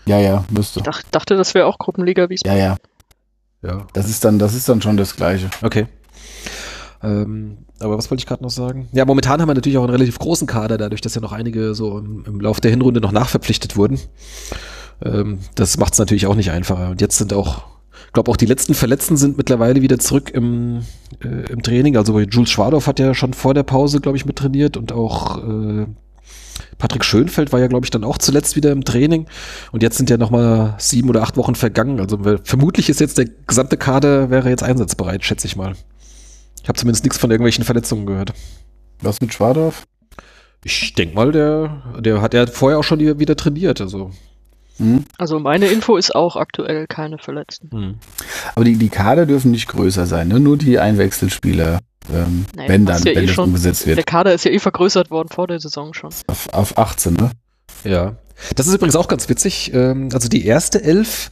[0.06, 0.80] Ja, ja, müsste.
[0.80, 2.76] ich dach, dachte, das wäre auch Gruppenliga, wie es Ja, ja.
[3.62, 5.48] Ja, Das ist dann, das ist dann schon das Gleiche.
[5.62, 5.86] okay.
[7.02, 8.88] Ähm, aber was wollte ich gerade noch sagen?
[8.92, 11.74] Ja, momentan haben wir natürlich auch einen relativ großen Kader, dadurch, dass ja noch einige
[11.74, 13.98] so im, im Laufe der Hinrunde noch nachverpflichtet wurden.
[15.04, 16.90] Ähm, das macht es natürlich auch nicht einfacher.
[16.90, 17.64] Und jetzt sind auch,
[18.06, 20.82] ich glaube auch die letzten Verletzten sind mittlerweile wieder zurück im,
[21.22, 21.96] äh, im Training.
[21.96, 25.38] Also Jules Schwadorf hat ja schon vor der Pause, glaube ich, mit trainiert und auch
[25.38, 25.86] äh,
[26.78, 29.26] Patrick Schönfeld war ja, glaube ich, dann auch zuletzt wieder im Training.
[29.72, 32.00] Und jetzt sind ja noch mal sieben oder acht Wochen vergangen.
[32.00, 35.74] Also vermutlich ist jetzt der gesamte Kader wäre jetzt einsatzbereit, schätze ich mal.
[36.66, 38.32] Ich habe zumindest nichts von irgendwelchen Verletzungen gehört.
[39.00, 39.84] Was mit Schwadorf?
[40.64, 43.80] Ich denke mal, der, der hat ja vorher auch schon wieder trainiert.
[43.80, 44.10] Also
[44.78, 45.04] Hm?
[45.16, 47.70] Also meine Info ist auch aktuell keine Verletzten.
[47.70, 47.94] hm.
[48.56, 50.40] Aber die, die Kader dürfen nicht größer sein, ne?
[50.40, 51.78] nur die Einwechselspieler,
[52.12, 53.44] ähm, Naja, wenn dann, ja wenn eh das schon.
[53.44, 54.06] umgesetzt Der wird.
[54.08, 56.10] Kader ist ja eh vergrößert worden vor der Saison schon.
[56.26, 57.30] Auf, auf 18, ne?
[57.84, 58.16] Ja.
[58.56, 59.72] Das ist übrigens auch ganz witzig.
[59.72, 61.30] Ähm, also die erste Elf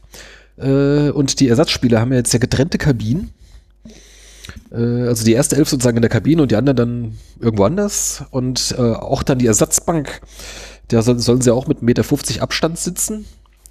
[0.58, 3.34] äh, und die Ersatzspieler haben ja jetzt ja getrennte Kabinen.
[4.74, 8.24] Äh, also die erste Elf sozusagen in der Kabine und die anderen dann irgendwo anders.
[8.30, 10.20] Und äh, auch dann die Ersatzbank,
[10.88, 13.24] da soll, sollen sie auch mit 1,50 Meter Abstand sitzen.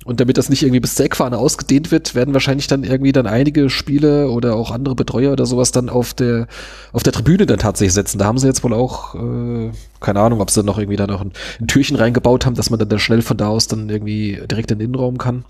[0.05, 3.25] Und damit das nicht irgendwie bis zur Eckfahne ausgedehnt wird, werden wahrscheinlich dann irgendwie dann
[3.25, 6.47] einige Spieler oder auch andere Betreuer oder sowas dann auf der
[6.91, 8.17] auf der Tribüne dann tatsächlich setzen.
[8.17, 11.21] Da haben sie jetzt wohl auch, äh, keine Ahnung, ob sie noch irgendwie da noch
[11.21, 11.31] ein,
[11.61, 14.71] ein Türchen reingebaut haben, dass man dann, dann schnell von da aus dann irgendwie direkt
[14.71, 15.45] in den Innenraum kann.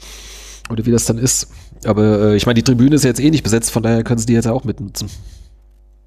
[0.70, 1.48] Oder wie das dann ist.
[1.86, 4.20] Aber äh, ich meine, die Tribüne ist ja jetzt eh nicht besetzt, von daher können
[4.20, 5.10] sie die jetzt auch mitnutzen.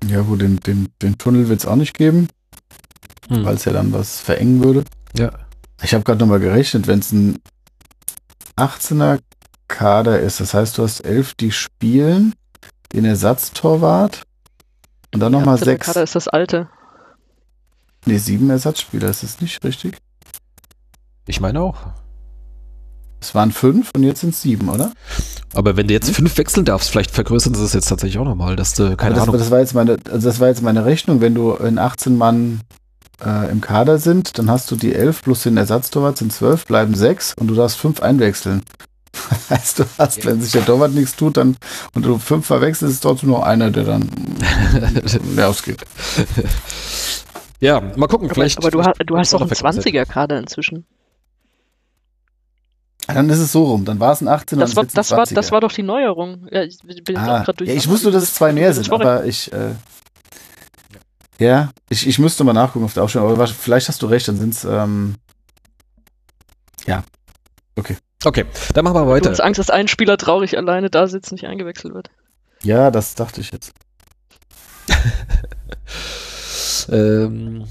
[0.04, 2.28] Ja, gut, den, den, den Tunnel wird es auch nicht geben,
[3.28, 3.44] Hm.
[3.44, 4.84] weil es ja dann was verengen würde.
[5.16, 5.32] Ja.
[5.82, 7.38] Ich habe gerade nochmal gerechnet, wenn es ein
[8.56, 9.20] 18er
[9.68, 12.34] Kader ist, das heißt, du hast elf, die spielen,
[12.92, 14.22] den Ersatztorwart
[15.12, 15.86] und dann nochmal sechs.
[15.86, 16.68] Kader ist das alte.
[18.04, 19.98] Nee, sieben Ersatzspieler, ist das nicht richtig?
[21.26, 21.76] Ich meine auch.
[23.20, 24.92] Es waren fünf und jetzt sind es sieben, oder?
[25.54, 28.56] Aber wenn du jetzt fünf wechseln darfst, vielleicht vergrößern sie das jetzt tatsächlich auch nochmal,
[28.56, 29.38] dass du, keine Aber das, Ahnung.
[29.38, 32.60] das war jetzt meine, also das war jetzt meine Rechnung, wenn du in 18 Mann
[33.24, 36.94] äh, im Kader sind, dann hast du die elf plus den Ersatztorwart sind zwölf, bleiben
[36.94, 38.62] sechs und du darfst fünf einwechseln.
[39.48, 41.56] Das heißt, du hast, wenn sich der Torwart nichts tut, dann
[41.94, 44.10] und du fünf verwechselst, ist trotzdem nur einer, der dann
[45.34, 45.82] leer ausgeht.
[47.60, 48.58] ja, mal gucken, Aber, vielleicht.
[48.58, 49.86] aber du, hast, du hast auch doch einen noch vergrößert.
[49.86, 50.84] 20er-Kader inzwischen.
[53.06, 54.98] Dann ist es so rum, dann war es ein 18 Das und war, das, ist
[54.98, 55.34] es ein war, 20er.
[55.34, 56.48] das war doch die Neuerung.
[56.50, 59.24] Ja, ich bin ah, auch grad ja, ich wusste, dass es zwei mehr sind, aber
[59.24, 59.74] ich äh,
[61.38, 64.38] ja, ich, ich müsste mal nachgucken auf der Aufstellung, aber vielleicht hast du recht, dann
[64.38, 65.14] sind es ähm,
[68.26, 68.44] Okay,
[68.74, 69.30] dann machen wir Du weiter.
[69.30, 72.10] hast Angst, dass ein Spieler traurig alleine da sitzt, nicht eingewechselt wird.
[72.62, 73.72] ja, das dachte ich jetzt.
[76.88, 77.64] Ähm,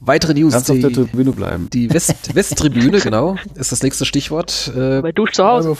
[0.00, 0.52] weitere News.
[0.52, 1.68] Kannst auf der Tribüne bleiben.
[1.72, 4.72] die West, Westtribüne, genau, ist das nächste Stichwort.
[4.76, 5.76] Äh, Bei Dusch zu Hause.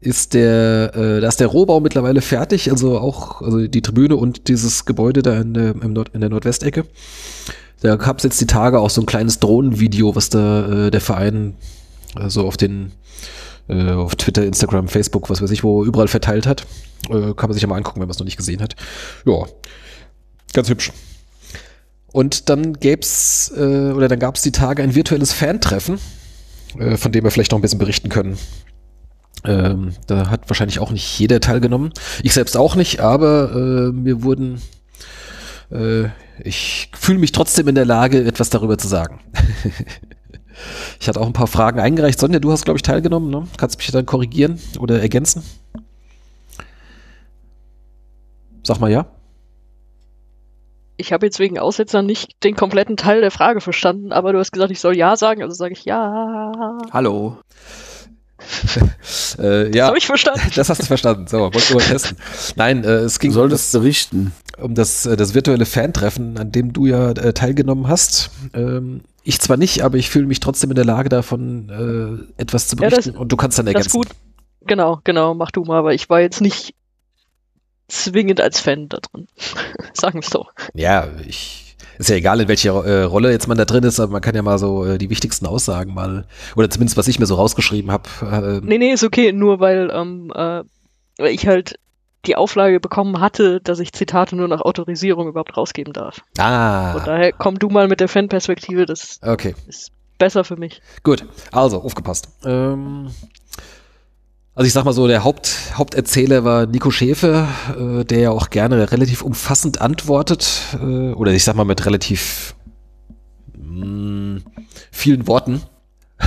[0.00, 4.48] Ist der, äh, da ist der Rohbau mittlerweile fertig, also auch also die Tribüne und
[4.48, 6.84] dieses Gebäude da in der, im Nord, in der Nordwestecke.
[7.82, 11.00] Da gab es jetzt die Tage auch so ein kleines Drohnenvideo, was da äh, der
[11.00, 11.54] Verein
[12.16, 12.92] äh, so auf den
[13.68, 16.66] äh, auf Twitter, Instagram, Facebook, was weiß ich, wo überall verteilt hat.
[17.08, 18.74] Äh, kann man sich ja mal angucken, wenn man es noch nicht gesehen hat.
[19.24, 19.44] Ja,
[20.52, 20.92] ganz hübsch.
[22.12, 25.98] Und dann gäb's äh, oder dann gab es die Tage ein virtuelles Fan-Treffen,
[26.78, 28.38] äh, von dem wir vielleicht noch ein bisschen berichten können.
[29.44, 31.92] Ähm, da hat wahrscheinlich auch nicht jeder teilgenommen.
[32.22, 34.60] Ich selbst auch nicht, aber äh, mir wurden.
[35.70, 36.10] Äh,
[36.44, 39.20] ich fühle mich trotzdem in der Lage, etwas darüber zu sagen.
[41.00, 42.20] ich hatte auch ein paar Fragen eingereicht.
[42.20, 43.30] Sonja, du hast, glaube ich, teilgenommen.
[43.30, 43.46] Ne?
[43.56, 45.42] Kannst mich dann korrigieren oder ergänzen?
[48.62, 49.06] Sag mal ja.
[50.96, 54.52] Ich habe jetzt wegen Aussetzer nicht den kompletten Teil der Frage verstanden, aber du hast
[54.52, 56.78] gesagt, ich soll Ja sagen, also sage ich Ja.
[56.92, 57.38] Hallo.
[59.38, 60.40] Äh, Das ja, habe ich verstanden.
[60.56, 61.26] das hast du verstanden.
[61.28, 62.16] So, wolltest du mal testen.
[62.56, 64.32] Nein, äh, es Du ging um solltest das, berichten.
[64.60, 68.30] um das, äh, das virtuelle Fan-Treffen, an dem du ja äh, teilgenommen hast.
[68.52, 72.68] Ähm, ich zwar nicht, aber ich fühle mich trotzdem in der Lage davon, äh, etwas
[72.68, 73.88] zu Ja, das- berichten und du kannst dann Das ergänzen.
[74.00, 74.16] ist gut.
[74.66, 76.74] Genau, genau, mach du mal, aber ich war jetzt nicht
[77.92, 79.28] zwingend als Fan da drin.
[79.94, 80.46] Sagen wir es so.
[80.74, 84.12] Ja, ich, ist ja egal, in welcher äh, Rolle jetzt man da drin ist, aber
[84.12, 87.26] man kann ja mal so äh, die wichtigsten Aussagen mal, oder zumindest was ich mir
[87.26, 88.08] so rausgeschrieben habe.
[88.22, 90.62] Äh, Nee, nee, ist okay, nur weil, ähm, äh,
[91.18, 91.78] weil ich halt
[92.26, 96.16] die Auflage bekommen hatte, dass ich Zitate nur nach Autorisierung überhaupt rausgeben darf.
[96.36, 99.54] Von Ah, daher komm du mal mit der Fanperspektive, das okay.
[99.66, 100.80] ist besser für mich.
[101.02, 102.28] Gut, also aufgepasst.
[102.44, 103.08] Ähm,
[104.54, 107.48] Also ich sag mal so, der Haupt, Haupterzähler war Nico Schäfe,
[107.78, 112.54] äh, der ja auch gerne relativ umfassend antwortet, äh, oder ich sag mal mit relativ
[113.56, 114.44] mh, mm,
[114.90, 115.62] vielen Worten.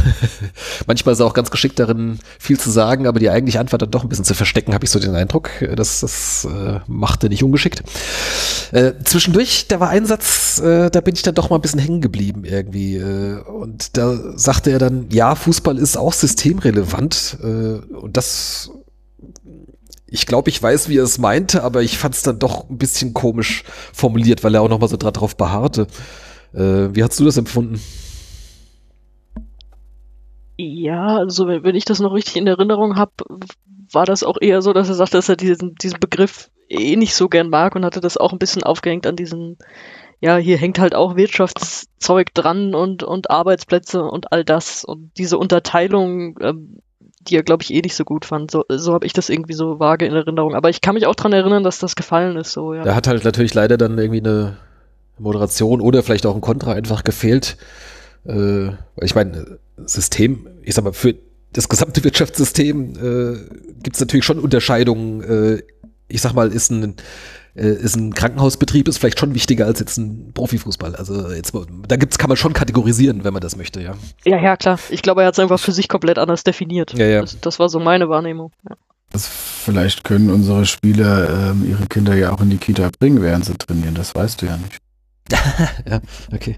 [0.88, 3.92] Manchmal ist er auch ganz geschickt darin, viel zu sagen, aber die eigentliche Antwort dann
[3.92, 5.50] doch ein bisschen zu verstecken, habe ich so den Eindruck.
[5.76, 7.84] Das, das äh, macht er nicht ungeschickt.
[8.72, 11.80] Äh, zwischendurch, da war ein Satz, äh, da bin ich dann doch mal ein bisschen
[11.80, 12.98] hängen geblieben irgendwie.
[12.98, 17.38] Äh, und da sagte er dann, ja, Fußball ist auch systemrelevant.
[17.42, 17.46] Äh,
[17.96, 18.72] und das,
[20.08, 22.78] ich glaube, ich weiß, wie er es meinte, aber ich fand es dann doch ein
[22.78, 23.64] bisschen komisch
[23.94, 25.88] formuliert, weil er auch noch mal so drauf beharrte.
[26.54, 27.80] Äh, wie hast du das empfunden?
[30.58, 33.12] Ja, also wenn, ich das noch richtig in Erinnerung habe,
[33.92, 37.16] war das auch eher so, dass er sagt, dass er diesen, diesen Begriff eh nicht
[37.16, 39.58] so gern mag und hatte das auch ein bisschen aufgehängt an diesen,
[40.22, 45.38] ja, hier hängt halt auch Wirtschaftszeug dran und, und Arbeitsplätze und all das und diese
[45.38, 46.80] Unterteilung, ähm,
[47.28, 48.52] die er, glaube ich, eh nicht so gut fand.
[48.52, 50.56] So, so habe ich das irgendwie so vage in Erinnerung.
[50.56, 52.52] Aber ich kann mich auch dran erinnern, dass das gefallen ist.
[52.52, 52.84] So, ja.
[52.84, 54.58] Da hat halt natürlich leider dann irgendwie eine
[55.18, 57.58] Moderation oder vielleicht auch ein Kontra einfach gefehlt.
[58.26, 58.70] Äh,
[59.02, 61.16] ich meine, System, ich sag mal, für
[61.54, 65.22] das gesamte Wirtschaftssystem äh, gibt es natürlich schon Unterscheidungen.
[65.22, 65.64] Äh,
[66.08, 66.96] ich sag mal, ist ein,
[67.56, 70.96] äh, ist ein Krankenhausbetrieb ist vielleicht schon wichtiger als jetzt ein Profifußball.
[70.96, 71.54] Also jetzt,
[71.88, 73.96] da gibt's, kann man schon kategorisieren, wenn man das möchte, ja.
[74.26, 74.80] Ja, ja, klar.
[74.90, 76.94] Ich glaube, er hat es einfach für sich komplett anders definiert.
[76.94, 77.22] Ja, ja.
[77.22, 78.52] Das, das war so meine Wahrnehmung.
[78.70, 78.76] Ja.
[79.12, 83.46] Das vielleicht können unsere Spieler ähm, ihre Kinder ja auch in die Kita bringen, während
[83.46, 83.96] sie trainieren.
[83.96, 84.78] Das weißt du ja nicht.
[85.90, 86.02] ja,
[86.34, 86.58] okay.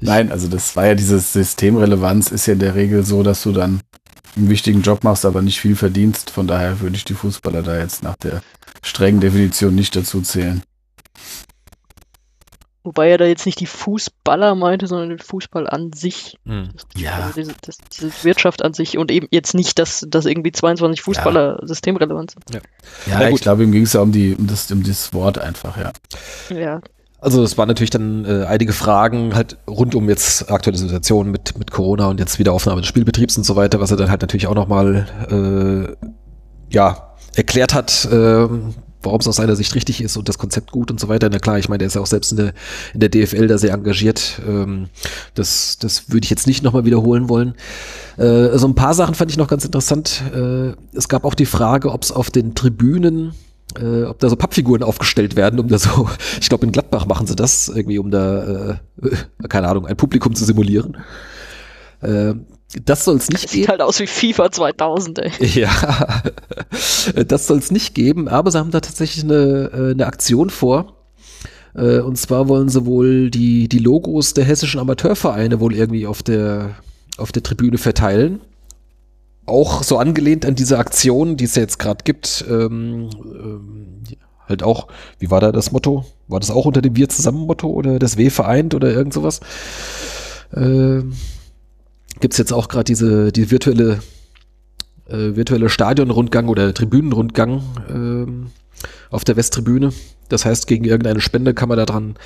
[0.00, 3.52] Nein, also das war ja dieses Systemrelevanz, ist ja in der Regel so, dass du
[3.52, 3.80] dann
[4.36, 6.30] einen wichtigen Job machst, aber nicht viel verdienst.
[6.30, 8.42] Von daher würde ich die Fußballer da jetzt nach der
[8.82, 10.62] strengen Definition nicht dazu zählen.
[12.84, 16.38] Wobei er da jetzt nicht die Fußballer meinte, sondern den Fußball an sich.
[16.46, 16.70] Hm.
[16.96, 17.16] Ja.
[17.16, 21.02] Also diese, das, diese Wirtschaft an sich und eben jetzt nicht, dass, dass irgendwie 22
[21.02, 22.44] Fußballer systemrelevant sind.
[22.54, 22.60] Ja,
[23.18, 25.76] Na ich glaube, ihm ging es ja um, die, um, das, um das Wort einfach,
[25.76, 25.92] ja.
[26.48, 26.80] Ja,
[27.20, 31.58] Also es waren natürlich dann äh, einige Fragen halt rund um jetzt aktuelle Situation mit,
[31.58, 34.46] mit Corona und jetzt Wiederaufnahme des Spielbetriebs und so weiter, was er dann halt natürlich
[34.46, 36.06] auch nochmal äh,
[36.72, 38.48] ja, erklärt hat, äh,
[39.02, 41.28] warum es aus seiner Sicht richtig ist und das Konzept gut und so weiter.
[41.28, 42.52] Na klar, ich meine, er ist ja auch selbst in der,
[42.94, 44.40] in der DFL da sehr engagiert.
[44.46, 44.88] Ähm,
[45.34, 47.54] das, das würde ich jetzt nicht nochmal wiederholen wollen.
[48.16, 50.22] Äh, so ein paar Sachen fand ich noch ganz interessant.
[50.32, 53.32] Äh, es gab auch die Frage, ob es auf den Tribünen
[53.80, 56.08] äh, ob da so Pappfiguren aufgestellt werden, um da so,
[56.40, 59.10] ich glaube in Gladbach machen sie das, irgendwie um da, äh,
[59.48, 60.96] keine Ahnung, ein Publikum zu simulieren.
[62.00, 62.34] Äh,
[62.84, 63.68] das soll es nicht sieht geben.
[63.68, 65.32] halt aus wie FIFA 2000, ey.
[65.60, 66.22] Ja,
[67.26, 70.94] das soll es nicht geben, aber sie haben da tatsächlich eine, äh, eine Aktion vor.
[71.74, 76.22] Äh, Und zwar wollen sie wohl die, die Logos der hessischen Amateurvereine wohl irgendwie auf
[76.22, 76.76] der,
[77.16, 78.40] auf der Tribüne verteilen.
[79.48, 82.44] Auch so angelehnt an diese Aktion, die es ja jetzt gerade gibt.
[82.48, 84.02] Ähm, ähm,
[84.46, 84.88] halt auch,
[85.18, 86.04] wie war da das Motto?
[86.26, 89.40] War das auch unter dem Wir zusammen Motto oder das W vereint oder irgend sowas?
[90.54, 91.14] Ähm,
[92.20, 94.00] gibt es jetzt auch gerade diese die virtuelle
[95.08, 98.46] äh, virtuelle Stadionrundgang oder Tribünenrundgang ähm,
[99.10, 99.92] auf der Westtribüne.
[100.28, 102.16] Das heißt, gegen irgendeine Spende kann man daran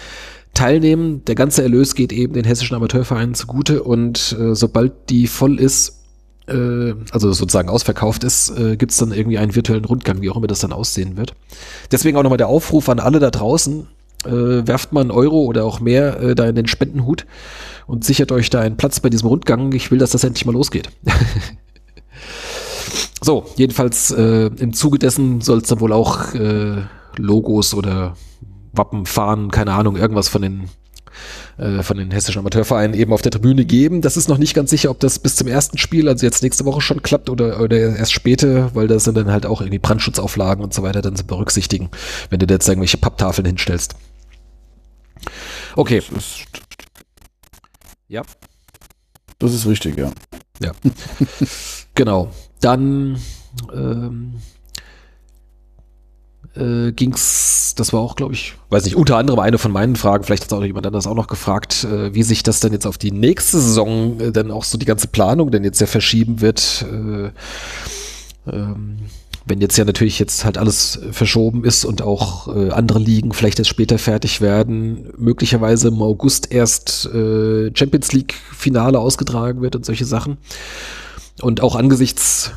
[0.55, 1.25] teilnehmen.
[1.25, 6.02] Der ganze Erlös geht eben den hessischen Amateurvereinen zugute und äh, sobald die voll ist,
[6.47, 10.47] also sozusagen ausverkauft ist, äh, gibt es dann irgendwie einen virtuellen Rundgang, wie auch immer
[10.47, 11.35] das dann aussehen wird.
[11.91, 13.87] Deswegen auch nochmal der Aufruf an alle da draußen,
[14.25, 17.27] äh, werft mal einen Euro oder auch mehr äh, da in den Spendenhut
[17.87, 19.73] und sichert euch da einen Platz bei diesem Rundgang.
[19.73, 20.91] Ich will, dass das endlich mal losgeht.
[23.21, 26.83] so, jedenfalls äh, im Zuge dessen soll es dann wohl auch äh,
[27.17, 28.17] Logos oder
[28.73, 30.69] Wappen, Fahnen, keine Ahnung, irgendwas von den
[31.59, 34.01] äh, von den hessischen Amateurvereinen eben auf der Tribüne geben.
[34.01, 36.65] Das ist noch nicht ganz sicher, ob das bis zum ersten Spiel, also jetzt nächste
[36.65, 40.65] Woche schon klappt oder, oder erst später, weil da sind dann halt auch irgendwie Brandschutzauflagen
[40.65, 41.91] und so weiter dann zu berücksichtigen,
[42.31, 43.95] wenn du da jetzt irgendwelche Papptafeln hinstellst.
[45.77, 46.03] Okay.
[48.09, 48.23] Ja.
[49.39, 50.11] das ist richtig, ja.
[51.95, 52.31] Genau.
[52.61, 53.19] Dann
[53.75, 54.35] ähm,
[56.57, 60.25] äh, ging's, das war auch, glaube ich, weiß nicht, unter anderem eine von meinen Fragen,
[60.25, 62.99] vielleicht hat auch jemand anders auch noch gefragt, äh, wie sich das denn jetzt auf
[62.99, 66.85] die nächste Saison äh, dann auch so die ganze Planung denn jetzt ja verschieben wird.
[66.91, 67.31] Äh,
[68.51, 68.99] ähm,
[69.45, 73.59] wenn jetzt ja natürlich jetzt halt alles verschoben ist und auch äh, andere Ligen vielleicht
[73.59, 79.85] erst später fertig werden, möglicherweise im August erst äh, Champions League Finale ausgetragen wird und
[79.85, 80.39] solche Sachen.
[81.41, 82.53] Und auch angesichts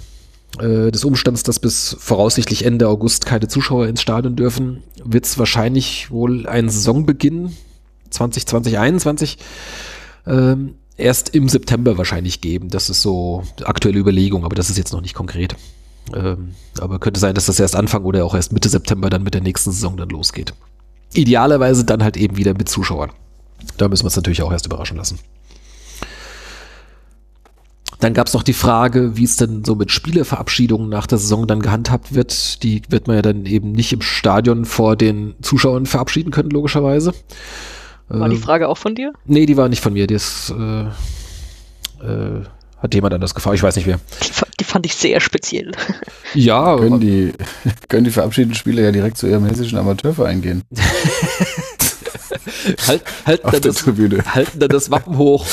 [0.60, 5.38] äh, des Umstands, dass bis voraussichtlich Ende August keine Zuschauer ins Stadion dürfen, wird es
[5.38, 7.56] wahrscheinlich wohl ein Saisonbeginn
[8.10, 9.38] 2020, 2021
[10.27, 12.69] ähm, erst im September wahrscheinlich geben.
[12.69, 15.56] Das ist so aktuelle Überlegung, aber das ist jetzt noch nicht konkret.
[16.14, 19.34] Ähm, aber könnte sein, dass das erst Anfang oder auch erst Mitte September dann mit
[19.34, 20.53] der nächsten Saison dann losgeht.
[21.14, 23.11] Idealerweise dann halt eben wieder mit Zuschauern.
[23.77, 25.19] Da müssen wir uns natürlich auch erst überraschen lassen.
[28.06, 31.48] Dann gab es noch die Frage, wie es denn so mit Spieleverabschiedungen nach der Saison
[31.48, 32.61] dann gehandhabt wird.
[32.61, 37.15] Die wird man ja dann eben nicht im Stadion vor den Zuschauern verabschieden können, logischerweise.
[38.07, 39.11] War die Frage auch von dir?
[39.26, 40.06] Nee, die war nicht von mir.
[40.06, 40.82] Die ist, äh,
[42.06, 42.44] äh,
[42.77, 43.56] hat jemand anders gefragt.
[43.56, 43.99] Ich weiß nicht wer.
[44.23, 45.72] Die, fa- die fand ich sehr speziell.
[46.36, 47.34] Ja, Können die,
[47.90, 50.61] können die verabschiedeten Spieler ja direkt zu ihrem hessischen Amateurverein gehen.
[52.88, 53.86] halt, halten, dann das,
[54.36, 55.44] halten dann das Wappen hoch.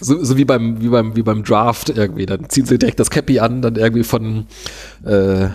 [0.00, 2.26] So, so wie beim, wie beim, wie beim Draft irgendwie.
[2.26, 4.46] Dann ziehen sie direkt das Cappy an, dann irgendwie von
[5.04, 5.48] äh,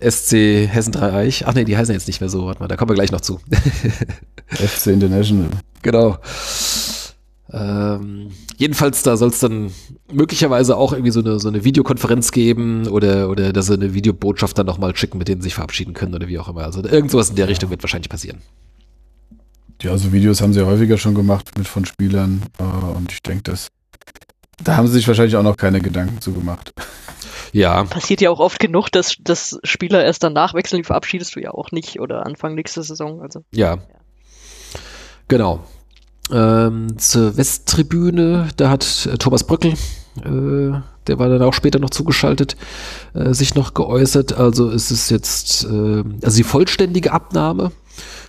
[0.00, 1.46] SC Hessen Dreieich.
[1.46, 2.46] Ach nee, die heißen jetzt nicht mehr so.
[2.46, 3.40] Warte mal, da kommen wir gleich noch zu.
[4.48, 5.48] FC International.
[5.82, 6.18] Genau.
[7.52, 9.70] Ähm, jedenfalls, da soll es dann
[10.12, 14.58] möglicherweise auch irgendwie so eine, so eine Videokonferenz geben oder, oder dass sie eine Videobotschaft
[14.58, 16.64] dann nochmal schicken, mit denen sie sich verabschieden können oder wie auch immer.
[16.64, 18.38] Also irgend sowas in der Richtung wird wahrscheinlich passieren.
[19.82, 22.42] Ja, also Videos haben sie ja häufiger schon gemacht mit von Spielern.
[22.58, 23.68] Äh, und ich denke, dass
[24.62, 26.72] da haben sie sich wahrscheinlich auch noch keine Gedanken zu gemacht.
[27.52, 31.40] Ja, Passiert ja auch oft genug, dass, dass Spieler erst danach wechseln, die verabschiedest du
[31.40, 33.22] ja auch nicht oder Anfang nächste Saison.
[33.22, 33.78] Also ja.
[35.28, 35.60] Genau.
[36.32, 39.74] Ähm, zur Westtribüne, da hat äh, Thomas Brückel,
[40.16, 42.56] äh, der war dann auch später noch zugeschaltet,
[43.14, 44.32] äh, sich noch geäußert.
[44.32, 47.72] Also es ist jetzt, äh, also die vollständige Abnahme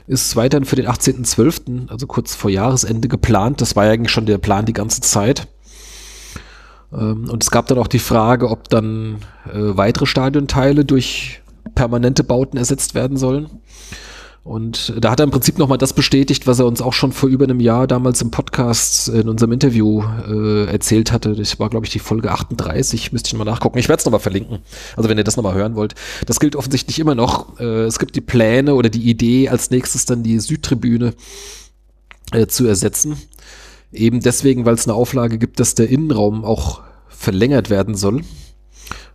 [0.08, 3.62] ist weiterhin für den 18.12., also kurz vor Jahresende geplant.
[3.62, 5.48] Das war ja eigentlich schon der Plan die ganze Zeit.
[6.94, 11.42] Ähm, und es gab dann auch die Frage, ob dann äh, weitere Stadionteile durch
[11.74, 13.50] permanente Bauten ersetzt werden sollen.
[14.46, 17.30] Und da hat er im Prinzip nochmal das bestätigt, was er uns auch schon vor
[17.30, 21.34] über einem Jahr damals im Podcast in unserem Interview äh, erzählt hatte.
[21.34, 23.80] Das war, glaube ich, die Folge 38, müsste ich mal nachgucken.
[23.80, 24.60] Ich werde es nochmal verlinken.
[24.96, 25.96] Also wenn ihr das nochmal hören wollt.
[26.28, 27.60] Das gilt offensichtlich immer noch.
[27.60, 31.16] Äh, es gibt die Pläne oder die Idee, als nächstes dann die Südtribüne
[32.32, 33.18] äh, zu ersetzen.
[33.92, 38.22] Eben deswegen, weil es eine Auflage gibt, dass der Innenraum auch verlängert werden soll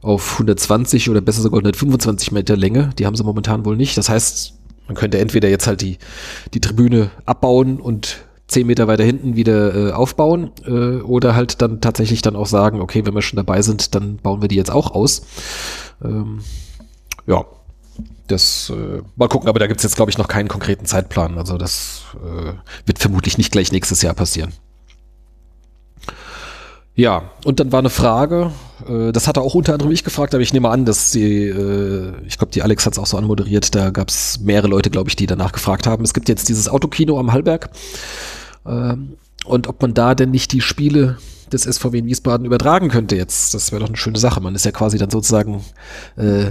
[0.02, 2.90] auf 120 oder besser sogar 125 Meter Länge.
[2.98, 3.96] Die haben sie momentan wohl nicht.
[3.96, 4.54] Das heißt,
[4.90, 5.98] man könnte entweder jetzt halt die,
[6.52, 11.80] die Tribüne abbauen und 10 Meter weiter hinten wieder äh, aufbauen äh, oder halt dann
[11.80, 14.72] tatsächlich dann auch sagen, okay, wenn wir schon dabei sind, dann bauen wir die jetzt
[14.72, 15.22] auch aus.
[16.02, 16.40] Ähm,
[17.28, 17.44] ja,
[18.26, 21.38] das äh, mal gucken, aber da gibt es jetzt, glaube ich, noch keinen konkreten Zeitplan.
[21.38, 22.54] Also das äh,
[22.84, 24.52] wird vermutlich nicht gleich nächstes Jahr passieren.
[27.00, 28.52] Ja, und dann war eine Frage,
[28.86, 32.12] äh, das hatte auch unter anderem ich gefragt, aber ich nehme an, dass sie, äh,
[32.26, 35.08] ich glaube, die Alex hat es auch so anmoderiert, da gab es mehrere Leute, glaube
[35.08, 36.04] ich, die danach gefragt haben.
[36.04, 37.70] Es gibt jetzt dieses Autokino am Hallberg
[38.66, 39.14] ähm,
[39.46, 41.16] und ob man da denn nicht die Spiele
[41.50, 43.54] des SVW in Wiesbaden übertragen könnte jetzt.
[43.54, 44.42] Das wäre doch eine schöne Sache.
[44.42, 45.64] Man ist ja quasi dann sozusagen
[46.18, 46.50] äh,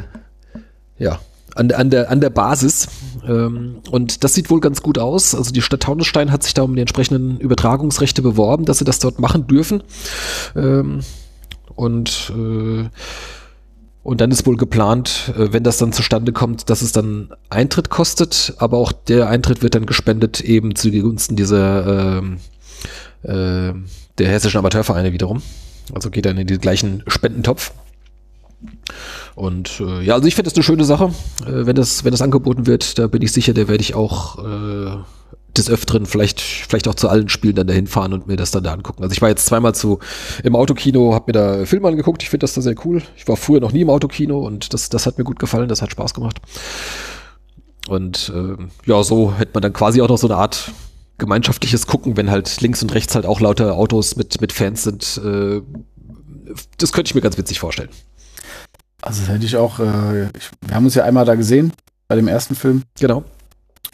[0.98, 1.20] ja,
[1.60, 2.88] an, an, der, an der Basis.
[3.28, 5.36] Ähm, und das sieht wohl ganz gut aus.
[5.36, 9.00] Also die Stadt Taunusstein hat sich da um die entsprechenden Übertragungsrechte beworben, dass sie das
[9.00, 9.84] dort machen dürfen.
[10.56, 11.02] Ähm,
[11.76, 12.90] und, äh,
[14.04, 17.90] und dann ist wohl geplant, äh, wenn das dann zustande kommt, dass es dann Eintritt
[17.90, 22.38] kostet, aber auch der Eintritt wird dann gespendet eben zu Gunsten dieser ähm,
[23.24, 23.74] äh,
[24.18, 25.42] der hessischen Amateurvereine wiederum.
[25.94, 27.72] Also geht dann in den gleichen Spendentopf.
[29.36, 31.12] Und äh, ja, also ich finde das eine schöne Sache.
[31.46, 34.44] Äh, wenn, das, wenn das angeboten wird, da bin ich sicher, da werde ich auch
[34.44, 34.98] äh,
[35.58, 38.64] des Öfteren vielleicht, vielleicht auch zu allen Spielen dann dahin fahren und mir das dann
[38.64, 39.04] da angucken.
[39.04, 40.00] Also ich war jetzt zweimal zu
[40.44, 42.24] im Autokino, habe mir da Filme angeguckt.
[42.24, 43.02] Ich finde das da sehr cool.
[43.18, 45.82] Ich war früher noch nie im Autokino und das, das hat mir gut gefallen, das
[45.82, 46.40] hat Spaß gemacht.
[47.88, 50.72] Und äh, ja, so hätte man dann quasi auch noch so eine Art
[51.18, 55.20] gemeinschaftliches Gucken, wenn halt links und rechts halt auch lauter Autos mit, mit Fans sind.
[55.24, 55.62] Äh,
[56.78, 57.90] das könnte ich mir ganz witzig vorstellen.
[59.02, 61.74] Also das hätte ich auch, äh, ich, wir haben uns ja einmal da gesehen
[62.08, 63.24] bei dem ersten Film Genau.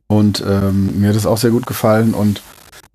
[0.08, 2.42] und ähm, mir hat es auch sehr gut gefallen und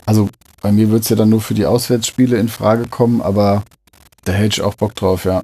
[0.06, 0.28] also
[0.60, 3.62] bei mir wird es ja dann nur für die Auswärtsspiele in Frage kommen, aber
[4.24, 5.42] da hätte ich auch Bock drauf, ja.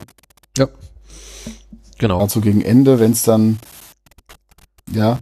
[1.99, 2.21] Genau.
[2.21, 3.59] Also gegen Ende, wenn es dann,
[4.93, 5.19] ja,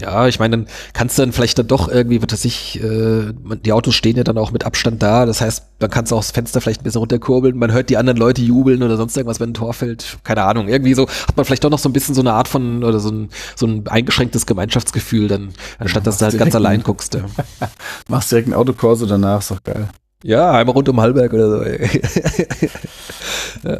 [0.00, 3.32] Ja, ich meine, dann kannst du dann vielleicht dann doch irgendwie, was weiß ich, äh,
[3.64, 5.26] die Autos stehen ja dann auch mit Abstand da.
[5.26, 7.56] Das heißt, dann kannst du auch das Fenster vielleicht ein bisschen runterkurbeln.
[7.56, 10.18] Man hört die anderen Leute jubeln oder sonst irgendwas, wenn ein Tor fällt.
[10.24, 10.68] Keine Ahnung.
[10.68, 13.00] Irgendwie so hat man vielleicht doch noch so ein bisschen so eine Art von oder
[13.00, 17.14] so ein, so ein eingeschränktes Gemeinschaftsgefühl, dann, anstatt dass du halt ganz allein ein- guckst.
[17.14, 17.22] Ja.
[18.08, 19.88] machst direkt einen Autokorso danach, ist doch geil.
[20.22, 21.64] ja, einmal rund um Hallberg oder so.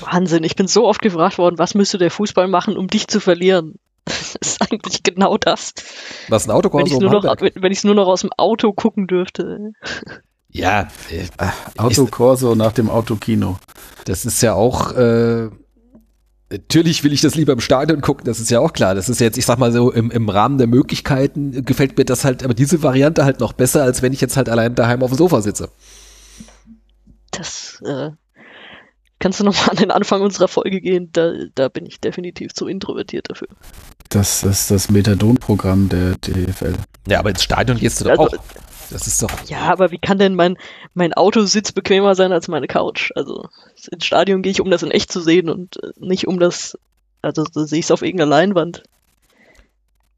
[0.00, 3.20] Wahnsinn, ich bin so oft gefragt worden, was müsste der Fußball machen, um dich zu
[3.20, 3.74] verlieren?
[4.16, 5.72] Das ist eigentlich genau das.
[6.28, 8.32] Was ein Wenn Autokorso ich um nur noch, wenn, wenn ich's nur noch aus dem
[8.36, 9.72] Auto gucken dürfte.
[10.48, 11.26] Ja, äh,
[11.76, 13.58] Autokorso nach dem Autokino.
[14.04, 15.50] das ist ja auch, äh,
[16.50, 18.94] natürlich will ich das lieber im Stadion gucken, das ist ja auch klar.
[18.94, 22.24] Das ist jetzt, ich sag mal so, im, im Rahmen der Möglichkeiten gefällt mir das
[22.24, 25.10] halt, aber diese Variante halt noch besser, als wenn ich jetzt halt allein daheim auf
[25.10, 25.68] dem Sofa sitze.
[27.32, 28.10] Das äh,
[29.18, 31.10] kannst du nochmal an den Anfang unserer Folge gehen.
[31.12, 33.48] Da, da bin ich definitiv zu introvertiert dafür.
[34.10, 36.74] Das, ist das Methadon-Programm der DFL.
[37.08, 38.42] Ja, aber ins Stadion gehst du doch Also- auch.
[38.88, 40.56] Das ist doch, Ja, aber wie kann denn mein,
[40.94, 43.10] mein Autositz bequemer sein als meine Couch?
[43.16, 43.48] Also
[43.90, 46.78] ins Stadion gehe ich, um das in echt zu sehen und äh, nicht um das,
[47.20, 48.84] also da sehe ich es auf irgendeiner Leinwand.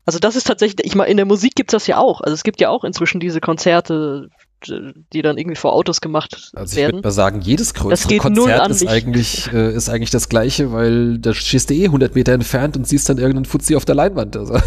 [0.05, 2.21] Also das ist tatsächlich, ich meine, in der Musik gibt's das ja auch.
[2.21, 4.29] Also es gibt ja auch inzwischen diese Konzerte,
[4.67, 6.97] die dann irgendwie vor Autos gemacht also ich werden.
[6.97, 10.11] würde mal sagen, jedes Das geht größere null Konzert an ist eigentlich, äh, ist eigentlich
[10.11, 13.77] das gleiche, weil da stehst du eh 100 Meter entfernt und siehst dann irgendeinen Fuzzi
[13.77, 14.37] auf der Leinwand.
[14.37, 14.59] Also.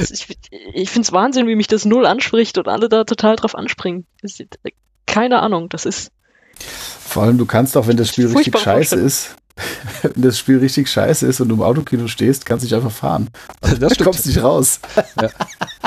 [0.00, 0.26] Ich,
[0.74, 4.06] ich finde es Wahnsinn, wie mich das null anspricht und alle da total drauf anspringen.
[4.22, 4.70] Das ist, äh,
[5.06, 6.10] keine Ahnung, das ist.
[6.58, 9.36] Vor allem, du kannst auch, wenn das Spiel richtig scheiße ist,
[10.02, 12.90] wenn das Spiel richtig scheiße ist und du im Autokino stehst, kannst du dich einfach
[12.90, 13.28] fahren.
[13.60, 14.04] Das Du stimmt.
[14.04, 14.80] kommst nicht raus.
[15.20, 15.28] Ja.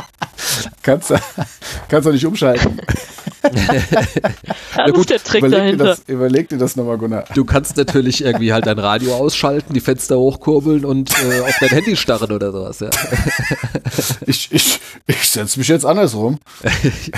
[0.83, 1.13] kannst,
[1.87, 2.79] kannst du nicht umschalten.
[4.75, 5.85] Das ist der Trick überleg dir dahinter.
[5.85, 7.25] das, überleg dir das nochmal, Gunnar.
[7.33, 11.69] Du kannst natürlich irgendwie halt dein Radio ausschalten, die Fenster hochkurbeln und äh, auf dein
[11.69, 12.79] Handy starren oder sowas.
[12.79, 12.89] Ja.
[14.27, 16.39] Ich, ich, ich setze mich jetzt andersrum.
[16.61, 16.69] Du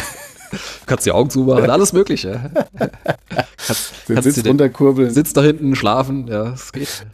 [0.86, 2.52] kannst die Augen zumachen, alles Mögliche.
[2.78, 7.06] kannst, Den kannst Sitz dir runterkurbeln Sitz da hinten, schlafen, ja, es geht.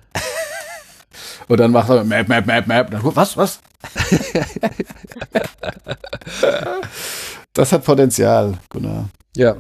[1.48, 2.92] und dann macht er Map, Map, Map, Map.
[2.92, 3.60] Dann, was, was?
[7.54, 9.10] das hat Potenzial, Gunnar.
[9.36, 9.58] Ja.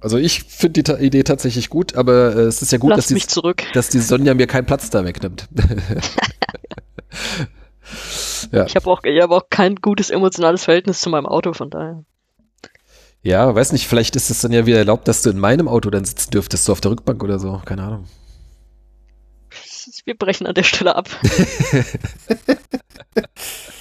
[0.00, 3.06] Also ich finde die Idee tatsächlich gut, aber äh, es ist ja gut, dass Lass
[3.08, 3.64] die, mich zurück.
[3.72, 5.48] dass die Sonja mir keinen Platz da wegnimmt.
[8.52, 8.64] ja.
[8.66, 12.04] Ich habe auch, ich hab auch kein gutes emotionales Verhältnis zu meinem Auto, von daher.
[13.22, 15.90] ja, weiß nicht, vielleicht ist es dann ja wieder erlaubt, dass du in meinem Auto
[15.90, 18.04] dann sitzen dürftest, so auf der Rückbank oder so, keine Ahnung.
[20.04, 21.08] Wir brechen an der Stelle ab.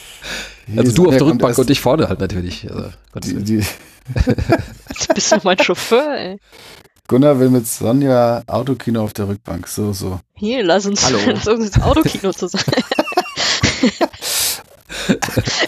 [0.76, 2.69] Also du auf der Rückbank und ich vorne halt natürlich.
[2.69, 2.89] Also,
[3.23, 3.65] Die, die,
[4.89, 6.39] Jetzt bist du mein Chauffeur, ey.
[7.07, 9.68] Gunnar will mit Sonja Autokino auf der Rückbank.
[9.68, 10.19] So, so.
[10.35, 11.19] Hier, lass uns, Hallo.
[11.27, 12.65] lass uns ins Autokino zusammen.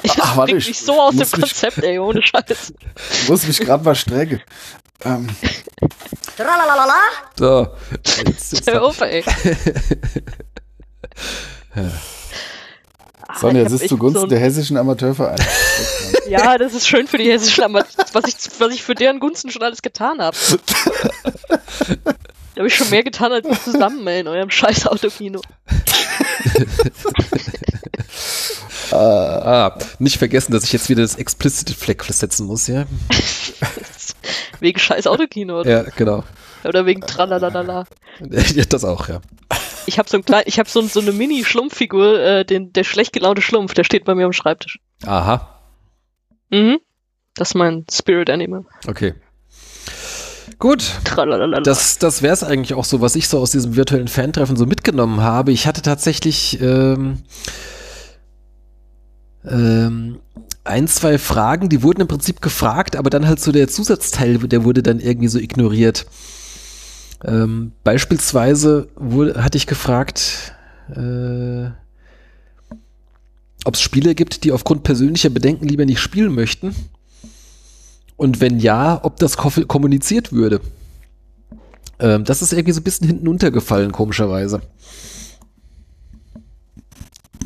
[0.03, 2.73] ich, Ach, warte, ich mich so aus dem muss mich- Konzept, ey, ohne Scheiß.
[3.23, 4.41] Ich muss mich gerade mal strecken.
[5.05, 5.29] Ähm,
[7.37, 7.67] so.
[8.25, 9.23] Jetzt, jetzt Hör auf, ey.
[11.75, 11.81] Ah,
[13.35, 15.43] Sonja, ich das ist zugunsten so der hessischen Amateurvereine.
[16.27, 19.49] Ja, das ist schön für die hessischen Amat was ich, was ich für deren Gunsten
[19.49, 20.37] schon alles getan habe.
[22.55, 25.41] Da habe ich schon mehr getan als ihr zusammen, ey, in eurem scheiß Autokino.
[28.91, 32.85] Ah, nicht vergessen, dass ich jetzt wieder das explicit Fleck setzen muss, ja?
[34.59, 35.69] Wegen scheiß Autokino, oder?
[35.69, 36.23] Ja, genau.
[36.63, 37.85] Oder wegen Tralalala.
[38.29, 39.21] Ja, das auch, ja.
[39.85, 43.13] Ich habe so ein klein, ich habe so, so eine Mini-Schlumpffigur, äh, den, der schlecht
[43.13, 44.79] gelaunte Schlumpf, der steht bei mir am Schreibtisch.
[45.05, 45.55] Aha,
[46.51, 46.79] Mhm.
[47.35, 48.65] Das ist mein Spirit Animal.
[48.87, 49.13] okay.
[50.57, 51.61] Gut, Tralalala.
[51.61, 54.65] das, das wäre es eigentlich auch so, was ich so aus diesem virtuellen Fan-Treffen so
[54.65, 55.53] mitgenommen habe.
[55.53, 57.19] Ich hatte tatsächlich ähm,
[59.45, 60.19] ähm,
[60.65, 64.65] ein, zwei Fragen, die wurden im Prinzip gefragt, aber dann halt so der Zusatzteil, der
[64.65, 66.05] wurde dann irgendwie so ignoriert.
[67.25, 70.53] Ähm, beispielsweise wurde, hatte ich gefragt,
[70.95, 71.65] äh,
[73.65, 76.73] ob es Spieler gibt, die aufgrund persönlicher Bedenken lieber nicht spielen möchten.
[78.15, 80.61] Und wenn ja, ob das ko- kommuniziert würde.
[81.99, 84.61] Ähm, das ist irgendwie so ein bisschen hinten untergefallen, komischerweise.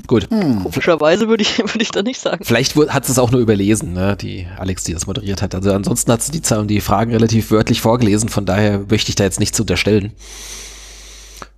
[0.08, 0.30] Gut.
[0.30, 2.44] Komischerweise würde ich, würde ich da nicht sagen.
[2.44, 5.56] Vielleicht hat sie es auch nur überlesen, ne, die Alex, die das moderiert hat.
[5.56, 9.16] Also ansonsten hat sie die, Zahlen- die Fragen relativ wörtlich vorgelesen, von daher möchte ich
[9.16, 10.12] da jetzt nichts unterstellen.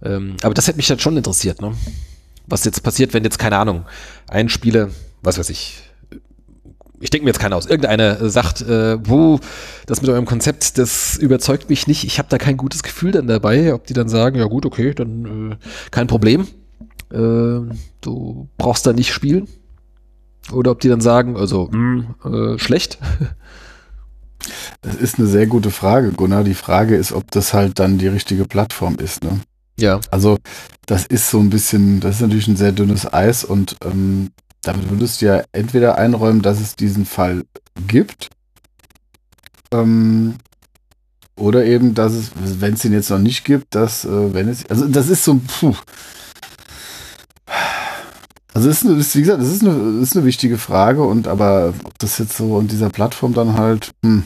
[0.04, 1.74] Ähm, aber das hätte mich dann schon interessiert, ne?
[2.48, 3.86] Was jetzt passiert, wenn jetzt, keine Ahnung,
[4.28, 4.90] ein Spieler,
[5.24, 5.78] was weiß ich,
[7.00, 9.40] ich denke mir jetzt keiner aus, irgendeiner sagt, äh, wo
[9.88, 13.28] das mit eurem Konzept, das überzeugt mich nicht, ich habe da kein gutes Gefühl dann
[13.28, 15.56] dabei, ob die dann sagen, ja gut, okay, dann äh,
[15.92, 16.48] kein Problem,
[17.12, 17.62] äh,
[18.02, 19.48] du brauchst da nicht spielen.
[20.52, 23.00] Oder ob die dann sagen, also, mh, äh, schlecht.
[24.82, 26.44] Das ist eine sehr gute Frage, Gunnar.
[26.44, 29.24] Die Frage ist, ob das halt dann die richtige Plattform ist.
[29.24, 29.40] Ne?
[29.80, 30.00] Ja.
[30.12, 30.38] Also,
[30.86, 34.30] das ist so ein bisschen, das ist natürlich ein sehr dünnes Eis und ähm,
[34.62, 37.44] damit würdest du ja entweder einräumen, dass es diesen Fall
[37.88, 38.30] gibt,
[39.72, 40.36] ähm,
[41.38, 44.66] oder eben, dass es, wenn es ihn jetzt noch nicht gibt, dass, äh, wenn es,
[44.70, 45.76] also das ist so, ein puh.
[48.56, 51.04] Also, das ist, eine, das ist, wie gesagt, das ist, eine, ist eine wichtige Frage
[51.04, 54.24] und aber ob das jetzt so in dieser Plattform dann halt, hm,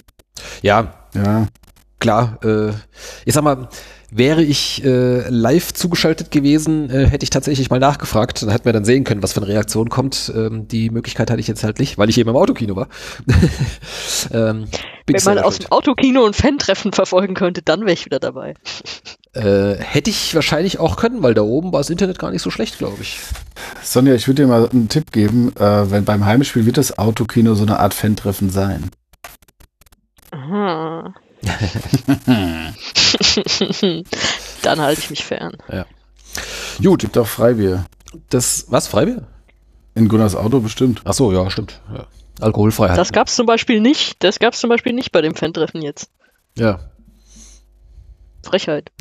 [0.61, 1.47] Ja, Ja,
[1.97, 2.69] klar, äh,
[3.26, 3.69] ich sag mal,
[4.11, 8.43] wäre ich äh, live zugeschaltet gewesen, äh, hätte ich tatsächlich mal nachgefragt.
[8.43, 10.31] Dann hätten wir dann sehen können, was für eine Reaktion kommt.
[10.35, 12.88] Ähm, die Möglichkeit hatte ich jetzt halt nicht, weil ich eben im Autokino war.
[14.31, 14.65] ähm,
[15.07, 18.53] Wenn ich man aus dem Autokino ein Fan-Treffen verfolgen könnte, dann wäre ich wieder dabei.
[19.34, 22.49] Äh, hätte ich wahrscheinlich auch können, weil da oben war das Internet gar nicht so
[22.49, 23.19] schlecht, glaube ich.
[23.84, 25.56] Sonja, ich würde dir mal einen Tipp geben.
[25.56, 28.89] Äh, wenn beim Heimspiel wird das Autokino so eine Art Fan-Treffen sein.
[30.31, 31.14] Aha.
[34.61, 35.57] dann halte ich mich fern.
[36.81, 37.85] Gut, Gibt auch Freibier.
[38.30, 39.27] das, was, Freibier?
[39.95, 41.01] In Gunnars Auto bestimmt.
[41.06, 41.81] Ach so, ja, stimmt.
[41.93, 42.07] Ja.
[42.39, 42.97] Alkoholfrei halt.
[42.97, 44.23] Das gab's zum Beispiel nicht.
[44.23, 46.10] Das gab's zum Beispiel nicht bei dem Fan-Treffen jetzt.
[46.57, 46.80] Ja.
[48.49, 48.91] Frechheit.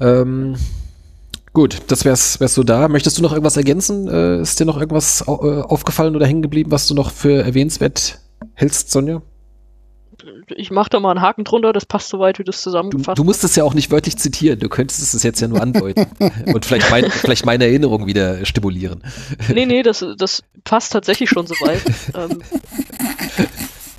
[0.00, 0.56] Ähm,
[1.52, 2.88] gut, das wär's, wär's so da.
[2.88, 4.08] Möchtest du noch irgendwas ergänzen?
[4.08, 7.42] Äh, ist dir noch irgendwas au äh, aufgefallen oder hängen geblieben, was du noch für
[7.42, 8.18] erwähnenswert
[8.54, 9.22] hältst, Sonja?
[10.56, 13.18] Ich mache da mal einen Haken drunter, das passt soweit, wie du es Du, zusammengefasst
[13.18, 16.06] du musst es ja auch nicht wörtlich zitieren, du könntest es jetzt ja nur andeuten
[16.46, 19.02] und vielleicht, mein, vielleicht meine Erinnerung wieder stimulieren.
[19.52, 21.82] Nee, nee, das, das passt tatsächlich schon soweit.
[22.14, 22.42] ähm,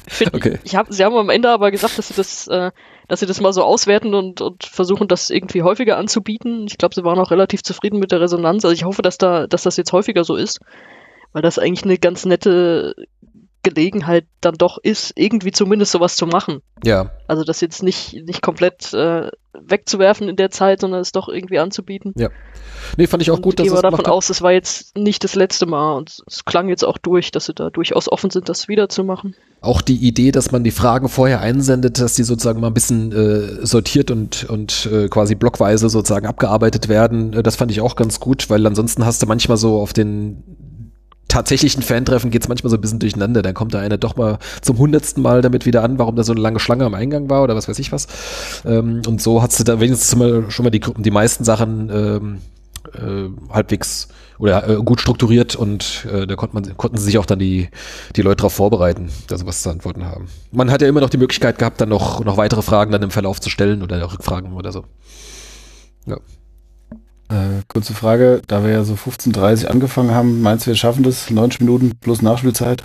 [0.10, 0.60] find, Okay.
[0.64, 2.72] ich hab, sie haben am Ende aber gesagt, dass sie das, äh,
[3.07, 6.65] dass sie das mal so auswerten und, und versuchen, das irgendwie häufiger anzubieten.
[6.68, 8.65] Ich glaube, sie waren auch relativ zufrieden mit der Resonanz.
[8.65, 10.60] Also ich hoffe, dass da, dass das jetzt häufiger so ist,
[11.31, 12.95] weil das eigentlich eine ganz nette
[13.64, 16.61] Gelegenheit dann doch ist, irgendwie zumindest sowas zu machen.
[16.84, 21.27] Ja, Also das jetzt nicht, nicht komplett äh, wegzuwerfen in der Zeit, sondern es doch
[21.27, 22.14] irgendwie anzubieten.
[22.98, 24.14] nee, fand ich auch und gut, dass gehe es mal davon gemacht hat.
[24.14, 27.45] aus, es war jetzt nicht das letzte Mal und es klang jetzt auch durch, dass
[27.45, 29.36] sie da durchaus offen sind, das wieder zu machen.
[29.61, 33.11] Auch die Idee, dass man die Fragen vorher einsendet, dass die sozusagen mal ein bisschen
[33.11, 37.98] äh, sortiert und, und äh, quasi blockweise sozusagen abgearbeitet werden, äh, das fand ich auch
[37.98, 40.44] ganz gut, weil ansonsten hast du manchmal so auf den
[41.30, 43.41] tatsächlichen Fantreffen geht's manchmal so ein bisschen durcheinander.
[43.41, 46.34] Dann kommt da einer doch mal zum hundertsten Mal damit wieder an, warum da so
[46.34, 48.07] eine lange Schlange am Eingang war oder was weiß ich was.
[48.65, 50.11] Ähm, und so hast du da wenigstens
[50.51, 52.38] schon mal die, die meisten Sachen ähm,
[52.93, 57.39] äh, halbwegs oder äh, gut strukturiert und äh, da konnte man, konnten sich auch dann
[57.39, 57.69] die,
[58.15, 60.27] die Leute darauf vorbereiten, da sowas zu antworten haben.
[60.51, 63.11] Man hat ja immer noch die Möglichkeit gehabt, dann noch, noch weitere Fragen dann im
[63.11, 64.85] Verlauf zu stellen oder Rückfragen oder so.
[67.30, 71.30] Äh, kurze Frage, da wir ja so 15.30 angefangen haben, meinst du, wir schaffen das?
[71.30, 72.84] 90 Minuten plus Nachspielzeit?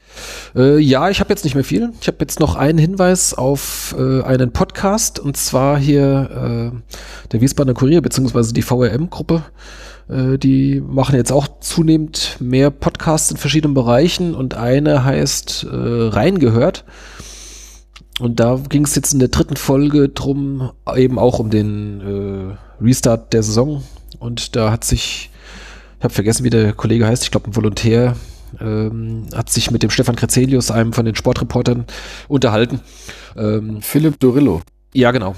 [0.55, 1.93] Äh, ja, ich habe jetzt nicht mehr viel.
[2.03, 7.41] Ich habe jetzt noch einen Hinweis auf äh, einen Podcast und zwar hier äh, der
[7.41, 9.45] Wiesbadener Kurier beziehungsweise die VRM-Gruppe.
[10.11, 15.75] Äh, die machen jetzt auch zunehmend mehr Podcasts in verschiedenen Bereichen und eine heißt äh,
[15.75, 16.85] Reingehört.
[18.21, 22.83] Und da ging es jetzt in der dritten Folge drum, eben auch um den äh,
[22.85, 23.83] Restart der Saison.
[24.19, 25.31] Und da hat sich,
[25.99, 28.16] ich habe vergessen, wie der Kollege heißt, ich glaube ein Volontär,
[28.61, 31.85] ähm, hat sich mit dem Stefan Krezelius, einem von den Sportreportern,
[32.28, 32.81] unterhalten.
[33.36, 34.62] Ähm, Philipp Dorillo.
[34.93, 35.35] ja, genau.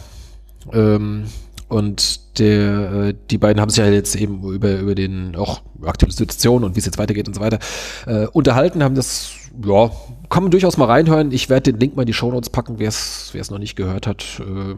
[0.72, 1.24] Ähm,
[1.68, 6.12] und der, äh, die beiden haben sich ja jetzt eben über, über den auch aktuelle
[6.12, 7.58] Situation und wie es jetzt weitergeht und so weiter
[8.06, 9.32] äh, unterhalten, haben das,
[9.64, 9.90] ja,
[10.28, 11.32] kann man durchaus mal reinhören.
[11.32, 13.74] Ich werde den Link mal in die Shownotes packen, wer es wer es noch nicht
[13.74, 14.24] gehört hat.
[14.40, 14.76] Äh,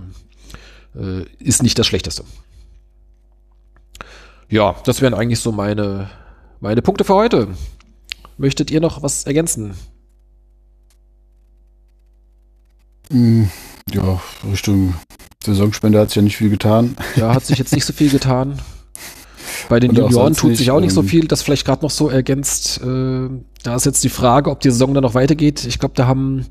[0.99, 2.25] äh, ist nicht das Schlechteste.
[4.49, 6.09] Ja, das wären eigentlich so meine,
[6.61, 7.49] meine Punkte für heute.
[8.39, 9.75] Möchtet ihr noch was ergänzen?
[13.11, 13.51] Hm,
[13.93, 14.21] ja,
[14.51, 14.95] Richtung
[15.45, 16.97] Saisonspende hat sich ja nicht viel getan.
[17.17, 18.59] Da hat sich jetzt nicht so viel getan.
[19.69, 21.91] Bei den Und Junioren tut sich auch nicht so ähm, viel, das vielleicht gerade noch
[21.91, 22.81] so ergänzt.
[22.83, 23.29] Äh,
[23.63, 25.65] da ist jetzt die Frage, ob die Saison dann noch weitergeht.
[25.65, 26.47] Ich glaube, da haben,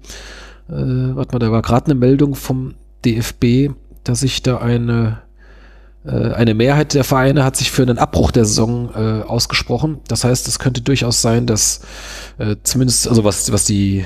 [0.70, 0.74] äh,
[1.16, 2.76] warte mal, da war gerade eine Meldung vom
[3.06, 3.72] DFB,
[4.04, 5.22] dass sich da eine,
[6.10, 10.00] eine Mehrheit der Vereine hat sich für einen Abbruch der Saison äh, ausgesprochen.
[10.08, 11.82] Das heißt, es könnte durchaus sein, dass
[12.38, 14.06] äh, zumindest, also was, was die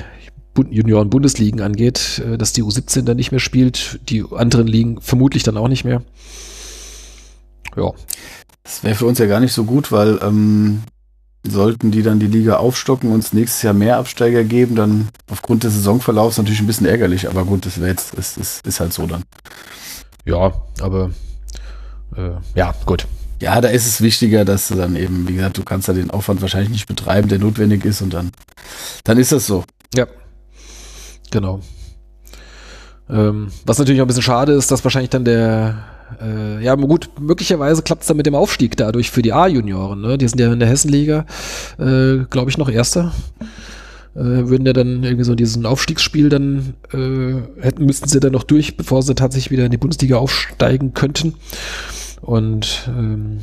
[0.54, 5.42] Bund Junioren-Bundesligen angeht, äh, dass die U17 dann nicht mehr spielt, die anderen Ligen vermutlich
[5.42, 6.02] dann auch nicht mehr.
[7.76, 7.90] Ja.
[8.64, 10.82] Das wäre für uns ja gar nicht so gut, weil ähm,
[11.46, 15.64] sollten die dann die Liga aufstocken und es nächstes Jahr mehr Absteiger geben, dann aufgrund
[15.64, 17.28] des Saisonverlaufs natürlich ein bisschen ärgerlich.
[17.28, 19.24] Aber gut, das wäre jetzt, ist, ist, ist halt so dann.
[20.24, 21.10] Ja, aber
[22.16, 23.06] äh, ja, gut.
[23.40, 26.10] Ja, da ist es wichtiger, dass du dann eben, wie gesagt, du kannst da den
[26.10, 28.30] Aufwand wahrscheinlich nicht betreiben, der notwendig ist und dann,
[29.04, 29.64] dann ist das so.
[29.94, 30.06] Ja.
[31.30, 31.60] Genau.
[33.10, 35.84] Ähm, was natürlich auch ein bisschen schade ist, dass wahrscheinlich dann der
[36.20, 40.00] äh, ja, gut, möglicherweise klappt es dann mit dem Aufstieg dadurch für die A-Junioren.
[40.00, 40.18] Ne?
[40.18, 41.26] Die sind ja in der Hessenliga,
[41.78, 43.12] äh, glaube ich, noch Erster.
[44.14, 48.44] Äh, würden ja dann irgendwie so diesen Aufstiegsspiel dann äh, hätten müssten sie dann noch
[48.44, 51.34] durch, bevor sie tatsächlich wieder in die Bundesliga aufsteigen könnten.
[52.22, 53.40] Und ähm,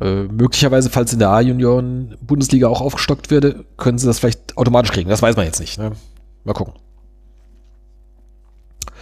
[0.00, 4.92] äh, möglicherweise, falls in der A-Junioren Bundesliga auch aufgestockt würde, können sie das vielleicht automatisch
[4.92, 5.10] kriegen.
[5.10, 5.78] Das weiß man jetzt nicht.
[5.78, 5.92] Ne?
[6.44, 6.74] Mal gucken.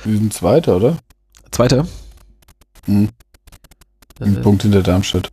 [0.05, 0.97] Wir sind Zweiter, oder?
[1.51, 1.87] Zweiter?
[2.87, 3.11] Hm.
[4.19, 5.29] Ein Äh, Punkt hinter Darmstadt.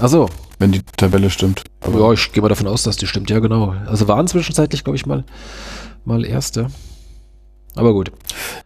[0.00, 0.28] ach so.
[0.58, 1.62] Wenn die Tabelle stimmt.
[1.80, 3.30] Aber Ja, ich gehe mal davon aus, dass die stimmt.
[3.30, 3.74] Ja, genau.
[3.86, 5.24] Also waren zwischenzeitlich, glaube ich, mal,
[6.04, 6.66] mal Erste.
[7.76, 8.10] Aber gut.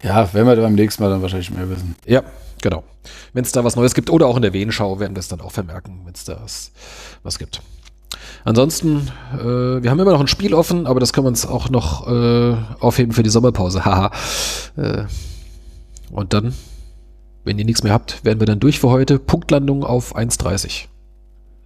[0.02, 1.94] ja, werden wir beim nächsten Mal dann wahrscheinlich mehr wissen.
[2.06, 2.22] Ja,
[2.62, 2.84] genau.
[3.32, 5.40] Wenn es da was Neues gibt oder auch in der Wehenschau werden wir es dann
[5.40, 6.72] auch vermerken, wenn es da was,
[7.22, 7.60] was gibt.
[8.44, 11.68] Ansonsten, äh, wir haben immer noch ein Spiel offen, aber das können wir uns auch
[11.68, 13.84] noch äh, aufheben für die Sommerpause.
[13.84, 14.10] Haha.
[14.76, 15.04] äh,
[16.10, 16.54] und dann,
[17.44, 19.18] wenn ihr nichts mehr habt, werden wir dann durch für heute.
[19.18, 20.86] Punktlandung auf 1,30.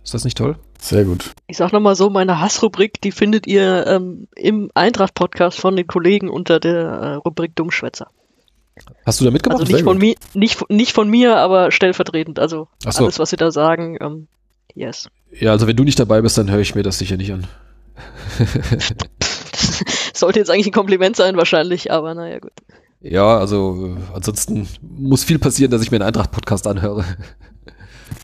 [0.04, 0.56] Ist das nicht toll?
[0.80, 1.32] Sehr gut.
[1.48, 6.30] Ich sag nochmal so, meine Hassrubrik, die findet ihr ähm, im Eintracht-Podcast von den Kollegen
[6.30, 8.10] unter der äh, Rubrik Dummschwätzer.
[9.04, 9.60] Hast du da mitgemacht?
[9.60, 12.38] Also nicht von, mir, nicht, nicht von mir, aber stellvertretend.
[12.38, 13.04] Also so.
[13.04, 14.28] alles, was sie da sagen, ähm,
[14.74, 15.08] yes.
[15.32, 17.46] Ja, also wenn du nicht dabei bist, dann höre ich mir das sicher nicht an.
[20.14, 22.52] Sollte jetzt eigentlich ein Kompliment sein, wahrscheinlich, aber naja, gut.
[23.00, 27.04] Ja, also äh, ansonsten muss viel passieren, dass ich mir einen Eintracht-Podcast anhöre.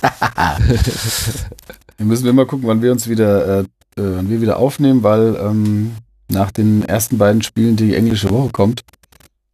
[1.97, 3.66] Wir müssen wir mal gucken, wann wir uns wieder, äh, äh,
[3.97, 5.93] wann wir wieder aufnehmen, weil ähm,
[6.29, 8.83] nach den ersten beiden Spielen die englische Woche kommt.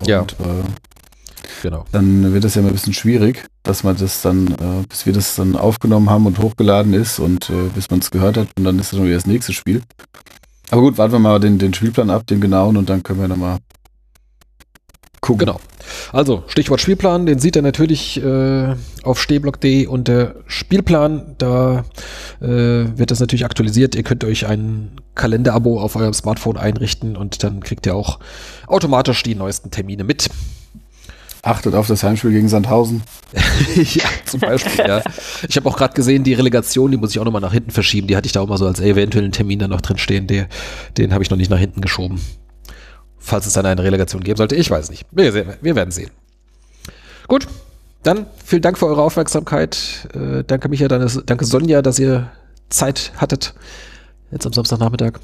[0.07, 0.21] Ja.
[0.21, 0.65] Und, äh,
[1.63, 1.85] Genau.
[1.93, 5.13] dann wird das ja mal ein bisschen schwierig, dass man das dann, äh, bis wir
[5.13, 8.65] das dann aufgenommen haben und hochgeladen ist und äh, bis man es gehört hat und
[8.65, 9.83] dann ist das schon wieder das nächste Spiel.
[10.71, 13.29] Aber gut, warten wir mal den, den Spielplan ab, den genauen und dann können wir
[13.29, 13.59] dann mal
[15.21, 15.47] gucken.
[15.47, 15.61] Genau.
[16.13, 21.35] Also, Stichwort Spielplan, den sieht ihr natürlich äh, auf stehblock.de unter Spielplan.
[21.39, 21.85] Da
[22.41, 23.95] äh, wird das natürlich aktualisiert.
[23.95, 28.19] Ihr könnt euch ein Kalenderabo auf eurem Smartphone einrichten und dann kriegt ihr auch
[28.67, 30.29] automatisch die neuesten Termine mit.
[31.43, 33.03] Achtet auf das Heimspiel gegen Sandhausen.
[33.75, 35.03] ja, zum Beispiel, ja.
[35.49, 38.09] Ich habe auch gerade gesehen, die Relegation, die muss ich auch nochmal nach hinten verschieben.
[38.09, 40.27] Die hatte ich da auch mal so als eventuellen Termin dann noch drin stehen.
[40.27, 40.49] Der,
[40.99, 42.21] den habe ich noch nicht nach hinten geschoben.
[43.23, 45.07] Falls es dann eine Relegation geben sollte, ich weiß nicht.
[45.13, 46.11] Wir, sehen- wir werden sehen.
[47.29, 47.47] Gut,
[48.03, 50.09] dann vielen Dank für eure Aufmerksamkeit.
[50.15, 52.31] Äh, danke Micha, danke Sonja, dass ihr
[52.71, 53.55] Zeit hattet.
[54.31, 55.21] Jetzt am Samstagnachmittag.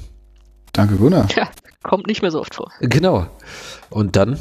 [0.73, 1.27] Danke, Gunnar.
[1.27, 1.49] Tja,
[1.81, 2.71] kommt nicht mehr so oft vor.
[2.81, 3.25] Genau.
[3.89, 4.37] Und dann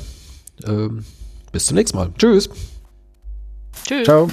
[0.66, 1.05] ähm,
[1.51, 2.11] bis zum nächsten Mal.
[2.19, 2.51] Tschüss.
[3.87, 4.05] Tschüss.
[4.05, 4.28] Ciao.